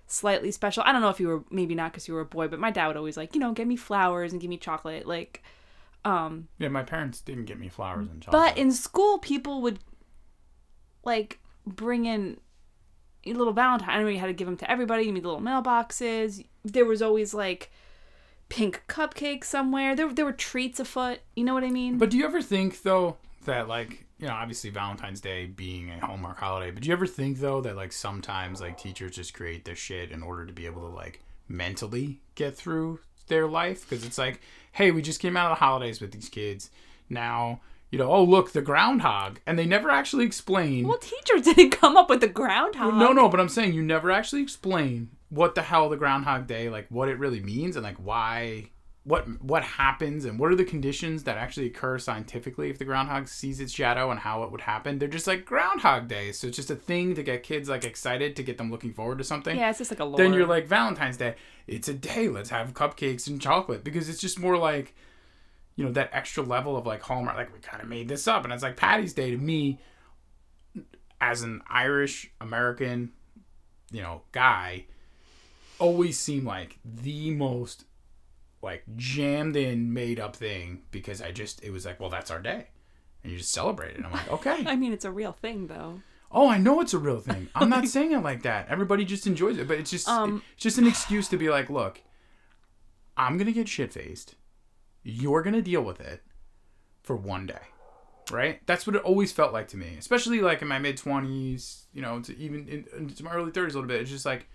slightly 0.07 0.51
special. 0.51 0.83
I 0.85 0.91
don't 0.91 1.01
know 1.01 1.09
if 1.09 1.19
you 1.19 1.27
were 1.27 1.43
maybe 1.49 1.73
not 1.75 1.91
because 1.91 2.07
you 2.07 2.13
were 2.13 2.21
a 2.21 2.25
boy, 2.25 2.47
but 2.47 2.59
my 2.59 2.71
dad 2.71 2.87
would 2.87 2.97
always 2.97 3.17
like 3.17 3.33
you 3.33 3.39
know 3.39 3.53
get 3.53 3.67
me 3.67 3.75
flowers 3.75 4.31
and 4.31 4.41
give 4.41 4.49
me 4.49 4.57
chocolate. 4.57 5.07
Like, 5.07 5.41
um, 6.05 6.47
Yeah, 6.57 6.67
my 6.69 6.83
parents 6.83 7.21
didn't 7.21 7.45
get 7.45 7.59
me 7.59 7.69
flowers 7.69 8.07
and 8.07 8.21
chocolate. 8.21 8.55
but 8.55 8.57
in 8.57 8.71
school, 8.71 9.17
people 9.19 9.61
would 9.61 9.79
like 11.03 11.39
bring 11.65 12.05
in 12.05 12.39
a 13.25 13.33
little 13.33 13.53
Valentine. 13.53 13.89
I 13.89 13.95
don't 13.95 14.03
know 14.05 14.09
you 14.11 14.19
had 14.19 14.27
to 14.27 14.33
give 14.33 14.47
them 14.47 14.57
to 14.57 14.69
everybody. 14.71 15.03
You 15.03 15.11
need 15.11 15.23
little 15.23 15.41
mailboxes. 15.41 16.45
There 16.63 16.85
was 16.85 17.01
always 17.01 17.33
like 17.33 17.71
pink 18.49 18.83
cupcakes 18.87 19.45
somewhere. 19.45 19.95
There, 19.95 20.11
there 20.11 20.25
were 20.25 20.31
treats 20.31 20.79
afoot. 20.79 21.19
You 21.35 21.43
know 21.43 21.53
what 21.53 21.63
I 21.63 21.69
mean? 21.69 21.97
But 21.97 22.09
do 22.09 22.17
you 22.17 22.25
ever 22.25 22.41
think 22.41 22.81
though 22.83 23.17
that 23.45 23.67
like 23.67 24.05
you 24.21 24.27
know 24.27 24.33
obviously 24.33 24.69
Valentine's 24.69 25.19
Day 25.19 25.47
being 25.47 25.89
a 25.89 26.05
Hallmark 26.05 26.37
holiday, 26.39 26.71
but 26.71 26.83
do 26.83 26.87
you 26.87 26.93
ever 26.93 27.07
think 27.07 27.39
though 27.39 27.59
that 27.61 27.75
like 27.75 27.91
sometimes 27.91 28.61
like 28.61 28.77
teachers 28.77 29.15
just 29.15 29.33
create 29.33 29.65
this 29.65 29.79
shit 29.79 30.11
in 30.11 30.21
order 30.21 30.45
to 30.45 30.53
be 30.53 30.67
able 30.67 30.81
to 30.87 30.95
like 30.95 31.21
mentally 31.47 32.21
get 32.35 32.55
through 32.55 32.99
their 33.27 33.47
life? 33.47 33.89
Because 33.89 34.05
it's 34.05 34.17
like 34.19 34.39
hey 34.73 34.91
we 34.91 35.01
just 35.01 35.19
came 35.19 35.35
out 35.35 35.51
of 35.51 35.57
the 35.57 35.65
holidays 35.65 35.99
with 35.99 36.11
these 36.11 36.29
kids. 36.29 36.69
Now 37.09 37.61
you 37.89 37.97
know 37.97 38.11
oh 38.11 38.23
look 38.23 38.51
the 38.51 38.61
groundhog. 38.61 39.39
And 39.47 39.57
they 39.57 39.65
never 39.65 39.89
actually 39.89 40.25
explain 40.25 40.87
well, 40.87 40.99
teachers 40.99 41.41
didn't 41.55 41.71
come 41.71 41.97
up 41.97 42.09
with 42.09 42.21
the 42.21 42.27
groundhog. 42.27 42.93
no 42.93 43.11
no 43.11 43.27
but 43.27 43.39
i'm 43.39 43.49
saying 43.49 43.73
you 43.73 43.83
never 43.83 44.11
actually 44.11 44.41
explain 44.43 45.09
what 45.29 45.55
the 45.55 45.61
hell 45.61 45.89
the 45.89 45.97
groundhog 45.97 46.45
day 46.47 46.69
like 46.69 46.85
what 46.89 47.09
it 47.09 47.17
really 47.17 47.39
means 47.41 47.75
and 47.75 47.83
like 47.83 47.97
why 47.97 48.69
what 49.03 49.25
what 49.41 49.63
happens 49.63 50.25
and 50.25 50.37
what 50.37 50.51
are 50.51 50.55
the 50.55 50.63
conditions 50.63 51.23
that 51.23 51.35
actually 51.35 51.65
occur 51.65 51.97
scientifically 51.97 52.69
if 52.69 52.77
the 52.77 52.85
groundhog 52.85 53.27
sees 53.27 53.59
its 53.59 53.73
shadow 53.73 54.11
and 54.11 54.19
how 54.19 54.43
it 54.43 54.51
would 54.51 54.61
happen 54.61 54.99
they're 54.99 55.07
just 55.07 55.25
like 55.25 55.43
groundhog 55.43 56.07
day 56.07 56.31
so 56.31 56.45
it's 56.45 56.55
just 56.55 56.69
a 56.69 56.75
thing 56.75 57.15
to 57.15 57.23
get 57.23 57.41
kids 57.41 57.67
like 57.67 57.83
excited 57.83 58.35
to 58.35 58.43
get 58.43 58.59
them 58.59 58.69
looking 58.69 58.93
forward 58.93 59.17
to 59.17 59.23
something 59.23 59.57
Yeah, 59.57 59.69
it's 59.71 59.79
just 59.79 59.89
like 59.91 59.99
a 59.99 60.05
lore. 60.05 60.17
then 60.17 60.33
you're 60.33 60.45
like 60.45 60.67
Valentine's 60.67 61.17
Day. 61.17 61.33
It's 61.65 61.87
a 61.87 61.95
day. 61.95 62.27
Let's 62.27 62.51
have 62.51 62.75
cupcakes 62.75 63.25
and 63.27 63.41
chocolate 63.41 63.83
because 63.83 64.07
it's 64.07 64.21
just 64.21 64.37
more 64.39 64.57
like, 64.57 64.93
you 65.75 65.83
know, 65.85 65.91
that 65.93 66.09
extra 66.13 66.43
level 66.43 66.77
of 66.77 66.85
like 66.85 67.01
Hallmark. 67.01 67.37
Like 67.37 67.53
we 67.53 67.59
kind 67.59 67.81
of 67.81 67.89
made 67.89 68.07
this 68.07 68.27
up, 68.27 68.43
and 68.43 68.53
it's 68.53 68.61
like 68.61 68.77
Paddy's 68.77 69.13
Day 69.13 69.31
to 69.31 69.37
me, 69.37 69.79
as 71.19 71.41
an 71.43 71.61
Irish 71.69 72.31
American, 72.41 73.13
you 73.91 74.01
know, 74.01 74.21
guy 74.31 74.85
always 75.79 76.19
seemed 76.19 76.45
like 76.45 76.77
the 76.83 77.31
most 77.31 77.85
like 78.61 78.83
jammed 78.95 79.55
in, 79.55 79.93
made 79.93 80.19
up 80.19 80.35
thing 80.35 80.83
because 80.91 81.21
I 81.21 81.31
just 81.31 81.63
it 81.63 81.71
was 81.71 81.85
like, 81.85 81.99
well, 81.99 82.09
that's 82.09 82.31
our 82.31 82.39
day, 82.39 82.67
and 83.23 83.31
you 83.31 83.37
just 83.37 83.51
celebrate 83.51 83.95
it. 83.97 84.05
I'm 84.05 84.11
like, 84.11 84.31
okay. 84.31 84.63
I 84.67 84.75
mean, 84.75 84.93
it's 84.93 85.05
a 85.05 85.11
real 85.11 85.31
thing 85.33 85.67
though. 85.67 86.01
Oh, 86.31 86.47
I 86.47 86.57
know 86.57 86.79
it's 86.79 86.93
a 86.93 86.97
real 86.99 87.19
thing. 87.19 87.49
I'm 87.55 87.69
not 87.69 87.87
saying 87.89 88.13
it 88.13 88.19
like 88.19 88.43
that. 88.43 88.69
Everybody 88.69 89.03
just 89.03 89.27
enjoys 89.27 89.57
it, 89.57 89.67
but 89.67 89.77
it's 89.77 89.91
just 89.91 90.07
Um, 90.07 90.41
it's 90.53 90.63
just 90.63 90.77
an 90.77 90.87
excuse 90.87 91.27
to 91.29 91.37
be 91.37 91.49
like, 91.49 91.69
look, 91.69 92.01
I'm 93.17 93.37
gonna 93.37 93.51
get 93.51 93.67
shit 93.67 93.91
faced. 93.91 94.35
You're 95.03 95.41
gonna 95.41 95.61
deal 95.61 95.81
with 95.81 95.99
it 95.99 96.21
for 97.03 97.15
one 97.15 97.47
day, 97.47 97.61
right? 98.31 98.65
That's 98.67 98.85
what 98.85 98.95
it 98.95 99.01
always 99.01 99.31
felt 99.31 99.51
like 99.51 99.67
to 99.69 99.77
me, 99.77 99.95
especially 99.97 100.39
like 100.41 100.61
in 100.61 100.67
my 100.67 100.79
mid 100.79 100.97
twenties, 100.97 101.87
you 101.93 102.01
know, 102.01 102.21
to 102.21 102.37
even 102.37 102.67
in, 102.67 102.85
into 102.97 103.23
my 103.23 103.33
early 103.33 103.51
thirties 103.51 103.73
a 103.73 103.77
little 103.79 103.87
bit. 103.89 104.01
It's 104.01 104.11
just 104.11 104.25
like, 104.25 104.47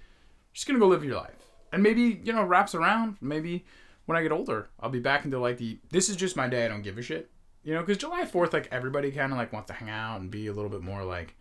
just 0.55 0.66
gonna 0.66 0.79
go 0.79 0.87
live 0.87 1.05
your 1.05 1.16
life, 1.16 1.45
and 1.73 1.83
maybe 1.83 2.21
you 2.25 2.33
know 2.33 2.45
wraps 2.45 2.75
around. 2.75 3.16
Maybe 3.21 3.66
when 4.07 4.16
I 4.16 4.23
get 4.23 4.33
older, 4.33 4.69
I'll 4.81 4.90
be 4.90 5.01
back 5.01 5.25
into 5.25 5.38
like 5.38 5.59
the 5.59 5.79
this 5.90 6.09
is 6.09 6.16
just 6.16 6.37
my 6.37 6.49
day. 6.49 6.64
I 6.64 6.69
don't 6.69 6.83
give 6.83 6.99
a 6.99 7.03
shit, 7.03 7.31
you 7.62 7.75
know, 7.75 7.81
because 7.81 7.99
July 7.99 8.25
Fourth, 8.25 8.53
like 8.53 8.69
everybody 8.73 9.11
kind 9.12 9.33
of 9.33 9.38
like 9.38 9.53
wants 9.53 9.69
to 9.69 9.75
hang 9.75 9.90
out 9.90 10.21
and 10.21 10.31
be 10.31 10.47
a 10.47 10.53
little 10.53 10.71
bit 10.71 10.83
more 10.83 11.05
like 11.05 11.35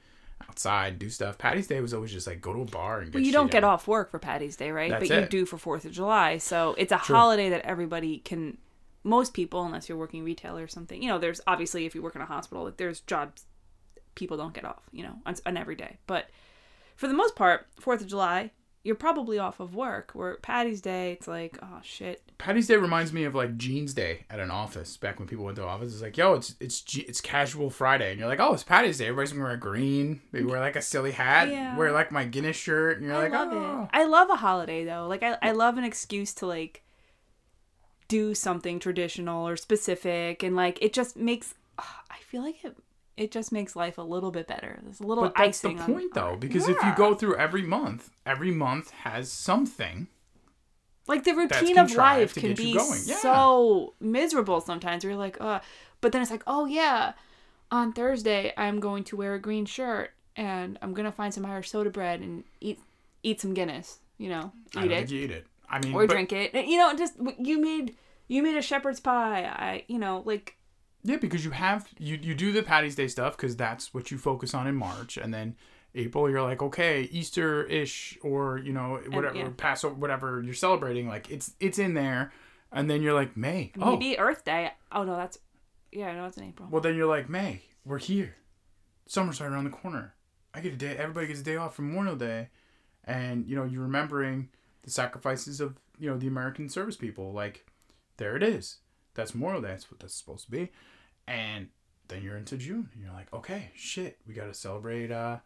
outside, 0.50 1.00
do 1.00 1.10
stuff. 1.10 1.38
Paddy's 1.38 1.68
Day 1.68 1.80
was 1.80 1.94
always 1.94 2.12
just 2.12 2.28
like 2.28 2.42
go 2.42 2.54
to 2.54 2.62
a 2.62 2.66
bar 2.66 3.00
and 3.00 3.12
get. 3.12 3.16
Well, 3.16 3.24
you 3.24 3.32
don't 3.32 3.52
get 3.52 3.64
out. 3.64 3.74
off 3.74 3.88
work 3.88 4.12
for 4.12 4.20
Paddy's 4.20 4.56
Day, 4.56 4.72
right? 4.72 4.90
That's 4.92 5.08
but 5.08 5.22
you 5.22 5.28
do 5.28 5.46
for 5.46 5.58
Fourth 5.58 5.86
of 5.86 5.92
July. 5.92 6.38
So 6.38 6.76
it's 6.78 6.92
a 6.92 6.98
holiday 6.98 7.50
that 7.50 7.62
everybody 7.62 8.20
can. 8.20 8.58
Most 9.04 9.36
people, 9.36 9.64
unless 9.64 9.88
you're 9.88 10.00
working 10.00 10.24
retail 10.24 10.58
or 10.58 10.68
something, 10.68 11.00
you 11.00 11.08
know, 11.08 11.20
there's 11.20 11.40
obviously 11.46 11.86
if 11.86 11.94
you 11.94 12.02
work 12.02 12.16
in 12.16 12.22
a 12.22 12.26
hospital, 12.26 12.64
like 12.64 12.78
there's 12.78 13.02
jobs 13.02 13.44
people 14.16 14.36
don't 14.36 14.54
get 14.54 14.66
off, 14.66 14.82
you 14.92 15.04
know, 15.04 15.14
on, 15.28 15.36
on 15.46 15.58
every 15.58 15.76
day. 15.76 15.98
But 16.08 16.28
for 16.96 17.08
the 17.08 17.14
most 17.14 17.36
part, 17.36 17.68
Fourth 17.80 18.02
of 18.02 18.08
July, 18.08 18.50
you're 18.86 18.96
probably 18.96 19.40
off 19.40 19.60
of 19.60 19.76
work. 19.76 20.12
Where 20.14 20.36
Paddy's 20.36 20.80
Day, 20.80 21.14
it's 21.14 21.28
like, 21.28 21.58
oh 21.62 21.80
shit, 21.82 22.22
Paddy's 22.38 22.68
Day 22.68 22.76
reminds 22.76 23.12
me 23.12 23.24
of 23.24 23.34
like 23.34 23.58
Jeans 23.58 23.94
Day 23.94 24.26
at 24.30 24.40
an 24.40 24.52
office 24.52 24.96
back 24.96 25.20
when 25.20 25.28
people 25.28 25.44
went 25.44 25.58
to 25.58 25.66
office. 25.66 25.92
It's 25.92 26.02
like, 26.02 26.18
yo, 26.18 26.36
it's 26.36 26.56
it's 26.60 26.84
it's 26.96 27.20
casual 27.20 27.70
Friday, 27.70 28.12
and 28.12 28.20
you're 28.20 28.30
like, 28.30 28.40
oh, 28.40 28.54
it's 28.54 28.64
Paddy's 28.64 29.00
Day. 29.00 29.06
Everybody's 29.08 29.34
gonna 29.34 29.44
wear 29.44 29.58
green. 29.58 30.22
Maybe 30.32 30.46
wear 30.46 30.60
like 30.60 30.76
a 30.76 30.82
silly 30.82 31.12
hat. 31.12 31.50
Yeah. 31.50 31.76
Wear 31.76 31.92
like 31.92 32.12
my 32.12 32.26
Guinness 32.26 32.56
shirt, 32.56 32.98
and 32.98 33.08
you're 33.08 33.16
I 33.16 33.24
like, 33.24 33.32
love 33.32 33.50
oh. 33.52 33.84
it. 33.84 33.90
I 33.92 34.06
love 34.06 34.30
a 34.30 34.36
holiday 34.36 34.86
though. 34.86 35.08
Like 35.08 35.24
I, 35.24 35.38
I 35.42 35.52
love 35.52 35.78
an 35.78 35.84
excuse 35.84 36.34
to 36.36 36.46
like 36.46 36.84
do 38.08 38.36
something 38.36 38.80
traditional 38.80 39.48
or 39.48 39.58
specific, 39.58 40.44
and 40.44 40.56
like 40.56 40.78
it 40.82 40.94
just 40.94 41.18
makes. 41.18 41.56
I 41.80 42.18
feel 42.22 42.44
like 42.44 42.64
it. 42.64 42.78
It 43.18 43.32
just 43.32 43.52
makes 43.52 43.76
life 43.76 43.98
a 43.98 44.02
little 44.02 44.32
bit 44.32 44.46
better. 44.48 44.80
There's 44.84 45.00
a 45.00 45.04
little 45.08 45.24
But 45.24 45.36
that's 45.38 45.62
the 45.62 45.70
icing 45.70 45.80
on- 45.80 45.94
point, 45.94 46.14
though, 46.14 46.36
because 46.38 46.68
if 46.68 46.82
you 46.84 46.94
go 46.96 47.16
through 47.16 47.36
every 47.38 47.62
month, 47.62 48.10
every 48.26 48.52
month 48.52 48.92
has 48.92 49.32
something. 49.32 50.08
like 51.08 51.24
the 51.24 51.34
routine 51.36 51.78
of 51.78 51.94
life 51.96 52.34
can 52.34 52.56
be. 52.56 52.72
Yeah. 52.74 53.16
so 53.18 53.94
miserable 54.00 54.60
sometimes. 54.60 55.04
You're 55.04 55.16
like, 55.16 55.40
uh, 55.40 55.60
but 56.02 56.12
then 56.12 56.22
it's 56.22 56.32
like, 56.32 56.44
oh 56.48 56.66
yeah, 56.66 57.14
on 57.72 57.94
Thursday 57.94 58.52
I'm 58.58 58.80
going 58.80 59.04
to 59.06 59.16
wear 59.16 59.36
a 59.36 59.40
green 59.40 59.66
shirt 59.66 60.12
and 60.36 60.78
I'm 60.82 60.94
gonna 60.94 61.12
find 61.12 61.34
some 61.34 61.46
Irish 61.46 61.70
soda 61.70 61.90
bread 61.92 62.20
and 62.22 62.44
eat 62.60 62.80
eat 63.24 63.40
some 63.40 63.54
Guinness. 63.54 64.00
You 64.18 64.30
know, 64.30 64.52
eat 64.82 64.92
it. 64.92 65.12
you 65.12 65.22
eat 65.26 65.32
it. 65.32 65.46
I 65.70 65.80
mean, 65.80 65.94
or 65.94 66.06
but- 66.08 66.14
drink 66.14 66.34
it. 66.34 66.54
You 66.66 66.78
know, 66.78 66.94
just 66.96 67.14
you 67.40 67.62
made 67.62 67.96
you 68.28 68.42
made 68.44 68.58
a 68.58 68.62
shepherd's 68.62 69.00
pie. 69.00 69.44
I 69.46 69.84
you 69.88 70.00
know 70.00 70.22
like 70.26 70.58
Yeah, 71.06 71.18
because 71.18 71.46
you 71.46 71.52
have 71.52 71.88
you 72.00 72.18
you 72.20 72.34
do 72.34 72.52
the 72.52 72.64
Paddy's 72.64 72.96
Day 72.96 73.08
stuff 73.08 73.38
because 73.38 73.56
that's 73.56 73.94
what 73.94 74.10
you 74.10 74.18
focus 74.18 74.56
on 74.56 74.66
in 74.66 74.76
March, 74.76 75.18
and 75.18 75.32
then 75.32 75.56
April 75.94 76.28
you're 76.28 76.42
like 76.42 76.64
okay 76.64 77.04
Easter 77.04 77.64
ish 77.66 78.18
or 78.24 78.58
you 78.58 78.74
know 78.74 79.00
whatever 79.12 79.38
yeah. 79.38 79.50
Passover 79.56 79.94
whatever 79.94 80.42
you're 80.44 80.56
celebrating 80.56 81.08
like 81.08 81.30
it's 81.30 81.54
it's 81.60 81.78
in 81.78 81.94
there, 81.94 82.34
and 82.72 82.90
then 82.90 83.04
you're 83.04 83.14
like 83.14 83.38
May 83.38 83.72
oh 83.80 83.92
maybe 83.92 84.18
Earth 84.18 84.44
Day. 84.44 84.72
Oh 84.92 85.04
no, 85.04 85.16
that's 85.16 85.38
yeah, 85.92 86.14
no, 86.16 86.26
it's 86.26 86.38
in 86.38 86.46
April. 86.46 86.70
well 86.72 86.82
then 86.82 86.96
you're 86.96 87.06
like 87.06 87.30
May 87.30 87.62
we're 87.86 88.00
here, 88.00 88.36
summer's 89.06 89.40
right 89.40 89.52
around 89.52 89.66
the 89.66 89.70
corner. 89.70 90.16
I 90.56 90.62
get 90.62 90.74
a 90.74 90.78
day 90.78 90.98
everybody 90.98 91.28
gets 91.28 91.42
a 91.42 91.44
day 91.44 91.56
off 91.56 91.76
from 91.76 91.90
Memorial 91.90 92.16
Day, 92.16 92.50
and 93.04 93.46
you 93.48 93.56
know 93.56 93.64
you're 93.64 93.84
remembering 93.84 94.50
the 94.82 94.90
sacrifices 94.90 95.62
of 95.62 95.76
you 96.00 96.10
know 96.10 96.18
the 96.18 96.28
American 96.28 96.68
service 96.68 96.98
people 96.98 97.32
like 97.32 97.64
there 98.18 98.36
it 98.36 98.42
is 98.42 98.78
that's 99.14 99.36
Memorial 99.36 99.62
Day 99.62 99.70
that's 99.70 99.92
what 99.92 100.00
that's 100.00 100.16
supposed 100.16 100.46
to 100.46 100.52
be, 100.52 100.72
and 101.28 101.68
then 102.08 102.22
you're 102.22 102.38
into 102.38 102.58
June 102.58 102.90
and 102.94 103.04
you're 103.04 103.14
like, 103.14 103.34
okay, 103.34 103.72
shit, 103.76 104.18
we 104.28 104.34
gotta 104.34 104.54
celebrate 104.54 105.12
uh 105.12 105.38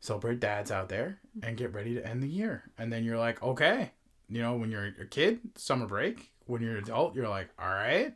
celebrate 0.00 0.38
dads 0.38 0.70
out 0.70 0.88
there 0.88 1.18
and 1.42 1.56
get 1.56 1.72
ready 1.72 1.94
to 1.94 2.06
end 2.06 2.22
the 2.22 2.28
year. 2.28 2.64
And 2.76 2.92
then 2.92 3.04
you're 3.04 3.18
like, 3.18 3.42
okay, 3.42 3.92
you 4.28 4.42
know, 4.42 4.54
when 4.54 4.70
you're 4.70 4.92
a 5.00 5.06
kid, 5.06 5.40
summer 5.56 5.86
break. 5.86 6.30
When 6.46 6.60
you're 6.60 6.76
an 6.76 6.84
adult, 6.84 7.14
you're 7.14 7.28
like, 7.28 7.48
all 7.58 7.70
right, 7.70 8.14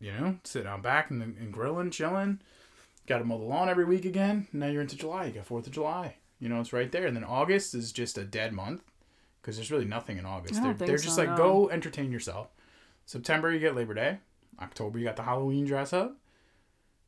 you 0.00 0.12
know, 0.12 0.38
sit 0.44 0.66
out 0.66 0.82
back 0.82 1.10
and, 1.10 1.22
and 1.22 1.52
grilling, 1.52 1.90
chilling. 1.90 2.40
Got 3.06 3.18
to 3.18 3.24
mow 3.24 3.38
the 3.38 3.44
lawn 3.44 3.68
every 3.68 3.84
week 3.84 4.06
again. 4.06 4.48
Now 4.52 4.66
you're 4.66 4.80
into 4.80 4.96
July. 4.96 5.26
You 5.26 5.32
got 5.32 5.44
Fourth 5.44 5.66
of 5.66 5.72
July. 5.74 6.16
You 6.40 6.48
know, 6.48 6.58
it's 6.60 6.72
right 6.72 6.90
there. 6.90 7.06
And 7.06 7.14
then 7.14 7.24
August 7.24 7.74
is 7.74 7.92
just 7.92 8.16
a 8.16 8.24
dead 8.24 8.54
month 8.54 8.82
because 9.40 9.56
there's 9.56 9.70
really 9.70 9.84
nothing 9.84 10.16
in 10.16 10.24
August. 10.24 10.62
They're, 10.62 10.72
they're 10.72 10.98
so, 10.98 11.04
just 11.04 11.18
like, 11.18 11.30
no. 11.30 11.36
go 11.36 11.68
entertain 11.68 12.10
yourself. 12.10 12.48
September, 13.04 13.52
you 13.52 13.60
get 13.60 13.76
Labor 13.76 13.94
Day. 13.94 14.18
October, 14.60 14.98
you 14.98 15.04
got 15.04 15.16
the 15.16 15.22
Halloween 15.22 15.66
dress 15.66 15.92
up. 15.92 16.16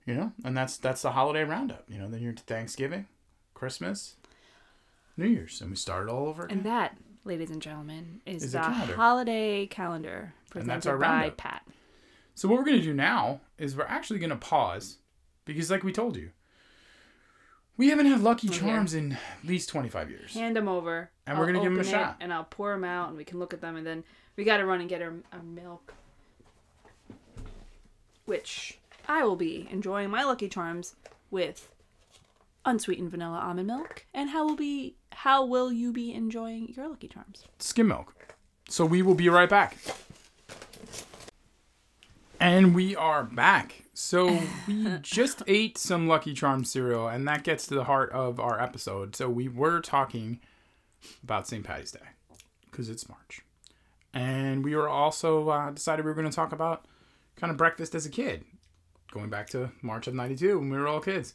You 0.08 0.14
know, 0.14 0.32
and 0.42 0.56
that's 0.56 0.78
that's 0.78 1.02
the 1.02 1.10
holiday 1.12 1.44
roundup. 1.44 1.84
You 1.86 1.98
know, 1.98 2.08
then 2.08 2.22
you're 2.22 2.30
into 2.30 2.42
Thanksgiving, 2.44 3.08
Christmas, 3.52 4.14
New 5.18 5.26
Year's, 5.26 5.60
and 5.60 5.68
we 5.68 5.76
start 5.76 6.08
all 6.08 6.26
over 6.28 6.44
again. 6.46 6.56
And 6.58 6.66
that, 6.66 6.96
ladies 7.24 7.50
and 7.50 7.60
gentlemen, 7.60 8.22
is, 8.24 8.42
Is 8.42 8.52
the 8.52 8.60
calendar. 8.60 8.96
holiday 8.96 9.66
calendar 9.66 10.32
presented 10.48 10.70
that's 10.74 10.86
our 10.86 10.96
by 10.96 11.06
roundup. 11.08 11.36
Pat. 11.36 11.62
So 12.34 12.48
what 12.48 12.56
we're 12.58 12.64
gonna 12.64 12.80
do 12.80 12.94
now 12.94 13.42
is 13.58 13.76
we're 13.76 13.84
actually 13.84 14.18
gonna 14.18 14.36
pause 14.36 14.96
because, 15.44 15.70
like 15.70 15.82
we 15.84 15.92
told 15.92 16.16
you, 16.16 16.30
we 17.76 17.88
haven't 17.90 18.06
had 18.06 18.22
Lucky 18.22 18.48
Charms 18.48 18.94
in 18.94 19.12
at 19.12 19.44
least 19.44 19.68
twenty 19.68 19.90
five 19.90 20.08
years. 20.08 20.32
Hand 20.32 20.56
them 20.56 20.68
over. 20.68 21.10
And 21.26 21.38
we're 21.38 21.44
gonna 21.44 21.60
give 21.60 21.70
'em 21.72 21.80
a 21.80 21.84
shot. 21.84 22.16
and 22.20 22.32
I'll 22.32 22.44
pour 22.44 22.72
them 22.72 22.84
out, 22.84 23.08
and 23.10 23.18
we 23.18 23.24
can 23.24 23.38
look 23.38 23.52
at 23.52 23.60
them, 23.60 23.76
and 23.76 23.86
then 23.86 24.04
we 24.36 24.44
got 24.44 24.56
to 24.56 24.64
run 24.64 24.80
and 24.80 24.88
get 24.88 25.02
our, 25.02 25.12
our 25.34 25.42
milk, 25.42 25.92
which 28.24 28.77
I 29.08 29.24
will 29.24 29.36
be 29.36 29.66
enjoying 29.70 30.10
my 30.10 30.22
Lucky 30.24 30.48
Charms 30.48 30.94
with 31.30 31.68
unsweetened 32.64 33.10
vanilla 33.10 33.38
almond 33.38 33.66
milk. 33.66 34.04
And 34.12 34.30
how 34.30 34.46
will 34.46 34.56
be 34.56 34.96
how 35.12 35.44
will 35.44 35.72
you 35.72 35.92
be 35.92 36.12
enjoying 36.12 36.72
your 36.76 36.88
Lucky 36.88 37.08
Charms? 37.08 37.44
Skim 37.58 37.88
milk. 37.88 38.14
So 38.68 38.84
we 38.84 39.00
will 39.00 39.14
be 39.14 39.28
right 39.30 39.48
back. 39.48 39.76
And 42.38 42.74
we 42.74 42.94
are 42.94 43.24
back. 43.24 43.84
So 43.94 44.40
we 44.68 44.98
just 45.02 45.42
ate 45.48 45.78
some 45.78 46.06
Lucky 46.06 46.34
Charms 46.34 46.70
cereal, 46.70 47.08
and 47.08 47.26
that 47.26 47.42
gets 47.42 47.66
to 47.66 47.74
the 47.74 47.84
heart 47.84 48.12
of 48.12 48.38
our 48.38 48.62
episode. 48.62 49.16
So 49.16 49.28
we 49.28 49.48
were 49.48 49.80
talking 49.80 50.38
about 51.24 51.48
St. 51.48 51.64
Paddy's 51.64 51.90
Day 51.90 51.98
because 52.70 52.88
it's 52.88 53.08
March, 53.08 53.40
and 54.14 54.62
we 54.62 54.76
were 54.76 54.88
also 54.88 55.48
uh, 55.48 55.70
decided 55.70 56.04
we 56.04 56.10
were 56.12 56.14
going 56.14 56.30
to 56.30 56.36
talk 56.36 56.52
about 56.52 56.84
kind 57.34 57.50
of 57.50 57.56
breakfast 57.56 57.94
as 57.96 58.06
a 58.06 58.10
kid, 58.10 58.44
going 59.12 59.30
back 59.30 59.48
to 59.50 59.70
March 59.82 60.06
of 60.06 60.14
'92 60.14 60.58
when 60.58 60.70
we 60.70 60.76
were 60.76 60.88
all 60.88 61.00
kids. 61.00 61.34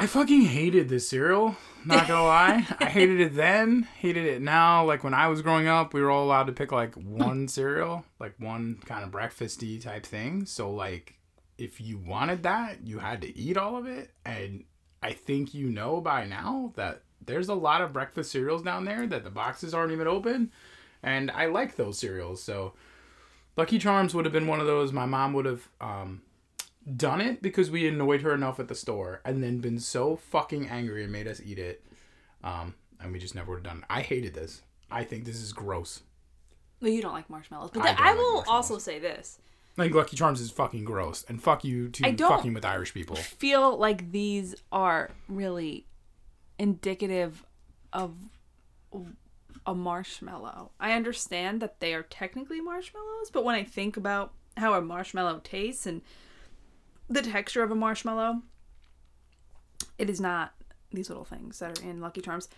I 0.00 0.06
fucking 0.06 0.42
hated 0.42 0.88
this 0.88 1.06
cereal. 1.06 1.56
Not 1.84 2.08
gonna 2.08 2.24
lie, 2.24 2.66
I 2.78 2.84
hated 2.86 3.20
it 3.20 3.34
then. 3.34 3.82
Hated 3.98 4.24
it 4.24 4.40
now. 4.40 4.82
Like 4.84 5.04
when 5.04 5.12
I 5.12 5.28
was 5.28 5.42
growing 5.42 5.66
up, 5.66 5.92
we 5.92 6.00
were 6.00 6.10
all 6.10 6.24
allowed 6.24 6.46
to 6.46 6.52
pick 6.52 6.72
like 6.72 6.94
one 6.94 7.48
cereal, 7.48 8.06
like 8.18 8.34
one 8.38 8.78
kind 8.86 9.04
of 9.04 9.10
breakfasty 9.10 9.82
type 9.82 10.06
thing. 10.06 10.46
So 10.46 10.70
like, 10.70 11.18
if 11.58 11.82
you 11.82 11.98
wanted 11.98 12.44
that, 12.44 12.86
you 12.86 12.98
had 12.98 13.20
to 13.20 13.38
eat 13.38 13.58
all 13.58 13.76
of 13.76 13.86
it. 13.86 14.10
And 14.24 14.64
I 15.02 15.12
think 15.12 15.52
you 15.52 15.68
know 15.68 16.00
by 16.00 16.24
now 16.24 16.72
that 16.76 17.02
there's 17.24 17.48
a 17.48 17.54
lot 17.54 17.82
of 17.82 17.92
breakfast 17.92 18.30
cereals 18.30 18.62
down 18.62 18.86
there 18.86 19.06
that 19.06 19.24
the 19.24 19.30
boxes 19.30 19.74
aren't 19.74 19.92
even 19.92 20.08
open, 20.08 20.50
and 21.02 21.30
I 21.30 21.46
like 21.46 21.76
those 21.76 21.98
cereals. 21.98 22.42
So 22.42 22.72
Lucky 23.56 23.78
Charms 23.78 24.14
would 24.14 24.24
have 24.24 24.32
been 24.32 24.46
one 24.46 24.60
of 24.60 24.66
those. 24.66 24.92
My 24.92 25.06
mom 25.06 25.32
would 25.32 25.44
have 25.44 25.68
um, 25.80 26.22
done 26.96 27.20
it 27.20 27.42
because 27.42 27.70
we 27.70 27.86
annoyed 27.86 28.22
her 28.22 28.34
enough 28.34 28.60
at 28.60 28.68
the 28.68 28.74
store 28.74 29.20
and 29.24 29.42
then 29.42 29.58
been 29.58 29.78
so 29.78 30.16
fucking 30.16 30.68
angry 30.68 31.02
and 31.02 31.12
made 31.12 31.26
us 31.26 31.40
eat 31.44 31.58
it. 31.58 31.84
Um, 32.42 32.74
and 33.00 33.12
we 33.12 33.18
just 33.18 33.34
never 33.34 33.50
would 33.52 33.64
have 33.66 33.74
done 33.74 33.78
it. 33.78 33.84
I 33.90 34.02
hated 34.02 34.34
this. 34.34 34.62
I 34.90 35.04
think 35.04 35.24
this 35.24 35.36
is 35.36 35.52
gross. 35.52 36.02
Well, 36.80 36.90
you 36.90 37.02
don't 37.02 37.12
like 37.12 37.28
marshmallows, 37.28 37.70
but 37.72 37.82
I 37.82 37.86
then 37.86 37.96
I 37.98 38.10
like 38.10 38.18
will 38.18 38.44
also 38.48 38.78
say 38.78 38.98
this: 38.98 39.38
I 39.76 39.82
think 39.82 39.94
Lucky 39.94 40.16
Charms 40.16 40.40
is 40.40 40.50
fucking 40.50 40.84
gross. 40.84 41.24
And 41.28 41.42
fuck 41.42 41.64
you 41.64 41.88
to 41.90 42.16
fucking 42.16 42.54
with 42.54 42.64
Irish 42.64 42.94
people. 42.94 43.16
I 43.16 43.20
feel 43.20 43.76
like 43.76 44.12
these 44.12 44.54
are 44.72 45.10
really 45.28 45.86
indicative 46.58 47.44
of 47.92 48.14
a 49.66 49.74
marshmallow. 49.74 50.72
I 50.80 50.92
understand 50.92 51.60
that 51.60 51.80
they 51.80 51.94
are 51.94 52.02
technically 52.02 52.60
marshmallows, 52.60 53.30
but 53.30 53.44
when 53.44 53.54
I 53.54 53.64
think 53.64 53.96
about 53.96 54.32
how 54.56 54.74
a 54.74 54.80
marshmallow 54.80 55.40
tastes 55.44 55.86
and 55.86 56.02
the 57.08 57.22
texture 57.22 57.62
of 57.62 57.70
a 57.70 57.74
marshmallow, 57.74 58.42
it 59.98 60.08
is 60.10 60.20
not 60.20 60.54
these 60.92 61.08
little 61.08 61.24
things 61.24 61.58
that 61.58 61.78
are 61.78 61.82
in 61.82 62.00
Lucky 62.00 62.20
Charms. 62.20 62.48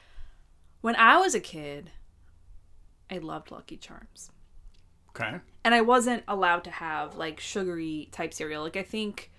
When 0.81 0.97
I 0.97 1.19
was 1.19 1.35
a 1.35 1.41
kid, 1.41 1.91
I 3.11 3.19
loved 3.19 3.51
Lucky 3.51 3.77
Charms. 3.77 4.31
Okay. 5.15 5.41
and 5.63 5.75
I 5.75 5.83
wasn't 5.83 6.23
allowed 6.27 6.65
to 6.65 6.71
have 6.71 7.17
like 7.17 7.39
sugary 7.39 8.09
type 8.13 8.33
cereal. 8.33 8.63
Like 8.63 8.79
I 8.79 8.83
think 8.83 9.31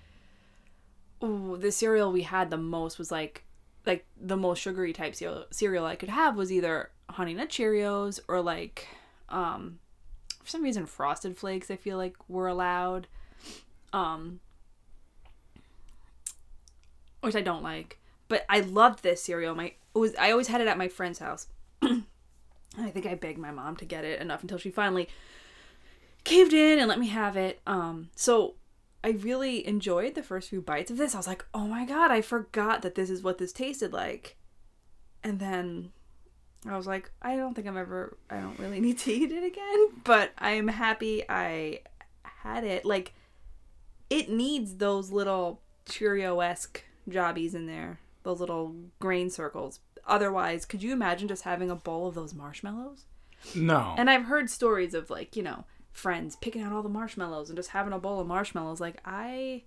ooh, 1.24 1.58
the 1.60 1.72
cereal 1.72 2.12
we 2.12 2.22
had 2.22 2.52
the 2.52 2.58
most 2.58 3.00
was 3.00 3.12
like 3.12 3.44
like 3.86 4.06
the 4.20 4.38
most 4.38 4.60
sugary 4.60 4.94
type 4.94 5.16
cereal, 5.52 5.86
I 5.86 5.96
could 5.96 6.10
have 6.10 6.36
was 6.36 6.52
either 6.52 6.92
Honey 7.10 7.34
Nut 7.34 7.50
Cheerios 7.50 8.20
or 8.28 8.42
like 8.42 8.88
um 9.30 9.80
for 10.42 10.50
some 10.50 10.64
reason 10.64 10.86
Frosted 10.86 11.38
Flakes 11.38 11.72
I 11.72 11.76
feel 11.76 11.98
like 11.98 12.16
were 12.30 12.48
allowed. 12.48 13.08
Um 13.92 14.40
which 17.22 17.36
I 17.36 17.42
don't 17.42 17.64
like. 17.64 18.00
But 18.28 18.46
I 18.50 18.62
loved 18.62 19.04
this 19.04 19.24
cereal. 19.24 19.56
My 19.56 19.74
it 19.96 19.98
was 19.98 20.16
I 20.16 20.32
always 20.32 20.48
had 20.48 20.62
it 20.62 20.68
at 20.68 20.78
my 20.78 20.88
friend's 20.88 21.20
house. 21.20 21.48
and 21.82 22.06
I 22.78 22.90
think 22.90 23.06
I 23.06 23.16
begged 23.16 23.38
my 23.38 23.52
mom 23.52 23.76
to 23.78 23.86
get 23.86 24.06
it 24.06 24.22
enough 24.22 24.42
until 24.42 24.58
she 24.58 24.72
finally 24.72 25.08
caved 26.24 26.54
in 26.54 26.80
and 26.80 26.88
let 26.88 27.00
me 27.00 27.08
have 27.08 27.36
it. 27.38 27.60
Um, 27.68 28.10
so 28.16 28.56
I 29.04 29.10
really 29.10 29.66
enjoyed 29.68 30.16
the 30.16 30.24
first 30.24 30.50
few 30.50 30.62
bites 30.62 30.90
of 30.90 30.98
this. 30.98 31.14
I 31.14 31.18
was 31.18 31.28
like, 31.28 31.46
oh 31.54 31.68
my 31.68 31.86
god, 31.86 32.10
I 32.10 32.22
forgot 32.22 32.82
that 32.84 32.96
this 32.96 33.10
is 33.10 33.22
what 33.22 33.38
this 33.38 33.52
tasted 33.52 33.92
like. 33.92 34.38
And 35.24 35.40
then 35.40 35.92
I 36.68 36.78
was 36.78 36.88
like, 36.88 37.12
I 37.22 37.36
don't 37.36 37.54
think 37.54 37.68
I'm 37.68 37.78
ever, 37.78 38.18
I 38.30 38.38
don't 38.38 38.58
really 38.60 38.80
need 38.80 38.98
to 39.00 39.12
eat 39.14 39.32
it 39.32 39.44
again, 39.44 39.88
but 40.04 40.32
I 40.38 40.52
am 40.52 40.70
happy 40.70 41.24
I 41.28 41.82
had 42.24 42.64
it. 42.64 42.86
Like, 42.86 43.14
it 44.10 44.30
needs 44.30 44.76
those 44.76 45.12
little 45.12 45.62
Cheerio 45.88 46.40
esque 46.40 46.84
jobbies 47.10 47.54
in 47.54 47.68
there, 47.68 48.00
those 48.24 48.40
little 48.40 48.76
grain 49.00 49.30
circles. 49.30 49.82
Otherwise, 50.08 50.66
could 50.66 50.84
you 50.84 50.94
imagine 50.94 51.28
just 51.28 51.44
having 51.44 51.70
a 51.70 51.76
bowl 51.76 52.08
of 52.08 52.16
those 52.16 52.34
marshmallows? 52.34 53.06
No. 53.56 53.96
And 53.98 54.10
I've 54.10 54.26
heard 54.26 54.50
stories 54.50 54.94
of 54.94 55.10
like, 55.10 55.36
you 55.36 55.44
know, 55.44 55.66
friends 55.94 56.36
picking 56.36 56.62
out 56.62 56.74
all 56.74 56.84
the 56.84 56.90
marshmallows 56.90 57.50
and 57.50 57.56
just 57.58 57.70
having 57.70 57.94
a 57.94 58.00
bowl 58.00 58.20
of 58.20 58.28
marshmallows. 58.28 58.82
Like 58.82 59.00
I 59.06 59.64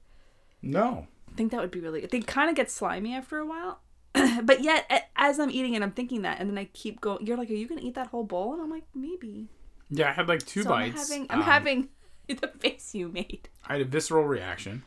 no. 0.60 1.06
think 1.36 1.52
that 1.52 1.60
would 1.60 1.70
be 1.70 1.80
really 1.80 2.04
they 2.04 2.20
kind 2.20 2.50
of 2.50 2.56
get 2.56 2.70
slimy 2.70 3.14
after 3.14 3.38
a 3.38 3.46
while. 3.46 3.80
but 4.42 4.62
yet 4.62 5.10
as 5.16 5.38
I'm 5.38 5.50
eating 5.50 5.74
it, 5.74 5.82
I'm 5.82 5.92
thinking 5.92 6.22
that 6.22 6.40
and 6.40 6.50
then 6.50 6.58
I 6.58 6.64
keep 6.74 7.00
going 7.00 7.24
you're 7.26 7.36
like, 7.38 7.50
Are 7.50 7.54
you 7.54 7.66
gonna 7.68 7.80
eat 7.82 7.94
that 7.94 8.08
whole 8.08 8.24
bowl? 8.24 8.52
And 8.52 8.60
I'm 8.62 8.70
like, 8.70 8.84
maybe. 8.94 9.48
Yeah, 9.88 10.10
I 10.10 10.12
had 10.12 10.28
like 10.28 10.44
two 10.44 10.62
so 10.64 10.68
bites. 10.70 11.10
I'm 11.10 11.26
having 11.26 11.26
I'm 11.30 11.38
Um, 11.38 11.44
having 11.44 11.88
the 12.28 12.52
face 12.58 12.94
you 12.94 13.08
made. 13.08 13.48
I 13.66 13.74
had 13.74 13.82
a 13.82 13.84
visceral 13.86 14.24
reaction. 14.24 14.82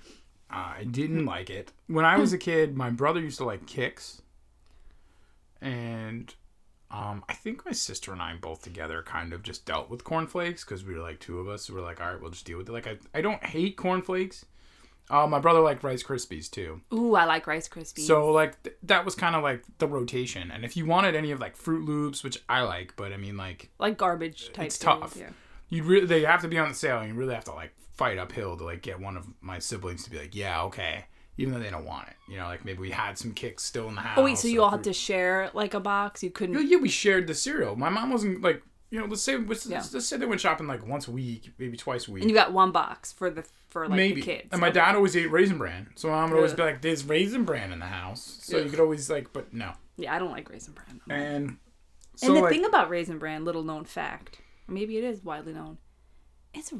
I 0.49 0.83
didn't 0.83 1.25
like 1.25 1.49
it. 1.49 1.71
When 1.87 2.05
I 2.05 2.17
was 2.17 2.33
a 2.33 2.37
kid, 2.37 2.75
my 2.75 2.89
brother 2.89 3.19
used 3.21 3.37
to 3.37 3.45
like 3.45 3.65
Kix. 3.67 4.21
And 5.61 6.33
um, 6.91 7.23
I 7.29 7.33
think 7.33 7.65
my 7.65 7.71
sister 7.71 8.11
and 8.11 8.21
I 8.21 8.35
both 8.35 8.61
together 8.63 9.03
kind 9.03 9.31
of 9.33 9.43
just 9.43 9.65
dealt 9.65 9.89
with 9.89 10.03
cornflakes 10.03 10.63
because 10.63 10.83
we 10.83 10.93
were 10.95 11.01
like 11.01 11.19
two 11.19 11.39
of 11.39 11.47
us. 11.47 11.65
So 11.65 11.73
we're 11.75 11.81
like, 11.81 12.01
all 12.01 12.07
right, 12.11 12.21
we'll 12.21 12.31
just 12.31 12.45
deal 12.45 12.57
with 12.57 12.67
it. 12.69 12.71
Like, 12.71 12.87
I, 12.87 12.97
I 13.13 13.21
don't 13.21 13.43
hate 13.45 13.77
cornflakes. 13.77 14.45
Uh, 15.11 15.25
my 15.25 15.39
brother 15.39 15.59
liked 15.59 15.83
Rice 15.83 16.03
Krispies 16.03 16.49
too. 16.51 16.81
Ooh, 16.93 17.15
I 17.15 17.25
like 17.25 17.47
Rice 17.47 17.67
Krispies. 17.67 18.01
So 18.05 18.31
like 18.31 18.61
th- 18.61 18.75
that 18.83 19.05
was 19.05 19.15
kind 19.15 19.35
of 19.35 19.41
like 19.41 19.63
the 19.79 19.87
rotation. 19.87 20.51
And 20.51 20.63
if 20.63 20.77
you 20.77 20.85
wanted 20.85 21.15
any 21.15 21.31
of 21.31 21.39
like 21.39 21.57
Froot 21.57 21.83
Loops, 21.85 22.23
which 22.23 22.37
I 22.47 22.61
like, 22.61 22.93
but 22.95 23.11
I 23.11 23.17
mean 23.17 23.35
like 23.35 23.71
like 23.79 23.97
garbage 23.97 24.53
type 24.53 24.67
It's 24.67 24.77
cereals, 24.77 25.01
tough. 25.01 25.17
Yeah. 25.17 25.29
you 25.69 25.81
really 25.83 26.05
they 26.05 26.21
have 26.25 26.41
to 26.43 26.47
be 26.47 26.59
on 26.59 26.69
the 26.69 26.75
sale 26.75 26.99
and 26.99 27.09
you 27.09 27.15
really 27.15 27.33
have 27.33 27.45
to 27.45 27.53
like 27.53 27.73
fight 27.93 28.19
uphill 28.19 28.55
to 28.57 28.63
like 28.63 28.83
get 28.83 28.99
one 28.99 29.17
of 29.17 29.25
my 29.41 29.57
siblings 29.57 30.03
to 30.03 30.11
be 30.11 30.19
like 30.19 30.35
yeah 30.35 30.61
okay 30.61 31.05
even 31.39 31.53
though 31.53 31.59
they 31.59 31.69
don't 31.69 31.85
want 31.85 32.07
it 32.07 32.15
you 32.27 32.37
know 32.37 32.45
like 32.45 32.63
maybe 32.65 32.79
we 32.79 32.91
had 32.91 33.17
some 33.17 33.33
Kix 33.33 33.61
still 33.61 33.87
in 33.89 33.95
the 33.95 34.01
house 34.01 34.17
Oh 34.17 34.23
wait, 34.23 34.37
so 34.37 34.47
you 34.47 34.61
all 34.63 34.69
had 34.69 34.83
to 34.83 34.93
share 34.93 35.49
like 35.53 35.73
a 35.73 35.79
box? 35.79 36.21
You 36.23 36.29
couldn't 36.29 36.67
yeah, 36.69 36.77
we 36.77 36.89
shared 36.89 37.27
the 37.27 37.33
cereal 37.33 37.75
my 37.75 37.89
mom 37.89 38.11
wasn't 38.11 38.41
like 38.41 38.61
you 38.91 38.99
know 38.99 39.05
let's 39.05 39.21
say 39.21 39.37
let's, 39.37 39.65
Yeah. 39.65 39.83
let's 39.93 40.05
say 40.05 40.17
they 40.17 40.25
went 40.25 40.41
shopping 40.41 40.67
like 40.67 40.85
once 40.85 41.07
a 41.07 41.11
week 41.11 41.51
maybe 41.57 41.77
twice 41.77 42.07
a 42.07 42.11
week 42.11 42.23
and 42.23 42.29
you 42.29 42.35
got 42.35 42.51
one 42.53 42.71
box 42.71 43.11
for 43.13 43.29
the 43.29 43.43
for 43.69 43.87
like 43.87 43.97
maybe 43.97 44.21
the 44.21 44.25
kids. 44.27 44.49
and 44.51 44.59
my 44.61 44.69
dad 44.69 44.95
always 44.95 45.15
ate 45.15 45.31
raisin 45.31 45.57
bran 45.57 45.87
so 45.95 46.07
my 46.09 46.15
mom 46.21 46.31
would 46.31 46.37
always 46.37 46.51
Ugh. 46.51 46.57
be 46.57 46.63
like 46.63 46.81
there's 46.81 47.05
raisin 47.05 47.43
bran 47.45 47.71
in 47.71 47.79
the 47.79 47.85
house 47.85 48.39
so 48.41 48.57
you 48.57 48.69
could 48.69 48.79
always 48.79 49.09
like 49.09 49.31
but 49.33 49.53
no 49.53 49.73
Yeah, 49.97 50.13
I 50.15 50.19
don't 50.19 50.31
like 50.31 50.49
raisin 50.49 50.73
bran. 50.73 51.01
and 51.09 51.57
so 52.15 52.27
and 52.27 52.35
the 52.35 52.41
like, 52.41 52.51
thing 52.51 52.65
about 52.65 52.89
Raisin 52.89 53.17
Bran, 53.17 53.45
little 53.45 53.63
known 53.63 53.85
fact, 53.85 54.41
maybe 54.67 54.97
it 54.97 55.05
is 55.05 55.23
widely 55.23 55.53
known, 55.53 55.77
it's 56.53 56.73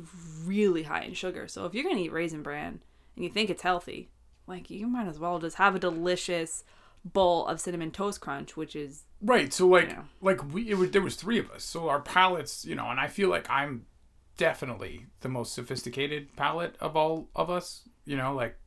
really 0.44 0.84
high 0.84 1.04
in 1.04 1.14
sugar. 1.14 1.48
So 1.48 1.64
if 1.66 1.74
you're 1.74 1.86
gonna 1.86 2.02
eat 2.02 2.12
Raisin 2.12 2.44
Bran 2.44 2.82
and 3.16 3.24
you 3.24 3.30
think 3.32 3.50
it's 3.50 3.62
healthy, 3.62 4.10
like 4.50 4.70
you 4.70 4.88
might 4.88 5.08
as 5.08 5.20
well 5.20 5.40
just 5.40 5.56
have 5.58 5.76
a 5.76 5.80
delicious 5.80 6.64
bowl 7.06 7.46
of 7.48 7.62
cinnamon 7.62 7.92
toast 7.92 8.20
crunch, 8.20 8.58
which 8.58 8.76
is 8.76 9.04
Right. 9.22 9.54
So 9.54 9.68
like 9.68 9.90
know. 9.96 10.04
like 10.22 10.52
we 10.54 10.70
it 10.70 10.76
was, 10.78 10.92
there 10.92 11.02
was 11.02 11.16
three 11.16 11.40
of 11.40 11.50
us. 11.52 11.64
So 11.64 11.88
our 11.90 12.02
palates, 12.02 12.66
you 12.66 12.76
know, 12.76 12.90
and 12.90 13.00
I 13.00 13.08
feel 13.08 13.30
like 13.30 13.50
I'm 13.50 13.86
definitely 14.38 15.06
the 15.22 15.30
most 15.30 15.54
sophisticated 15.54 16.36
palate 16.36 16.76
of 16.80 16.96
all 16.98 17.30
of 17.36 17.50
us. 17.50 17.88
You 18.06 18.18
know, 18.18 18.34
like 18.34 18.58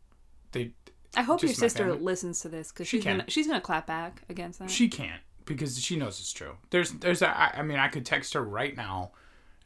they 0.52 0.72
I 1.16 1.22
hope 1.22 1.42
your 1.42 1.52
sister 1.52 1.84
family. 1.84 1.98
listens 1.98 2.40
to 2.40 2.48
this 2.48 2.72
because 2.72 2.86
She 2.88 2.98
she's 2.98 3.04
can. 3.04 3.18
gonna 3.18 3.30
she's 3.30 3.46
gonna 3.46 3.60
clap 3.60 3.86
back 3.86 4.22
against 4.30 4.58
that. 4.60 4.70
she 4.70 4.88
can't 4.88 5.20
because 5.44 5.78
she 5.82 5.96
knows 5.96 6.18
it's 6.20 6.32
true. 6.32 6.56
There's 6.70 6.92
there's 6.92 7.20
a, 7.22 7.28
I, 7.28 7.58
I 7.58 7.62
mean 7.62 7.78
I 7.78 7.88
could 7.88 8.06
text 8.06 8.32
her 8.34 8.42
right 8.42 8.76
now. 8.76 9.12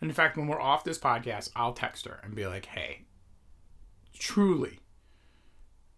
And 0.01 0.11
in 0.11 0.15
fact, 0.15 0.37
when 0.37 0.47
we're 0.47 0.61
off 0.61 0.85
this 0.85 0.99
podcast, 0.99 1.51
I'll 1.57 1.73
text 1.73 2.05
her 2.07 2.21
and 2.23 2.35
be 2.35 2.47
like, 2.47 2.67
"Hey, 2.67 3.07
truly, 4.13 4.81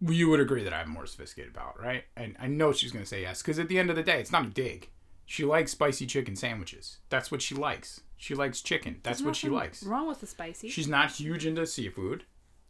you 0.01 0.29
would 0.29 0.39
agree 0.39 0.63
that 0.63 0.73
I 0.73 0.77
have 0.79 0.87
a 0.87 0.91
more 0.91 1.05
sophisticated 1.05 1.53
palate, 1.53 1.77
right?" 1.79 2.03
And 2.15 2.35
I 2.39 2.47
know 2.47 2.71
she's 2.71 2.91
gonna 2.91 3.05
say 3.05 3.21
yes 3.21 3.41
because 3.41 3.59
at 3.59 3.67
the 3.67 3.79
end 3.79 3.89
of 3.89 3.95
the 3.95 4.03
day, 4.03 4.19
it's 4.19 4.31
not 4.31 4.45
a 4.45 4.49
dig. 4.49 4.89
She 5.25 5.45
likes 5.45 5.71
spicy 5.71 6.07
chicken 6.07 6.35
sandwiches. 6.35 6.97
That's 7.09 7.29
what 7.31 7.41
she 7.41 7.53
likes. 7.55 8.01
She 8.17 8.33
likes 8.35 8.61
chicken. 8.61 8.99
That's 9.03 9.19
There's 9.19 9.25
what 9.25 9.35
she 9.35 9.47
likes. 9.49 9.83
Wrong 9.83 10.07
with 10.07 10.21
the 10.21 10.27
spicy? 10.27 10.69
She's 10.69 10.87
not 10.87 11.11
huge 11.11 11.45
into 11.45 11.65
seafood, 11.67 12.25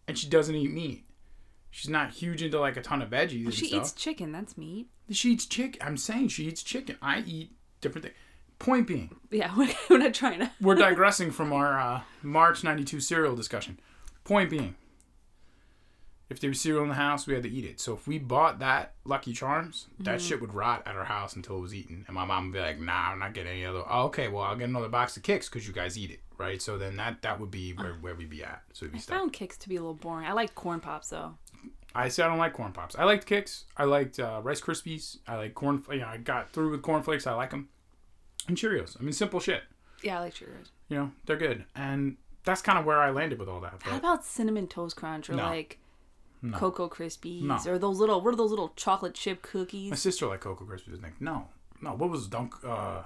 and 0.08 0.18
she 0.18 0.28
doesn't 0.28 0.56
eat 0.56 0.72
meat. 0.72 1.06
She's 1.72 1.90
not 1.90 2.12
huge 2.12 2.42
into 2.44 2.60
like 2.60 2.78
a 2.78 2.82
ton 2.82 3.02
of 3.02 3.10
veggies 3.12 3.46
and 3.46 3.54
she 3.54 3.68
stuff. 3.68 3.82
eats 3.84 3.92
chicken. 3.94 4.32
That's 4.32 4.58
meat. 4.58 4.88
She 5.12 5.32
eats 5.34 5.46
chicken. 5.46 5.82
I'm 5.86 5.98
saying 5.98 6.30
she 6.30 6.46
eats 6.48 6.64
chicken. 6.64 6.98
I 7.02 7.20
eat 7.26 7.52
different 7.80 8.06
things. 8.06 8.16
Point 8.58 8.88
being, 8.88 9.16
Yeah, 9.32 9.54
we're, 9.58 9.70
we're 9.90 9.98
not 10.00 10.14
trying 10.14 10.40
to. 10.40 10.52
we're 10.60 10.76
digressing 10.76 11.32
from 11.32 11.54
our 11.54 11.80
uh, 11.80 12.02
March 12.22 12.64
92 12.64 13.00
cereal 13.00 13.36
discussion. 13.36 13.80
Point 14.26 14.50
being, 14.50 14.76
if 16.30 16.40
there 16.40 16.50
was 16.50 16.62
cereal 16.62 16.84
in 16.84 16.90
the 16.90 16.96
house, 16.96 17.26
we 17.26 17.34
had 17.34 17.44
to 17.44 17.50
eat 17.50 17.66
it. 17.66 17.80
So 17.80 17.94
if 17.94 18.08
we 18.08 18.20
bought 18.20 18.60
that 18.60 18.94
Lucky 19.06 19.34
Charms, 19.34 19.88
that 20.00 20.22
shit 20.22 20.40
would 20.42 20.54
rot 20.54 20.84
at 20.86 20.96
our 20.96 21.06
house 21.06 21.36
until 21.36 21.58
it 21.58 21.62
was 21.62 21.74
eaten. 21.74 22.04
And 22.08 22.16
my 22.16 22.24
mom 22.26 22.46
would 22.46 22.54
be 22.54 22.60
like, 22.60 22.80
nah, 22.80 23.12
I'm 23.12 23.20
not 23.20 23.34
getting 23.34 23.52
any 23.54 23.66
other. 23.66 23.82
Oh, 23.90 24.04
okay, 24.06 24.28
well, 24.28 24.44
I'll 24.44 24.56
get 24.56 24.70
another 24.70 24.90
box 24.90 25.18
of 25.18 25.24
Kix 25.24 25.46
because 25.50 25.68
you 25.68 25.74
guys 25.74 25.98
eat 25.98 26.12
it, 26.12 26.20
right? 26.38 26.62
So 26.62 26.78
then 26.78 26.96
that, 26.98 27.22
that 27.24 27.40
would 27.40 27.50
be 27.52 27.72
where, 27.74 27.94
where 27.94 28.14
we'd 28.16 28.30
be 28.30 28.44
at. 28.44 28.62
So 28.74 28.86
we'd 28.86 28.92
be 28.92 28.98
I 29.00 29.02
stuck. 29.02 29.18
found 29.18 29.34
Kix 29.34 29.58
to 29.60 29.70
be 29.70 29.76
a 29.78 29.80
little 29.82 29.96
boring. 29.96 30.28
I 30.28 30.34
like 30.34 30.54
corn 30.56 30.80
pops 30.80 31.10
though. 31.10 31.34
I 31.96 32.10
said 32.10 32.26
I 32.26 32.30
don't 32.30 32.38
like 32.38 32.54
corn 32.54 32.72
pops. 32.74 32.96
I 32.96 33.04
liked 33.06 33.28
Kix. 33.28 33.64
I 33.76 33.86
liked 33.86 34.20
uh, 34.20 34.42
Rice 34.44 34.62
Krispies. 34.62 35.18
I 35.28 35.38
like 35.38 35.56
corn. 35.56 35.84
You 35.90 35.98
know, 36.02 36.08
I 36.08 36.18
got 36.18 36.52
through 36.52 36.70
with 36.70 36.84
corn 36.84 37.02
flakes. 37.02 37.26
I 37.26 37.34
like 37.34 37.50
them. 37.50 37.70
And 38.48 38.56
Cheerios. 38.56 38.96
I 39.00 39.04
mean, 39.04 39.14
simple 39.14 39.40
shit. 39.40 39.64
Yeah, 40.04 40.20
I 40.20 40.22
like 40.22 40.36
Cheerios. 40.36 40.70
You 40.90 40.98
know, 40.98 41.12
they're 41.26 41.36
good. 41.38 41.66
And 41.76 42.18
that's 42.46 42.62
kind 42.62 42.78
of 42.78 42.86
where 42.86 43.00
I 43.00 43.10
landed 43.10 43.40
with 43.40 43.50
all 43.50 43.60
that. 43.62 43.74
How 43.82 43.92
But 43.94 43.98
about 44.00 44.24
cinnamon 44.26 44.68
toast 44.68 44.96
crunch 44.96 45.30
or 45.30 45.34
No. 45.34 45.44
like 45.46 45.80
No. 46.42 46.58
Cocoa 46.58 46.88
Krispies 46.90 47.44
No. 47.44 47.60
or 47.72 47.78
those 47.78 48.00
little 48.00 48.22
what 48.22 48.34
are 48.34 48.38
those 48.38 48.50
little 48.52 48.72
chocolate 48.76 49.14
chip 49.14 49.42
cookies? 49.42 49.90
my 49.90 49.96
sister 49.96 50.28
liked 50.28 50.44
Cocoa 50.44 50.66
Krispies. 50.66 51.02
Like, 51.02 51.20
no, 51.20 51.48
no. 51.82 51.94
What 51.96 52.10
was 52.10 52.28
Dunk? 52.28 52.56
Uh, 52.64 53.04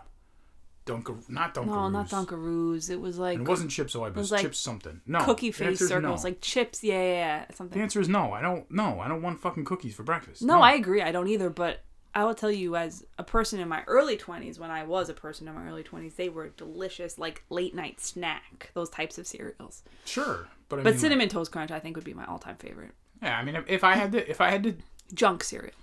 Dunk? 0.86 1.08
Not 1.30 1.56
Dunkaroos. 1.56 1.66
No, 1.66 1.90
not 1.90 2.10
Dunkaroos. 2.10 2.90
It 2.90 3.00
was 3.00 3.18
like 3.18 3.38
And 3.38 3.48
it 3.48 3.50
wasn't 3.50 3.72
Chips 3.72 3.96
Ahoy. 3.96 4.08
It 4.08 4.16
was, 4.16 4.24
was 4.26 4.32
like 4.34 4.42
Chips 4.42 4.60
something. 4.60 5.02
No. 5.08 5.24
cookie 5.24 5.52
face 5.52 5.80
circles, 5.80 6.24
no. 6.24 6.30
like 6.30 6.42
chips. 6.42 6.84
Yeah, 6.84 7.02
yeah, 7.02 7.46
yeah, 7.58 7.66
the 7.70 7.80
answer 7.80 8.02
is 8.02 8.10
no. 8.10 8.34
I 8.34 8.42
don't. 8.42 8.70
No, 8.70 9.00
I 9.00 9.08
don't 9.08 9.22
want 9.22 9.40
fucking 9.40 9.66
cookies 9.66 9.96
for 9.96 10.04
breakfast. 10.04 10.42
No, 10.42 10.62
I 10.62 10.74
agree. 10.74 11.02
I 11.02 11.12
don't 11.12 11.28
either. 11.28 11.50
But 11.50 11.82
I 12.14 12.26
will 12.26 12.36
tell 12.36 12.52
you, 12.52 12.76
as 12.76 13.06
a 13.18 13.24
person 13.24 13.60
in 13.60 13.68
my 13.70 13.84
early 13.88 14.18
twenties, 14.18 14.60
when 14.60 14.70
I 14.72 14.84
was 14.84 15.10
a 15.10 15.14
person 15.14 15.48
in 15.48 15.56
my 15.56 15.66
early 15.68 15.84
twenties, 15.84 16.16
they 16.16 16.30
were 16.30 16.50
delicious, 16.50 17.18
like 17.18 17.44
late 17.50 17.74
night 17.74 18.00
snack. 18.02 18.70
Those 18.74 18.90
types 18.90 19.18
of 19.18 19.26
cereals. 19.26 19.84
Sure, 20.06 20.48
but 20.70 20.80
I 20.80 20.84
But 20.84 20.92
mean, 20.94 21.00
cinnamon 21.00 21.30
toast 21.30 21.52
crunch, 21.52 21.72
I 21.72 21.80
think, 21.80 21.96
would 21.96 22.06
be 22.06 22.14
my 22.14 22.26
all-time 22.26 22.58
favorite. 22.58 22.92
Yeah, 23.24 23.38
I 23.38 23.44
mean, 23.44 23.56
if, 23.56 23.64
if 23.68 23.84
I 23.84 23.96
had 23.96 24.12
to, 24.12 24.30
if 24.30 24.42
I 24.42 24.50
had 24.52 24.64
to 24.64 24.76
Junk 25.14 25.44
cereal. 25.44 25.74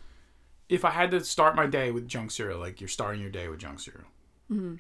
if 0.69 0.85
I 0.85 0.91
had 0.91 1.11
to 1.13 1.23
start 1.25 1.55
my 1.57 1.67
day 1.67 1.91
with 1.91 2.07
junk 2.09 2.31
cereal, 2.31 2.59
like 2.59 2.81
you're 2.81 2.89
starting 2.89 3.21
your 3.21 3.31
day 3.31 3.49
with 3.49 3.59
junk 3.61 3.81
cereal, 3.81 4.05
Mm-hmm. 4.51 4.75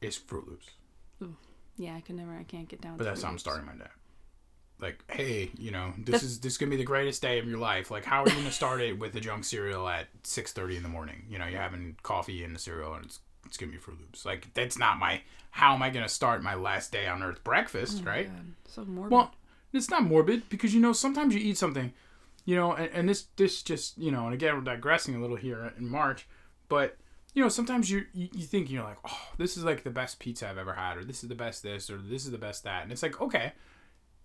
it's 0.00 0.18
Froot 0.18 0.46
Loops. 0.48 0.70
Yeah, 1.78 1.94
I 1.94 2.00
can 2.00 2.16
never. 2.16 2.32
I 2.32 2.44
can't 2.44 2.68
get 2.68 2.80
down. 2.80 2.96
But 2.96 3.04
to 3.04 3.10
that's 3.10 3.22
how 3.22 3.28
I'm 3.28 3.38
starting 3.38 3.66
my 3.66 3.74
day. 3.74 3.90
Like, 4.80 5.04
hey, 5.10 5.50
you 5.58 5.70
know, 5.70 5.92
this 5.98 6.04
That's- 6.06 6.22
is 6.22 6.40
this 6.40 6.56
gonna 6.56 6.70
be 6.70 6.76
the 6.76 6.84
greatest 6.84 7.20
day 7.20 7.38
of 7.38 7.46
your 7.46 7.58
life. 7.58 7.90
Like, 7.90 8.04
how 8.06 8.22
are 8.22 8.28
you 8.28 8.34
gonna 8.34 8.50
start 8.50 8.80
it 8.80 8.98
with 8.98 9.14
a 9.14 9.20
junk 9.20 9.44
cereal 9.44 9.86
at 9.88 10.08
six 10.22 10.52
thirty 10.54 10.76
in 10.78 10.82
the 10.82 10.88
morning? 10.88 11.26
You 11.28 11.38
know, 11.38 11.46
you're 11.46 11.60
having 11.60 11.96
coffee 12.02 12.42
and 12.44 12.54
the 12.54 12.58
cereal, 12.58 12.94
and 12.94 13.04
it's 13.04 13.20
it's 13.44 13.56
gonna 13.58 13.72
be 13.72 13.78
Froot 13.78 13.98
Loops. 14.00 14.24
Like, 14.24 14.52
that's 14.54 14.78
not 14.78 14.98
my. 14.98 15.20
How 15.50 15.74
am 15.74 15.82
I 15.82 15.90
gonna 15.90 16.08
start 16.08 16.42
my 16.42 16.54
last 16.54 16.92
day 16.92 17.06
on 17.06 17.22
Earth 17.22 17.44
breakfast? 17.44 18.04
right. 18.06 18.26
God, 18.34 18.54
so 18.68 18.84
morbid. 18.86 19.12
Well, 19.12 19.34
it's 19.72 19.90
not 19.90 20.04
morbid 20.04 20.48
because 20.48 20.74
you 20.74 20.80
know 20.80 20.92
sometimes 20.92 21.34
you 21.34 21.40
eat 21.40 21.58
something, 21.58 21.92
you 22.44 22.56
know, 22.56 22.72
and, 22.72 22.90
and 22.92 23.08
this 23.08 23.26
this 23.36 23.62
just 23.62 23.98
you 23.98 24.10
know, 24.10 24.26
and 24.26 24.34
again 24.34 24.54
we're 24.54 24.60
digressing 24.62 25.14
a 25.14 25.20
little 25.20 25.36
here 25.36 25.72
in 25.78 25.88
March, 25.88 26.26
but 26.68 26.96
you 27.34 27.42
know, 27.42 27.48
sometimes 27.48 27.90
you 27.90 28.06
you 28.14 28.28
you 28.32 28.44
think 28.44 28.70
you're 28.70 28.82
like, 28.82 28.98
oh, 29.06 29.28
this 29.36 29.56
is 29.56 29.64
like 29.64 29.84
the 29.84 29.90
best 29.90 30.18
pizza 30.18 30.48
I've 30.48 30.58
ever 30.58 30.72
had, 30.72 30.96
or 30.96 31.04
this 31.04 31.22
is 31.22 31.28
the 31.28 31.34
best 31.34 31.62
this, 31.62 31.90
or 31.90 31.98
this 31.98 32.24
is 32.24 32.30
the 32.30 32.38
best 32.38 32.64
that, 32.64 32.82
and 32.82 32.90
it's 32.90 33.02
like, 33.02 33.20
okay, 33.20 33.52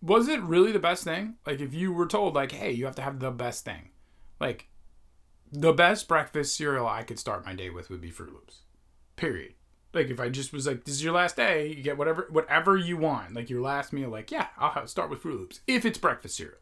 was 0.02 0.28
it 0.28 0.42
really 0.42 0.72
the 0.72 0.80
best 0.80 1.04
thing? 1.04 1.36
Like, 1.46 1.60
if 1.60 1.74
you 1.74 1.94
were 1.94 2.08
told, 2.08 2.36
like, 2.36 2.52
hey, 2.54 2.72
you 2.72 2.86
have 2.86 2.96
to 2.96 3.02
have 3.02 3.20
the 3.20 3.32
best 3.32 3.66
thing, 3.66 3.90
like, 4.40 4.70
the 5.52 5.74
best 5.74 6.08
breakfast 6.08 6.56
cereal 6.56 6.88
I 6.88 7.04
could 7.04 7.20
start 7.20 7.46
my 7.46 7.54
day 7.54 7.70
with 7.70 7.90
would 7.90 8.02
be 8.02 8.12
Froot 8.12 8.32
Loops, 8.32 8.60
period. 9.16 9.54
Like, 9.94 10.10
if 10.10 10.20
I 10.20 10.30
just 10.30 10.54
was 10.54 10.66
like, 10.68 10.86
this 10.86 10.96
is 10.96 11.04
your 11.04 11.14
last 11.14 11.36
day, 11.36 11.68
you 11.68 11.84
get 11.84 11.98
whatever 11.98 12.28
whatever 12.30 12.78
you 12.78 12.96
want, 12.98 13.34
like 13.34 13.50
your 13.50 13.62
last 13.62 13.92
meal, 13.92 14.10
like, 14.10 14.32
yeah, 14.32 14.48
I'll 14.58 14.72
have, 14.72 14.90
start 14.90 15.10
with 15.10 15.22
Froot 15.22 15.38
Loops 15.40 15.60
if 15.68 15.86
it's 15.86 15.98
breakfast 15.98 16.38
cereal. 16.38 16.58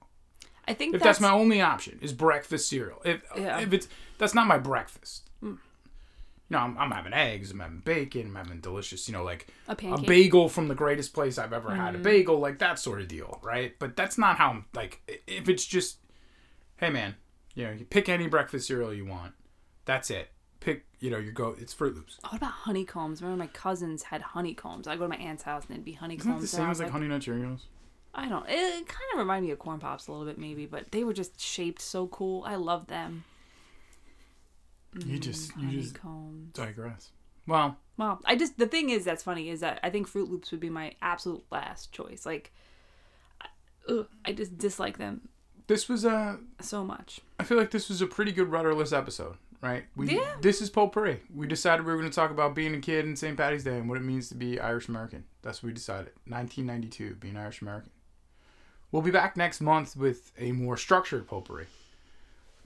I 0.67 0.73
think 0.73 0.93
If 0.95 1.01
that's, 1.01 1.19
that's, 1.19 1.21
my 1.21 1.32
only 1.38 1.61
option 1.61 1.99
is 2.01 2.13
breakfast 2.13 2.69
cereal. 2.69 3.01
If 3.03 3.23
Yeah. 3.36 3.59
if 3.59 3.73
it's 3.73 3.88
that's 4.17 4.34
not 4.36 4.47
my 4.47 4.57
breakfast. 4.57 5.30
You 5.41 5.57
know, 6.57 6.63
I'm, 6.63 6.77
I'm 6.80 6.91
having 6.91 7.13
eggs, 7.13 7.51
I'm 7.51 7.59
having 7.59 7.80
bacon, 7.80 8.27
I'm 8.27 8.36
having 8.36 8.59
delicious, 8.59 9.07
you 9.07 9.13
know, 9.13 9.23
like 9.23 9.47
a 9.67 9.73
a 9.73 10.01
bagel 10.01 10.49
from 10.49 10.67
the 10.67 10.73
greatest 10.73 11.13
place 11.13 11.38
I've 11.38 11.53
ever 11.53 11.75
had. 11.75 11.93
Mm. 11.93 11.97
A 11.97 11.99
bagel, 11.99 12.39
like 12.39 12.57
that 12.57 12.80
sort 12.80 13.01
of 13.01 13.07
deal, 13.07 13.39
right? 13.43 13.75
But 13.77 13.95
that's 13.95 14.17
not 14.17 14.38
how 14.38 14.49
I'm 14.49 14.65
like. 14.73 15.01
If 15.27 15.47
it's 15.47 15.63
just, 15.65 15.97
hey 16.77 16.89
man, 16.89 17.15
you 17.53 17.65
know, 17.65 17.71
you 17.71 17.86
pick 17.86 18.09
any 18.09 18.25
breakfast 18.27 18.67
cereal 18.67 18.91
you 18.91 19.05
want. 19.05 19.34
That's 19.86 20.09
it. 20.09 20.30
Pick, 20.60 20.86
you 20.99 21.10
know, 21.10 21.18
you 21.18 21.32
go. 21.32 21.55
It's 21.57 21.74
Froot 21.74 21.95
Loops. 21.95 22.18
what 22.22 22.36
about 22.36 22.51
honeycombs? 22.51 23.22
Remember 23.22 23.43
my 23.43 23.47
cousins 23.47 24.03
had 24.03 24.22
honeycombs. 24.22 24.88
I 24.88 24.95
go 24.95 25.03
to 25.03 25.10
my 25.10 25.16
aunt's 25.16 25.43
house 25.43 25.64
and 25.64 25.72
it'd 25.72 25.86
be 25.86 25.91
Isn't 25.91 26.01
honeycombs. 26.01 26.38
it 26.39 26.41
the 26.41 26.47
same 26.47 26.66
as 26.66 26.80
was 26.80 26.80
like 26.82 26.91
Honey 26.91 27.07
Nut 27.07 27.22
Cheerios? 27.22 27.62
I 28.14 28.28
don't. 28.28 28.45
It 28.49 28.88
kind 28.88 29.14
of 29.14 29.20
reminded 29.20 29.47
me 29.47 29.51
of 29.51 29.60
corn 29.60 29.80
pops 29.80 30.07
a 30.07 30.12
little 30.12 30.26
bit, 30.26 30.38
maybe, 30.38 30.66
but 30.66 30.91
they 30.91 31.03
were 31.03 31.14
just 31.14 31.39
shaped 31.39 31.82
so 31.82 32.07
cool. 32.07 32.43
I 32.45 32.55
love 32.55 32.88
them. 32.88 33.24
You 34.95 35.18
mm, 35.18 35.20
just, 35.20 35.55
you 35.57 35.82
just 35.82 35.97
digress. 36.53 37.12
Well, 37.47 37.78
Well, 37.97 38.20
I 38.26 38.36
just 38.36 38.57
the 38.57 38.66
thing 38.68 38.89
is 38.89 39.05
that's 39.05 39.24
funny 39.24 39.49
is 39.49 39.60
that 39.60 39.80
I 39.84 39.89
think 39.89 40.10
Froot 40.10 40.30
Loops 40.30 40.51
would 40.51 40.60
be 40.60 40.70
my 40.70 40.93
absolute 41.01 41.43
last 41.51 41.91
choice. 41.91 42.26
Like, 42.26 42.51
I, 43.39 43.45
ugh, 43.88 44.07
I 44.26 44.34
just 44.34 44.57
dislike 44.57 44.97
them 44.97 45.30
this 45.70 45.88
was 45.88 46.03
a 46.03 46.39
so 46.60 46.84
much. 46.84 47.22
I 47.39 47.43
feel 47.43 47.57
like 47.57 47.72
this 47.72 47.89
was 47.89 48.01
a 48.01 48.07
pretty 48.07 48.32
good 48.32 48.49
rudderless 48.51 48.91
episode, 48.91 49.36
right? 49.62 49.86
We 49.95 50.16
Yeah. 50.16 50.36
this 50.41 50.62
is 50.62 50.70
potpourri. 50.70 51.22
We 51.34 51.47
decided 51.47 51.86
we 51.86 51.91
were 51.91 51.97
going 51.97 52.10
to 52.10 52.16
talk 52.16 52.32
about 52.32 52.55
being 52.55 52.74
a 52.76 52.80
kid 52.80 53.05
in 53.05 53.16
St. 53.16 53.38
Paddy's 53.38 53.64
Day 53.64 53.78
and 53.78 53.89
what 53.89 53.97
it 53.97 54.03
means 54.03 54.30
to 54.30 54.36
be 54.36 54.60
Irish 54.60 54.88
American. 54.88 55.26
That's 55.41 55.62
what 55.62 55.68
we 55.68 55.74
decided. 55.74 56.12
1992, 56.28 57.16
being 57.16 57.38
Irish 57.38 57.62
American. 57.62 57.91
We'll 58.91 59.01
be 59.01 59.12
back 59.12 59.38
next 59.38 59.62
month 59.62 59.95
with 59.95 60.32
a 60.38 60.51
more 60.51 60.76
structured 60.78 61.28
potpourri. 61.28 61.68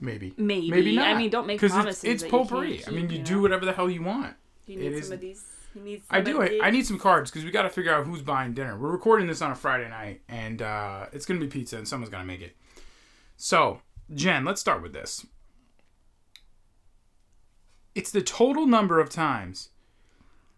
Maybe. 0.00 0.34
Maybe. 0.36 0.70
Maybe 0.70 0.96
not. 0.96 1.06
I 1.08 1.14
mean, 1.18 1.30
don't 1.30 1.46
make 1.46 1.60
promises. 1.60 2.04
it's, 2.04 2.22
it's 2.22 2.32
that 2.32 2.64
you. 2.66 2.82
I 2.86 2.90
mean, 2.90 3.02
keep, 3.08 3.12
you 3.12 3.18
know? 3.18 3.24
do 3.24 3.42
whatever 3.42 3.64
the 3.64 3.72
hell 3.72 3.90
you 3.90 4.02
want. 4.02 4.34
You 4.66 4.78
it 4.78 4.82
need 4.82 4.92
is- 4.94 5.04
some 5.06 5.14
of 5.14 5.20
these. 5.20 5.44
You 5.74 5.82
need. 5.82 5.98
Some 6.08 6.16
I 6.16 6.20
do. 6.20 6.40
I. 6.42 6.58
I 6.62 6.70
need 6.70 6.86
some 6.86 6.98
cards 6.98 7.30
because 7.30 7.44
we 7.44 7.50
got 7.50 7.62
to 7.62 7.70
figure 7.70 7.92
out 7.92 8.06
who's 8.06 8.22
buying 8.22 8.54
dinner. 8.54 8.76
We're 8.78 8.90
recording 8.90 9.26
this 9.26 9.42
on 9.42 9.50
a 9.50 9.54
Friday 9.54 9.88
night, 9.88 10.22
and 10.28 10.62
uh, 10.62 11.06
it's 11.12 11.26
gonna 11.26 11.40
be 11.40 11.48
pizza, 11.48 11.76
and 11.76 11.86
someone's 11.86 12.10
gonna 12.10 12.24
make 12.24 12.40
it. 12.40 12.56
So, 13.36 13.80
Jen, 14.14 14.44
let's 14.44 14.60
start 14.60 14.82
with 14.82 14.92
this. 14.92 15.26
It's 17.94 18.10
the 18.10 18.22
total 18.22 18.66
number 18.66 18.98
of 18.98 19.08
times 19.08 19.70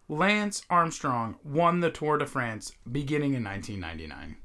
Lance 0.09 0.63
Armstrong 0.69 1.35
won 1.43 1.81
the 1.81 1.91
Tour 1.91 2.17
de 2.17 2.25
France 2.25 2.71
beginning 2.91 3.33
in 3.33 3.43
1999. 3.43 4.37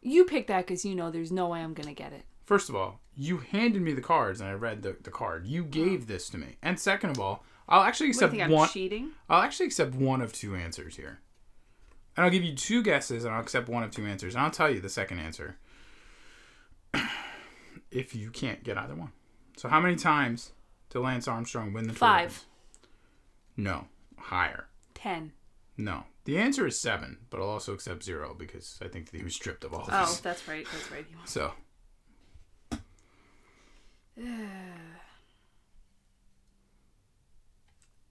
You 0.00 0.24
pick 0.24 0.48
that 0.48 0.66
because 0.66 0.84
you 0.84 0.96
know 0.96 1.10
there's 1.10 1.30
no 1.30 1.48
way 1.48 1.60
I'm 1.60 1.74
gonna 1.74 1.94
get 1.94 2.12
it. 2.12 2.24
First 2.44 2.68
of 2.68 2.74
all, 2.74 3.00
you 3.14 3.38
handed 3.38 3.82
me 3.82 3.92
the 3.92 4.00
cards, 4.00 4.40
and 4.40 4.50
I 4.50 4.54
read 4.54 4.82
the, 4.82 4.96
the 5.00 5.12
card. 5.12 5.46
You 5.46 5.62
gave 5.62 6.02
oh. 6.02 6.06
this 6.06 6.28
to 6.30 6.38
me. 6.38 6.56
And 6.60 6.80
second 6.80 7.10
of 7.10 7.20
all, 7.20 7.44
I'll 7.68 7.82
actually 7.82 8.08
accept 8.08 8.32
think 8.32 8.42
I'm 8.42 8.50
one. 8.50 8.68
cheating? 8.68 9.12
I'll 9.28 9.42
actually 9.42 9.66
accept 9.66 9.94
one 9.94 10.20
of 10.20 10.32
two 10.32 10.56
answers 10.56 10.96
here. 10.96 11.20
And 12.16 12.24
I'll 12.24 12.32
give 12.32 12.42
you 12.42 12.54
two 12.54 12.82
guesses 12.82 13.24
and 13.24 13.32
I'll 13.32 13.40
accept 13.40 13.68
one 13.68 13.84
of 13.84 13.92
two 13.92 14.04
answers. 14.04 14.34
And 14.34 14.42
I'll 14.42 14.50
tell 14.50 14.70
you 14.70 14.80
the 14.80 14.88
second 14.88 15.20
answer 15.20 15.56
if 17.90 18.14
you 18.14 18.30
can't 18.30 18.64
get 18.64 18.76
either 18.76 18.94
one. 18.94 19.12
So 19.56 19.68
how 19.68 19.80
many 19.80 19.96
times 19.96 20.52
did 20.90 21.00
Lance 21.00 21.28
Armstrong 21.28 21.72
win 21.72 21.86
the 21.86 21.92
Five. 21.94 22.32
France? 22.32 22.46
No. 23.56 23.86
Higher. 24.18 24.68
Ten. 24.94 25.32
No. 25.76 26.04
The 26.24 26.38
answer 26.38 26.66
is 26.66 26.78
seven, 26.78 27.18
but 27.30 27.40
I'll 27.40 27.48
also 27.48 27.72
accept 27.74 28.04
zero 28.04 28.34
because 28.38 28.78
I 28.82 28.88
think 28.88 29.10
that 29.10 29.16
he 29.16 29.24
was 29.24 29.34
stripped 29.34 29.64
of 29.64 29.74
all 29.74 29.82
of 29.82 29.88
Oh, 29.90 30.18
that's 30.22 30.46
right. 30.46 30.66
That's 30.72 30.90
right. 30.90 31.06
So 31.24 31.52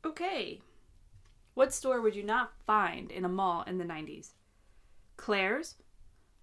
Okay. 0.05 0.61
What 1.53 1.73
store 1.73 2.01
would 2.01 2.15
you 2.15 2.23
not 2.23 2.53
find 2.65 3.11
in 3.11 3.25
a 3.25 3.29
mall 3.29 3.63
in 3.67 3.77
the 3.77 3.83
90s? 3.85 4.31
Claire's, 5.17 5.75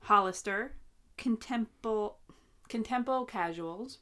Hollister, 0.00 0.76
Contempo, 1.16 2.14
Contempo 2.68 3.26
Casuals, 3.26 3.98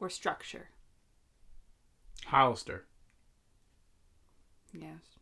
or 0.00 0.08
Structure? 0.10 0.68
Hollister. 2.26 2.84
Yes. 4.72 5.18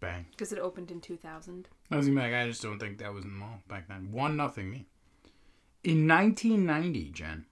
Bang. 0.00 0.26
Because 0.30 0.52
it 0.52 0.58
opened 0.58 0.90
in 0.90 1.00
2000. 1.00 1.68
I 1.90 1.96
was 1.96 2.06
gonna 2.06 2.20
be 2.20 2.22
like, 2.26 2.34
I 2.34 2.46
just 2.48 2.62
don't 2.62 2.78
think 2.78 2.98
that 2.98 3.12
was 3.12 3.24
in 3.24 3.30
the 3.30 3.36
mall 3.36 3.60
back 3.68 3.88
then. 3.88 4.12
One 4.12 4.36
nothing 4.36 4.70
me. 4.70 4.86
In 5.84 6.06
1990, 6.06 7.10
Jen, 7.10 7.46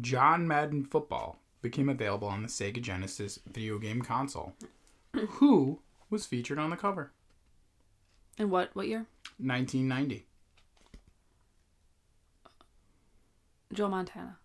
John 0.00 0.46
Madden 0.48 0.84
Football 0.84 1.38
became 1.62 1.88
available 1.88 2.28
on 2.28 2.42
the 2.42 2.48
Sega 2.48 2.80
Genesis 2.80 3.38
video 3.50 3.78
game 3.78 4.02
console. 4.02 4.54
Who 5.12 5.80
was 6.10 6.26
featured 6.26 6.58
on 6.58 6.70
the 6.70 6.76
cover? 6.76 7.12
And 8.38 8.50
what 8.50 8.74
what 8.74 8.88
year? 8.88 9.06
1990. 9.38 10.26
Joe 13.72 13.88
Montana. 13.88 14.38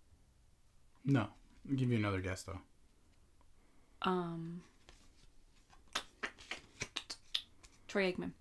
No. 1.10 1.28
I'll 1.70 1.76
give 1.76 1.90
you 1.92 1.98
another 1.98 2.22
guess 2.22 2.44
though. 2.44 2.60
Um. 4.02 4.62
Troy 7.88 8.12
Aikman. 8.12 8.32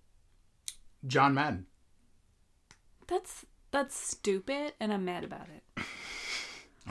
John 1.07 1.33
Madden. 1.33 1.65
That's 3.07 3.45
that's 3.71 3.95
stupid, 3.97 4.73
and 4.79 4.93
I'm 4.93 5.05
mad 5.05 5.23
about 5.23 5.47
it. 5.55 5.83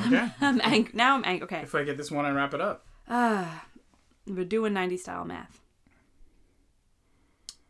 Okay. 0.06 0.28
I'm 0.40 0.60
ang- 0.60 0.90
now 0.92 1.16
I'm 1.16 1.24
angry. 1.24 1.44
Okay. 1.46 1.60
if 1.62 1.74
I 1.74 1.82
get 1.82 1.96
this 1.96 2.08
one 2.08 2.24
and 2.24 2.36
wrap 2.36 2.54
it 2.54 2.60
up. 2.60 2.86
Ah, 3.08 3.64
we're 4.28 4.44
doing 4.44 4.72
90 4.72 4.96
style 4.96 5.24
math. 5.24 5.60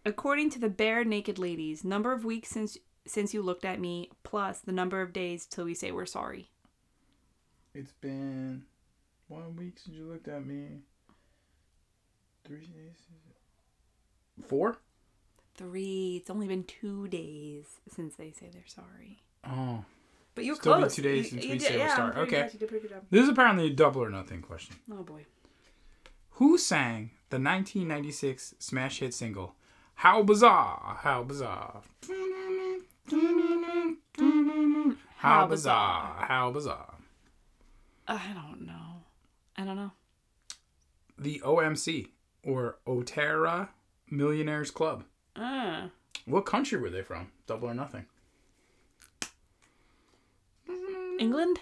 According 0.05 0.51
to 0.51 0.59
the 0.59 0.69
Barenaked 0.69 1.39
Ladies, 1.39 1.85
number 1.85 2.13
of 2.13 2.27
weeks 2.27 2.51
since 2.51 2.77
since 3.07 3.33
you 3.33 3.41
looked 3.41 3.65
at 3.65 3.81
me 3.81 4.11
plus 4.25 4.61
the 4.61 4.73
number 4.73 5.01
of 5.01 5.15
days 5.15 5.47
till 5.47 5.65
we 5.65 5.73
say 5.73 5.91
we're 5.91 6.05
sorry. 6.05 6.51
It's 7.79 7.93
been 8.01 8.65
one 9.29 9.55
week 9.55 9.79
since 9.79 9.97
you 9.97 10.05
looked 10.07 10.27
at 10.27 10.45
me. 10.45 10.81
Three 12.45 12.67
days. 12.67 12.97
Four? 14.49 14.79
Three. 15.55 16.17
It's 16.21 16.29
only 16.29 16.49
been 16.49 16.65
two 16.65 17.07
days 17.07 17.67
since 17.95 18.17
they 18.17 18.33
say 18.33 18.51
they're 18.53 18.63
sorry. 18.67 19.21
Oh. 19.45 19.85
But 20.35 20.45
you're 20.45 20.57
Still 20.57 20.75
be 20.75 20.81
close. 20.83 20.97
two 20.97 21.03
days 21.03 21.25
You- 21.27 21.31
since 21.31 21.45
you 21.45 21.51
we 21.53 21.59
did- 21.59 21.69
say 21.69 21.79
we're 21.79 21.89
sorry. 21.95 22.17
Okay. 22.17 22.43
good. 22.43 22.53
You 22.55 22.59
did 22.59 22.69
pretty 22.69 22.89
good. 22.89 23.01
This 23.11 23.23
is 23.23 23.29
apparently 23.29 23.67
a 23.69 23.71
double 23.71 24.03
or 24.03 24.11
nothing 24.11 24.43
question. 24.43 24.75
Oh 24.91 25.05
boy. 25.05 25.27
Who 26.33 26.59
sang 26.59 27.11
the 27.31 27.39
1996 27.39 28.55
smash 28.59 28.99
hit 28.99 29.15
single 29.15 29.55
How 29.95 30.23
Bizarre? 30.25 30.99
How 31.03 31.23
Bizarre? 31.23 31.83
How 35.17 35.47
bizarre? 35.47 36.25
How 36.27 36.51
bizarre? 36.51 36.95
I 38.09 38.33
don't 38.35 38.67
know. 38.67 39.03
I 39.57 39.65
don't 39.65 39.77
know. 39.77 39.93
The 41.19 41.41
OMC 41.45 42.09
or 42.43 42.79
Otara 42.87 43.69
Millionaires 44.11 44.71
Club. 44.71 45.05
Uh, 45.37 45.89
What 46.25 46.47
country 46.47 46.79
were 46.81 46.91
they 46.91 47.03
from? 47.03 47.31
Double 47.47 47.69
or 47.69 47.75
nothing. 47.75 48.07
England? 51.19 51.59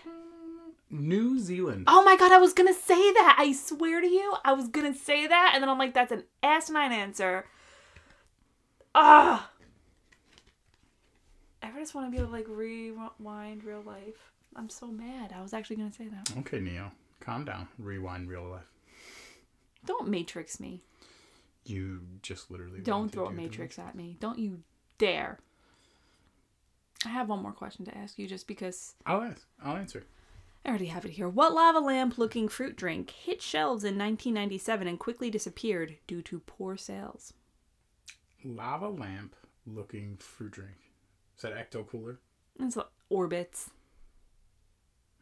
New 0.90 1.38
Zealand. 1.40 1.84
Oh 1.88 2.04
my 2.04 2.16
god, 2.16 2.30
I 2.30 2.38
was 2.38 2.52
gonna 2.52 2.72
say 2.74 3.12
that. 3.12 3.36
I 3.38 3.52
swear 3.52 4.00
to 4.00 4.06
you, 4.06 4.36
I 4.44 4.52
was 4.52 4.68
gonna 4.68 4.94
say 4.94 5.26
that, 5.26 5.52
and 5.54 5.62
then 5.62 5.68
I'm 5.68 5.78
like, 5.78 5.94
that's 5.94 6.12
an 6.12 6.24
asinine 6.42 6.92
answer. 6.92 7.46
Ah. 8.94 9.50
I 11.62 11.70
just 11.78 11.94
want 11.94 12.06
to 12.06 12.10
be 12.10 12.16
able 12.18 12.28
to 12.28 12.32
like 12.32 12.46
rewind 12.48 13.64
real 13.64 13.82
life. 13.82 14.32
I'm 14.56 14.68
so 14.68 14.86
mad. 14.86 15.32
I 15.36 15.42
was 15.42 15.52
actually 15.52 15.76
gonna 15.76 15.92
say 15.92 16.08
that. 16.08 16.32
Okay, 16.38 16.60
Neo. 16.60 16.92
Calm 17.20 17.44
down. 17.44 17.68
Rewind 17.78 18.28
real 18.28 18.44
life. 18.44 18.70
Don't 19.84 20.08
matrix 20.08 20.58
me. 20.58 20.82
You 21.64 22.00
just 22.22 22.50
literally 22.50 22.80
Don't 22.80 23.08
to 23.08 23.12
throw 23.12 23.26
a 23.26 23.32
matrix 23.32 23.78
at 23.78 23.94
me. 23.94 24.16
Don't 24.20 24.38
you 24.38 24.62
dare. 24.98 25.38
I 27.04 27.08
have 27.10 27.28
one 27.28 27.42
more 27.42 27.52
question 27.52 27.84
to 27.86 27.96
ask 27.96 28.18
you, 28.18 28.26
just 28.26 28.46
because. 28.46 28.94
I'll 29.04 29.22
ask. 29.22 29.46
I'll 29.62 29.76
answer. 29.76 30.04
I 30.64 30.70
already 30.70 30.86
have 30.86 31.04
it 31.04 31.12
here. 31.12 31.28
What 31.28 31.54
lava 31.54 31.78
lamp 31.78 32.18
looking 32.18 32.48
fruit 32.48 32.76
drink 32.76 33.10
hit 33.10 33.40
shelves 33.40 33.84
in 33.84 33.96
1997 33.96 34.88
and 34.88 34.98
quickly 34.98 35.30
disappeared 35.30 35.96
due 36.08 36.22
to 36.22 36.40
poor 36.40 36.76
sales? 36.76 37.32
Lava 38.44 38.88
lamp 38.88 39.36
looking 39.64 40.16
fruit 40.16 40.50
drink. 40.52 40.76
Is 41.36 41.42
that 41.42 41.54
Ecto 41.54 41.86
Cooler? 41.86 42.18
It's 42.58 42.76
Orbitz. 43.12 43.68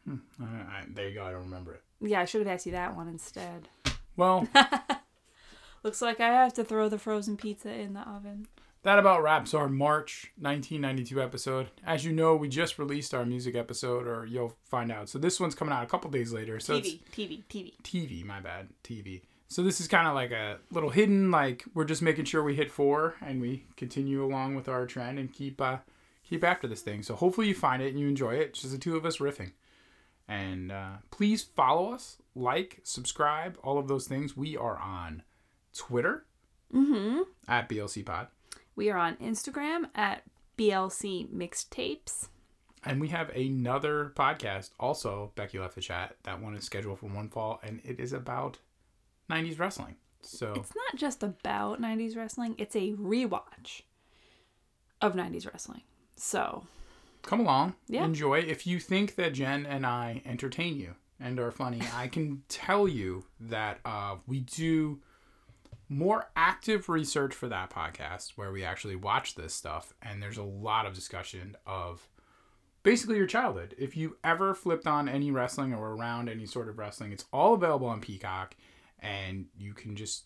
I, 0.07 0.83
there 0.93 1.09
you 1.09 1.15
go. 1.15 1.23
I 1.25 1.31
don't 1.31 1.43
remember 1.45 1.73
it. 1.73 1.81
Yeah, 2.01 2.21
I 2.21 2.25
should 2.25 2.41
have 2.41 2.47
asked 2.53 2.65
you 2.65 2.71
that 2.73 2.95
one 2.95 3.07
instead. 3.07 3.69
Well, 4.15 4.47
Looks 5.83 6.01
like 6.01 6.19
I 6.19 6.29
have 6.29 6.53
to 6.55 6.63
throw 6.63 6.89
the 6.89 6.97
frozen 6.97 7.37
pizza 7.37 7.71
in 7.71 7.93
the 7.93 8.01
oven. 8.01 8.47
that 8.83 8.97
about 8.97 9.21
wraps 9.21 9.53
our 9.53 9.69
March 9.69 10.31
1992 10.39 11.21
episode. 11.21 11.67
As 11.85 12.03
you 12.03 12.11
know, 12.11 12.35
we 12.35 12.47
just 12.49 12.79
released 12.79 13.13
our 13.13 13.23
music 13.25 13.55
episode, 13.55 14.07
or 14.07 14.25
you'll 14.25 14.55
find 14.63 14.91
out. 14.91 15.09
So 15.09 15.19
this 15.19 15.39
one's 15.39 15.53
coming 15.53 15.73
out 15.73 15.83
a 15.83 15.87
couple 15.87 16.09
days 16.09 16.33
later. 16.33 16.59
So 16.59 16.79
TV, 16.79 17.01
TV, 17.11 17.43
TV. 17.49 17.73
TV, 17.83 18.25
my 18.25 18.39
bad, 18.39 18.69
TV. 18.83 19.21
So 19.47 19.61
this 19.61 19.79
is 19.79 19.87
kind 19.87 20.07
of 20.07 20.15
like 20.15 20.31
a 20.31 20.57
little 20.71 20.89
hidden, 20.89 21.29
like 21.29 21.63
we're 21.75 21.85
just 21.85 22.01
making 22.01 22.25
sure 22.25 22.41
we 22.43 22.55
hit 22.55 22.71
four 22.71 23.13
and 23.21 23.39
we 23.39 23.65
continue 23.77 24.25
along 24.25 24.55
with 24.55 24.67
our 24.67 24.87
trend 24.87 25.19
and 25.19 25.31
keep 25.31 25.61
uh, 25.61 25.77
keep 26.27 26.43
after 26.43 26.67
this 26.67 26.81
thing. 26.81 27.03
So 27.03 27.15
hopefully 27.15 27.47
you 27.47 27.53
find 27.53 27.81
it 27.83 27.89
and 27.89 27.99
you 27.99 28.07
enjoy 28.07 28.33
it. 28.35 28.47
It's 28.49 28.61
just 28.61 28.73
the 28.73 28.79
two 28.79 28.97
of 28.97 29.05
us 29.05 29.17
riffing. 29.17 29.51
And 30.27 30.71
uh, 30.71 30.93
please 31.11 31.43
follow 31.43 31.91
us, 31.93 32.17
like, 32.35 32.79
subscribe, 32.83 33.57
all 33.63 33.77
of 33.77 33.87
those 33.87 34.07
things. 34.07 34.35
We 34.35 34.57
are 34.57 34.77
on 34.77 35.23
Twitter 35.75 36.25
Mm-hmm. 36.73 37.21
at 37.47 37.69
BLC 37.69 38.03
Pod, 38.05 38.27
We 38.75 38.89
are 38.89 38.97
on 38.97 39.15
Instagram 39.17 39.85
at 39.93 40.23
BLC 40.57 41.29
Mixtapes. 41.29 42.27
and 42.83 42.99
we 42.99 43.07
have 43.09 43.29
another 43.29 44.11
podcast. 44.15 44.71
Also, 44.79 45.31
Becky 45.35 45.59
left 45.59 45.75
the 45.75 45.81
chat. 45.81 46.15
That 46.23 46.41
one 46.41 46.55
is 46.55 46.65
scheduled 46.65 46.99
for 46.99 47.05
one 47.05 47.29
fall, 47.29 47.59
and 47.63 47.79
it 47.85 47.99
is 47.99 48.11
about 48.13 48.57
'90s 49.29 49.59
wrestling. 49.59 49.95
So 50.21 50.53
It's 50.55 50.73
not 50.75 50.95
just 50.99 51.21
about 51.23 51.79
90s 51.79 52.17
wrestling, 52.17 52.55
it's 52.57 52.75
a 52.75 52.93
rewatch 52.93 53.83
of 55.01 55.13
90s 55.13 55.45
wrestling. 55.49 55.81
So, 56.15 56.65
come 57.25 57.39
along, 57.39 57.75
Yeah. 57.87 58.05
enjoy. 58.05 58.39
If 58.39 58.65
you 58.67 58.79
think 58.79 59.15
that 59.15 59.33
Jen 59.33 59.65
and 59.65 59.85
I 59.85 60.21
entertain 60.25 60.77
you 60.77 60.95
and 61.19 61.39
are 61.39 61.51
funny, 61.51 61.81
I 61.95 62.07
can 62.07 62.43
tell 62.49 62.87
you 62.87 63.25
that 63.39 63.79
uh, 63.85 64.17
we 64.27 64.39
do 64.41 65.01
more 65.87 66.29
active 66.35 66.89
research 66.89 67.33
for 67.33 67.47
that 67.47 67.69
podcast 67.69 68.31
where 68.35 68.51
we 68.51 68.63
actually 68.63 68.95
watch 68.95 69.35
this 69.35 69.53
stuff, 69.53 69.93
and 70.01 70.21
there's 70.21 70.37
a 70.37 70.43
lot 70.43 70.85
of 70.85 70.93
discussion 70.93 71.55
of 71.65 72.07
basically 72.83 73.17
your 73.17 73.27
childhood. 73.27 73.75
If 73.77 73.95
you 73.95 74.17
ever 74.23 74.53
flipped 74.53 74.87
on 74.87 75.07
any 75.07 75.31
wrestling 75.31 75.73
or 75.73 75.93
around 75.95 76.27
any 76.29 76.45
sort 76.45 76.69
of 76.69 76.77
wrestling, 76.79 77.11
it's 77.11 77.25
all 77.31 77.53
available 77.53 77.87
on 77.87 78.01
Peacock, 78.01 78.55
and 78.99 79.45
you 79.57 79.73
can 79.73 79.95
just 79.95 80.25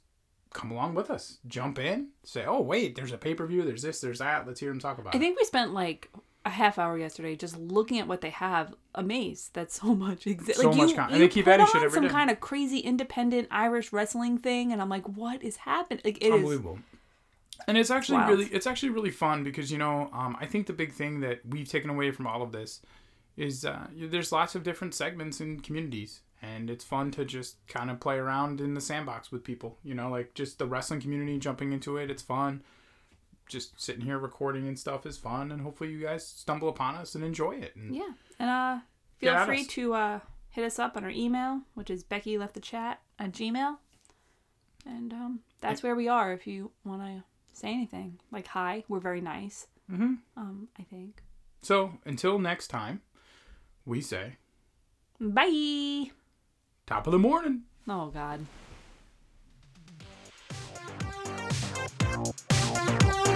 come 0.53 0.71
along 0.71 0.95
with 0.95 1.11
us, 1.11 1.37
jump 1.45 1.77
in, 1.77 2.07
say, 2.23 2.45
"Oh 2.45 2.61
wait, 2.61 2.95
there's 2.95 3.11
a 3.11 3.17
pay 3.17 3.35
per 3.35 3.45
view, 3.45 3.63
there's 3.63 3.81
this, 3.83 3.99
there's 4.01 4.19
that. 4.19 4.47
Let's 4.47 4.59
hear 4.61 4.69
them 4.69 4.79
talk 4.79 4.97
about 4.97 5.13
I 5.13 5.17
it." 5.17 5.19
think 5.19 5.37
we 5.37 5.45
spent 5.45 5.73
like 5.73 6.09
a 6.45 6.49
half 6.49 6.79
hour 6.79 6.97
yesterday 6.97 7.35
just 7.35 7.57
looking 7.57 7.99
at 7.99 8.07
what 8.07 8.21
they 8.21 8.29
have, 8.29 8.73
amazed 8.95 9.53
that 9.55 9.71
so 9.71 9.93
much 10.05 10.27
exists. 10.27 10.61
So 10.61 10.69
like 10.69 10.77
much 10.77 10.89
you, 10.89 10.95
con- 10.95 11.11
and 11.11 11.21
they 11.21 11.27
keep 11.27 11.47
adding 11.47 11.65
on 11.65 11.71
shit 11.71 11.83
every 11.83 11.95
some 11.95 12.03
day. 12.03 12.09
kind 12.09 12.29
of 12.29 12.39
crazy 12.39 12.79
independent 12.79 13.47
Irish 13.51 13.91
wrestling 13.93 14.37
thing, 14.37 14.71
and 14.71 14.81
I'm 14.81 14.89
like, 14.89 15.07
what 15.07 15.43
is 15.43 15.57
happening? 15.57 16.01
Like, 16.03 16.17
it 16.17 16.27
is 16.27 16.33
unbelievable 16.33 16.79
and 17.67 17.77
it's 17.77 17.91
actually 17.91 18.17
wild. 18.17 18.29
really 18.29 18.45
it's 18.45 18.67
actually 18.67 18.89
really 18.89 19.11
fun 19.11 19.43
because 19.43 19.71
you 19.71 19.77
know 19.77 20.09
um, 20.13 20.35
i 20.39 20.45
think 20.45 20.67
the 20.67 20.73
big 20.73 20.91
thing 20.93 21.19
that 21.19 21.41
we've 21.47 21.67
taken 21.67 21.89
away 21.89 22.11
from 22.11 22.27
all 22.27 22.41
of 22.41 22.51
this 22.51 22.81
is 23.37 23.63
uh, 23.63 23.87
there's 23.95 24.31
lots 24.31 24.55
of 24.55 24.63
different 24.63 24.93
segments 24.93 25.39
and 25.39 25.63
communities 25.63 26.21
and 26.41 26.69
it's 26.69 26.83
fun 26.83 27.11
to 27.11 27.25
just 27.25 27.55
kind 27.67 27.89
of 27.89 27.99
play 27.99 28.17
around 28.17 28.61
in 28.61 28.73
the 28.73 28.81
sandbox 28.81 29.31
with 29.31 29.43
people 29.43 29.77
you 29.83 29.93
know 29.93 30.09
like 30.09 30.33
just 30.33 30.59
the 30.59 30.65
wrestling 30.65 30.99
community 31.01 31.37
jumping 31.37 31.71
into 31.71 31.97
it 31.97 32.09
it's 32.09 32.21
fun 32.21 32.61
just 33.49 33.79
sitting 33.81 34.05
here 34.05 34.17
recording 34.17 34.67
and 34.67 34.79
stuff 34.79 35.05
is 35.05 35.17
fun 35.17 35.51
and 35.51 35.61
hopefully 35.61 35.91
you 35.91 35.99
guys 36.03 36.25
stumble 36.25 36.69
upon 36.69 36.95
us 36.95 37.15
and 37.15 37.23
enjoy 37.23 37.51
it 37.57 37.75
and 37.75 37.93
Yeah. 37.93 38.11
And 38.39 38.49
uh 38.49 38.79
feel 39.17 39.45
free 39.45 39.65
to 39.65 39.93
uh 39.93 40.19
hit 40.51 40.63
us 40.63 40.79
up 40.79 40.95
on 40.95 41.03
our 41.03 41.09
email, 41.09 41.61
which 41.73 41.89
is 41.89 42.03
Becky 42.03 42.37
left 42.37 42.53
the 42.53 42.59
chat 42.61 43.01
at 43.19 43.31
Gmail. 43.33 43.77
And 44.85 45.11
um 45.13 45.39
that's 45.61 45.83
where 45.83 45.95
we 45.95 46.07
are 46.07 46.31
if 46.31 46.47
you 46.47 46.71
wanna 46.85 47.25
say 47.51 47.73
anything. 47.73 48.19
Like 48.31 48.47
hi, 48.47 48.85
we're 48.87 48.99
very 49.01 49.19
nice. 49.21 49.67
Mhm. 49.91 50.19
Um, 50.37 50.67
I 50.79 50.83
think. 50.83 51.23
so 51.61 51.97
until 52.05 52.39
next 52.39 52.67
time 52.69 53.01
we 53.85 53.99
say 54.01 54.37
Bye. 55.19 56.11
top 56.85 57.07
of 57.07 57.11
the 57.11 57.19
morning 57.19 57.63
Oh 57.87 58.07
god. 58.11 58.45
Thank 62.11 63.27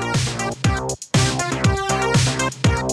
Thank 0.89 2.67
you. 2.67 2.92